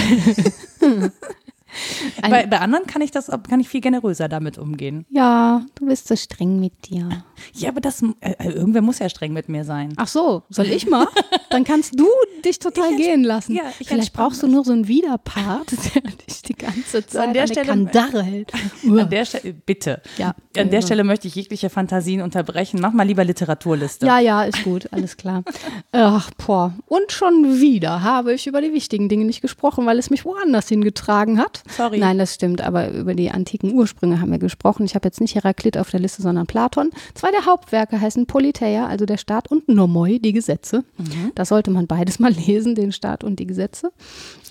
Bei, 2.21 2.45
bei, 2.45 2.59
anderen 2.59 2.85
kann 2.87 3.01
ich 3.01 3.11
das, 3.11 3.27
kann 3.27 3.59
ich 3.59 3.69
viel 3.69 3.81
generöser 3.81 4.29
damit 4.29 4.57
umgehen. 4.57 5.05
Ja, 5.09 5.65
du 5.75 5.87
bist 5.87 6.07
so 6.07 6.15
streng 6.15 6.59
mit 6.59 6.89
dir. 6.89 7.09
Ja, 7.53 7.69
aber 7.69 7.81
das, 7.81 8.01
äh, 8.01 8.31
äh, 8.31 8.51
irgendwer 8.51 8.81
muss 8.81 8.99
ja 8.99 9.09
streng 9.09 9.33
mit 9.33 9.49
mir 9.49 9.65
sein. 9.65 9.93
Ach 9.97 10.07
so, 10.07 10.43
soll 10.49 10.67
ich 10.67 10.87
mal? 10.87 11.07
Dann 11.53 11.63
kannst 11.63 11.99
du 11.99 12.07
dich 12.43 12.57
total 12.57 12.91
ich 12.91 12.97
gehen 12.97 13.23
lassen. 13.23 13.55
Ja, 13.55 13.63
Vielleicht 13.77 14.13
brauchst 14.13 14.41
du 14.41 14.47
nur 14.47 14.63
so 14.65 14.71
einen 14.71 14.87
Widerpart, 14.87 15.71
der 15.95 16.01
dich 16.01 16.41
die 16.41 16.55
ganze 16.55 17.05
Zeit 17.05 17.27
an 17.27 17.33
der 17.33 17.45
Stelle 17.45 17.67
Kandare 17.67 18.23
hält. 18.23 18.51
An 18.83 19.09
der 19.09 19.25
Stelle, 19.25 19.53
bitte. 19.53 20.01
Ja. 20.17 20.35
An 20.57 20.69
der 20.69 20.81
Stelle 20.81 21.03
möchte 21.03 21.27
ich 21.27 21.35
jegliche 21.35 21.69
Fantasien 21.69 22.21
unterbrechen. 22.21 22.79
Mach 22.81 22.91
mal 22.91 23.03
lieber 23.05 23.23
Literaturliste. 23.23 24.05
Ja, 24.05 24.19
ja, 24.19 24.43
ist 24.43 24.63
gut, 24.63 24.87
alles 24.91 25.15
klar. 25.17 25.43
Ach, 25.91 26.31
boah. 26.31 26.73
Und 26.87 27.11
schon 27.11 27.59
wieder 27.59 28.01
habe 28.01 28.33
ich 28.33 28.47
über 28.47 28.61
die 28.61 28.73
wichtigen 28.73 29.09
Dinge 29.09 29.25
nicht 29.25 29.41
gesprochen, 29.41 29.85
weil 29.85 29.99
es 29.99 30.09
mich 30.09 30.25
woanders 30.25 30.67
hingetragen 30.67 31.39
hat. 31.39 31.63
Sorry. 31.77 31.99
Nein, 31.99 32.17
das 32.17 32.33
stimmt, 32.33 32.61
aber 32.61 32.89
über 32.91 33.13
die 33.13 33.31
antiken 33.31 33.73
Ursprünge 33.73 34.19
haben 34.19 34.31
wir 34.31 34.39
gesprochen. 34.39 34.85
Ich 34.85 34.95
habe 34.95 35.07
jetzt 35.07 35.21
nicht 35.21 35.35
Heraklit 35.35 35.77
auf 35.77 35.91
der 35.91 35.99
Liste, 35.99 36.21
sondern 36.21 36.47
Platon. 36.47 36.89
Zwei 37.13 37.31
der 37.31 37.45
Hauptwerke 37.45 37.99
heißen 37.99 38.25
Politeia, 38.25 38.87
also 38.87 39.05
der 39.05 39.17
Staat, 39.17 39.49
und 39.49 39.69
Nomoi, 39.69 40.19
die 40.19 40.33
Gesetze. 40.33 40.83
Mhm. 40.97 41.31
Das 41.35 41.42
sollte 41.45 41.71
man 41.71 41.87
beides 41.87 42.19
mal 42.19 42.31
lesen, 42.31 42.75
den 42.75 42.91
Staat 42.91 43.23
und 43.23 43.39
die 43.39 43.47
Gesetze. 43.47 43.91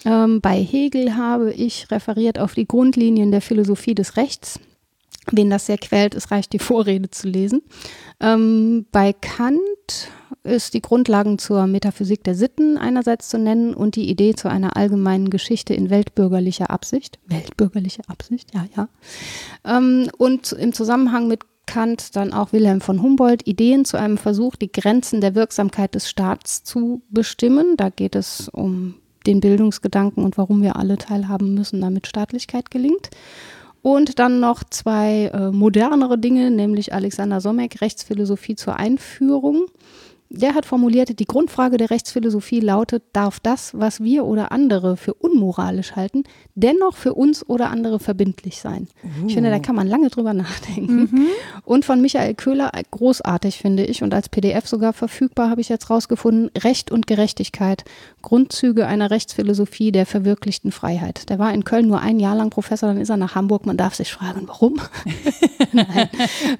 Ähm, 0.05 0.40
bei 0.40 0.57
Hegel 0.57 1.16
habe 1.16 1.53
ich 1.53 1.90
referiert 1.90 2.38
auf 2.38 2.55
die 2.55 2.66
Grundlinien 2.66 3.30
der 3.30 3.40
Philosophie 3.40 3.95
des 3.95 4.16
Rechts. 4.16 4.61
Wen 5.30 5.51
das 5.51 5.66
sehr 5.66 5.78
quält, 5.78 6.14
es 6.16 6.32
reicht, 6.32 6.53
die 6.53 6.59
Vorrede 6.59 7.09
zu 7.11 7.28
lesen. 7.28 7.62
Ähm, 8.20 8.86
bei 8.90 9.12
Kant 9.12 10.09
ist 10.43 10.74
die 10.74 10.82
Grundlagen 10.82 11.38
zur 11.38 11.68
Metaphysik 11.68 12.24
der 12.24 12.34
Sitten 12.34 12.76
einerseits 12.76 13.28
zu 13.28 13.38
nennen 13.38 13.74
und 13.74 13.95
die 13.95 14.11
Idee 14.11 14.34
zu 14.34 14.49
einer 14.51 14.76
allgemeinen 14.76 15.30
Geschichte 15.30 15.74
in 15.74 15.90
weltbürgerlicher 15.90 16.70
Absicht. 16.70 17.20
Weltbürgerliche 17.26 18.03
Absicht, 18.09 18.53
ja, 18.53 18.66
ja. 18.76 18.88
Ähm, 19.64 20.11
und 20.18 20.51
im 20.53 20.72
Zusammenhang 20.72 21.28
mit 21.28 21.45
Kant 21.66 22.16
dann 22.16 22.32
auch 22.32 22.52
Wilhelm 22.52 22.80
von 22.80 23.02
Humboldt 23.02 23.46
Ideen 23.46 23.84
zu 23.84 23.96
einem 23.96 24.18
Versuch, 24.18 24.56
die 24.56 24.70
Grenzen 24.70 25.20
der 25.20 25.34
Wirksamkeit 25.34 25.94
des 25.94 26.08
Staats 26.08 26.64
zu 26.64 27.02
bestimmen. 27.10 27.76
Da 27.76 27.88
geht 27.88 28.16
es 28.16 28.48
um 28.48 28.94
den 29.26 29.40
Bildungsgedanken 29.40 30.24
und 30.24 30.36
warum 30.36 30.62
wir 30.62 30.76
alle 30.76 30.98
teilhaben 30.98 31.54
müssen, 31.54 31.80
damit 31.80 32.06
Staatlichkeit 32.06 32.70
gelingt. 32.70 33.10
Und 33.80 34.18
dann 34.18 34.38
noch 34.38 34.62
zwei 34.64 35.30
äh, 35.32 35.50
modernere 35.50 36.16
Dinge, 36.16 36.50
nämlich 36.50 36.94
Alexander 36.94 37.40
Somek, 37.40 37.80
Rechtsphilosophie 37.80 38.54
zur 38.54 38.76
Einführung 38.76 39.66
der 40.35 40.55
hat 40.55 40.64
formuliert, 40.64 41.18
die 41.18 41.26
Grundfrage 41.26 41.76
der 41.76 41.91
Rechtsphilosophie 41.91 42.61
lautet, 42.61 43.03
darf 43.12 43.39
das, 43.39 43.78
was 43.78 44.03
wir 44.03 44.24
oder 44.24 44.51
andere 44.51 44.97
für 44.97 45.12
unmoralisch 45.12 45.95
halten, 45.95 46.24
dennoch 46.55 46.97
für 46.97 47.14
uns 47.14 47.47
oder 47.49 47.70
andere 47.70 48.01
verbindlich 48.01 48.61
sein? 48.61 48.89
Uh. 49.05 49.26
Ich 49.26 49.35
finde, 49.35 49.51
da 49.51 49.59
kann 49.59 49.76
man 49.76 49.87
lange 49.87 50.09
drüber 50.09 50.33
nachdenken. 50.33 51.09
Mhm. 51.12 51.26
Und 51.64 51.85
von 51.85 52.01
Michael 52.01 52.35
Köhler, 52.35 52.72
großartig 52.91 53.59
finde 53.59 53.85
ich 53.85 54.03
und 54.03 54.14
als 54.14 54.30
PDF 54.30 54.66
sogar 54.66 54.95
verfügbar, 54.95 55.51
habe 55.51 55.61
ich 55.61 55.68
jetzt 55.68 55.91
rausgefunden, 55.91 56.51
Recht 56.59 56.91
und 56.91 57.07
Gerechtigkeit, 57.07 57.85
Grundzüge 58.22 58.87
einer 58.87 59.11
Rechtsphilosophie 59.11 59.93
der 59.93 60.07
verwirklichten 60.07 60.72
Freiheit. 60.72 61.28
Der 61.28 61.39
war 61.39 61.53
in 61.53 61.64
Köln 61.64 61.87
nur 61.87 62.01
ein 62.01 62.18
Jahr 62.18 62.37
lang 62.37 62.49
Professor, 62.49 62.89
dann 62.89 63.01
ist 63.01 63.11
er 63.11 63.18
nach 63.18 63.35
Hamburg. 63.35 63.66
Man 63.66 63.76
darf 63.76 63.95
sich 63.95 64.12
fragen, 64.12 64.43
warum? 64.47 64.80
Nein. 65.72 66.09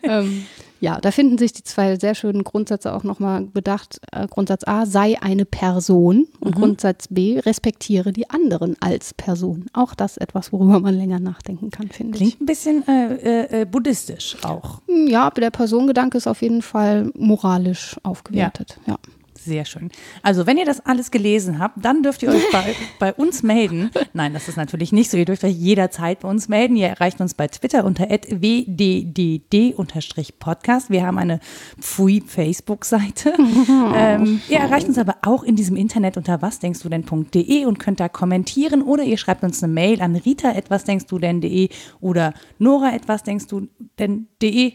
ähm, 0.03 0.45
ja, 0.83 1.01
da 1.01 1.13
finden 1.13 1.39
sich 1.39 1.53
die 1.53 1.63
zwei 1.63 1.97
sehr 1.97 2.17
schönen 2.17 2.43
Grundsätze 2.43 2.93
auch 2.93 3.05
nochmal 3.05 3.43
bedacht. 3.43 4.01
Äh, 4.11 4.27
Grundsatz 4.27 4.65
A, 4.67 4.85
sei 4.85 5.17
eine 5.23 5.45
Person 5.45 6.27
und 6.41 6.57
mhm. 6.57 6.61
Grundsatz 6.61 7.07
B, 7.07 7.39
respektiere 7.39 8.13
die 8.13 8.29
anderen 8.29 8.75
als 8.81 9.15
Person. 9.15 9.67
Auch 9.73 9.95
das 9.95 10.17
etwas, 10.17 10.53
worüber 10.53 10.81
man 10.81 10.97
länger 10.97 11.21
nachdenken 11.21 11.71
kann, 11.71 11.89
finde 11.89 12.15
ich. 12.15 12.19
Klingt 12.19 12.41
ein 12.41 12.47
bisschen 12.47 12.89
äh, 12.89 13.15
äh, 13.15 13.61
äh 13.61 13.65
buddhistisch 13.65 14.37
auch. 14.43 14.83
Ja, 15.07 15.23
aber 15.29 15.41
der 15.41 15.51
Personengedanke 15.53 16.19
ist 16.19 16.27
auf 16.27 16.43
jeden 16.43 16.63
Fall 16.63 17.13
moralisch 17.15 17.97
aufgewertet. 18.03 18.79
ja. 18.87 18.95
ja. 18.95 18.99
Sehr 19.45 19.65
schön. 19.65 19.91
Also, 20.23 20.47
wenn 20.47 20.57
ihr 20.57 20.65
das 20.65 20.87
alles 20.87 21.11
gelesen 21.11 21.59
habt, 21.59 21.85
dann 21.85 22.05
dürft 22.05 22.23
ihr 22.23 22.29
euch 22.29 22.49
bei, 22.53 22.77
bei 23.01 23.13
uns 23.13 23.43
melden. 23.43 23.91
Nein, 24.13 24.35
das 24.35 24.47
ist 24.49 24.57
natürlich 24.57 24.93
nicht 24.93 25.11
so. 25.11 25.17
Ihr 25.17 25.25
dürft 25.25 25.43
euch 25.43 25.57
jederzeit 25.57 26.21
bei 26.21 26.29
uns 26.29 26.49
melden. 26.49 26.77
Ihr 26.77 26.87
erreicht 26.87 27.21
uns 27.21 27.35
bei 27.35 27.49
Twitter 27.49 27.85
unter 27.85 28.09
wddd-podcast. 28.09 30.91
Wir 30.91 31.05
haben 31.05 31.19
eine 31.19 31.41
Pfui-Facebook-Seite. 31.81 33.33
ähm, 33.97 34.41
ihr 34.49 34.59
erreicht 34.59 34.87
uns 34.87 34.99
aber 34.99 35.17
auch 35.23 35.43
in 35.43 35.57
diesem 35.57 35.75
Internet 35.75 36.17
unter 36.17 36.41
wasdenkstudenn.de 36.41 37.65
und 37.65 37.81
könnt 37.81 37.99
da 37.99 38.09
kommentieren 38.09 38.83
oder 38.83 39.03
ihr 39.03 39.17
schreibt 39.17 39.43
uns 39.43 39.61
eine 39.63 39.73
Mail 39.73 40.03
an 40.03 40.15
rita.wasdenkstudenn.de 40.15 41.69
oder 42.01 42.33
nora.wasdenkstudenn.de 42.59 44.75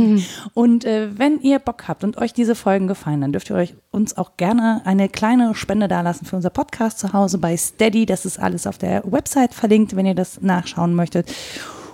und 0.54 0.84
äh, 0.84 1.18
wenn 1.18 1.40
ihr 1.40 1.58
Bock 1.58 1.88
habt 1.88 2.04
und 2.04 2.18
euch 2.18 2.32
diese 2.32 2.54
Folgen 2.54 2.86
gefallen, 2.86 3.20
dann 3.20 3.32
dürft 3.32 3.50
ihr 3.50 3.56
euch 3.56 3.74
uns 3.90 4.16
auch 4.16 4.36
gerne 4.36 4.82
eine 4.84 5.08
kleine 5.08 5.54
Spende 5.54 5.88
dalassen 5.88 6.26
für 6.26 6.36
unser 6.36 6.50
Podcast 6.50 6.98
zu 6.98 7.12
Hause 7.12 7.38
bei 7.38 7.56
Steady. 7.56 8.06
Das 8.06 8.24
ist 8.24 8.38
alles 8.38 8.66
auf 8.66 8.78
der 8.78 9.02
Website 9.10 9.54
verlinkt, 9.54 9.96
wenn 9.96 10.06
ihr 10.06 10.14
das 10.14 10.40
nachschauen 10.40 10.94
möchtet. 10.94 11.32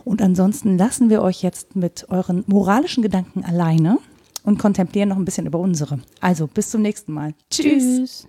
Und 0.04 0.20
ansonsten 0.20 0.76
lassen 0.76 1.08
wir 1.10 1.22
euch 1.22 1.42
jetzt 1.42 1.76
mit 1.76 2.06
euren 2.10 2.44
moralischen 2.46 3.02
Gedanken 3.02 3.44
alleine 3.44 3.98
und 4.44 4.58
kontemplieren 4.58 5.08
noch 5.08 5.16
ein 5.16 5.24
bisschen 5.24 5.46
über 5.46 5.58
unsere. 5.58 5.98
Also 6.20 6.46
bis 6.46 6.70
zum 6.70 6.82
nächsten 6.82 7.12
Mal. 7.12 7.34
Tschüss. 7.50 8.26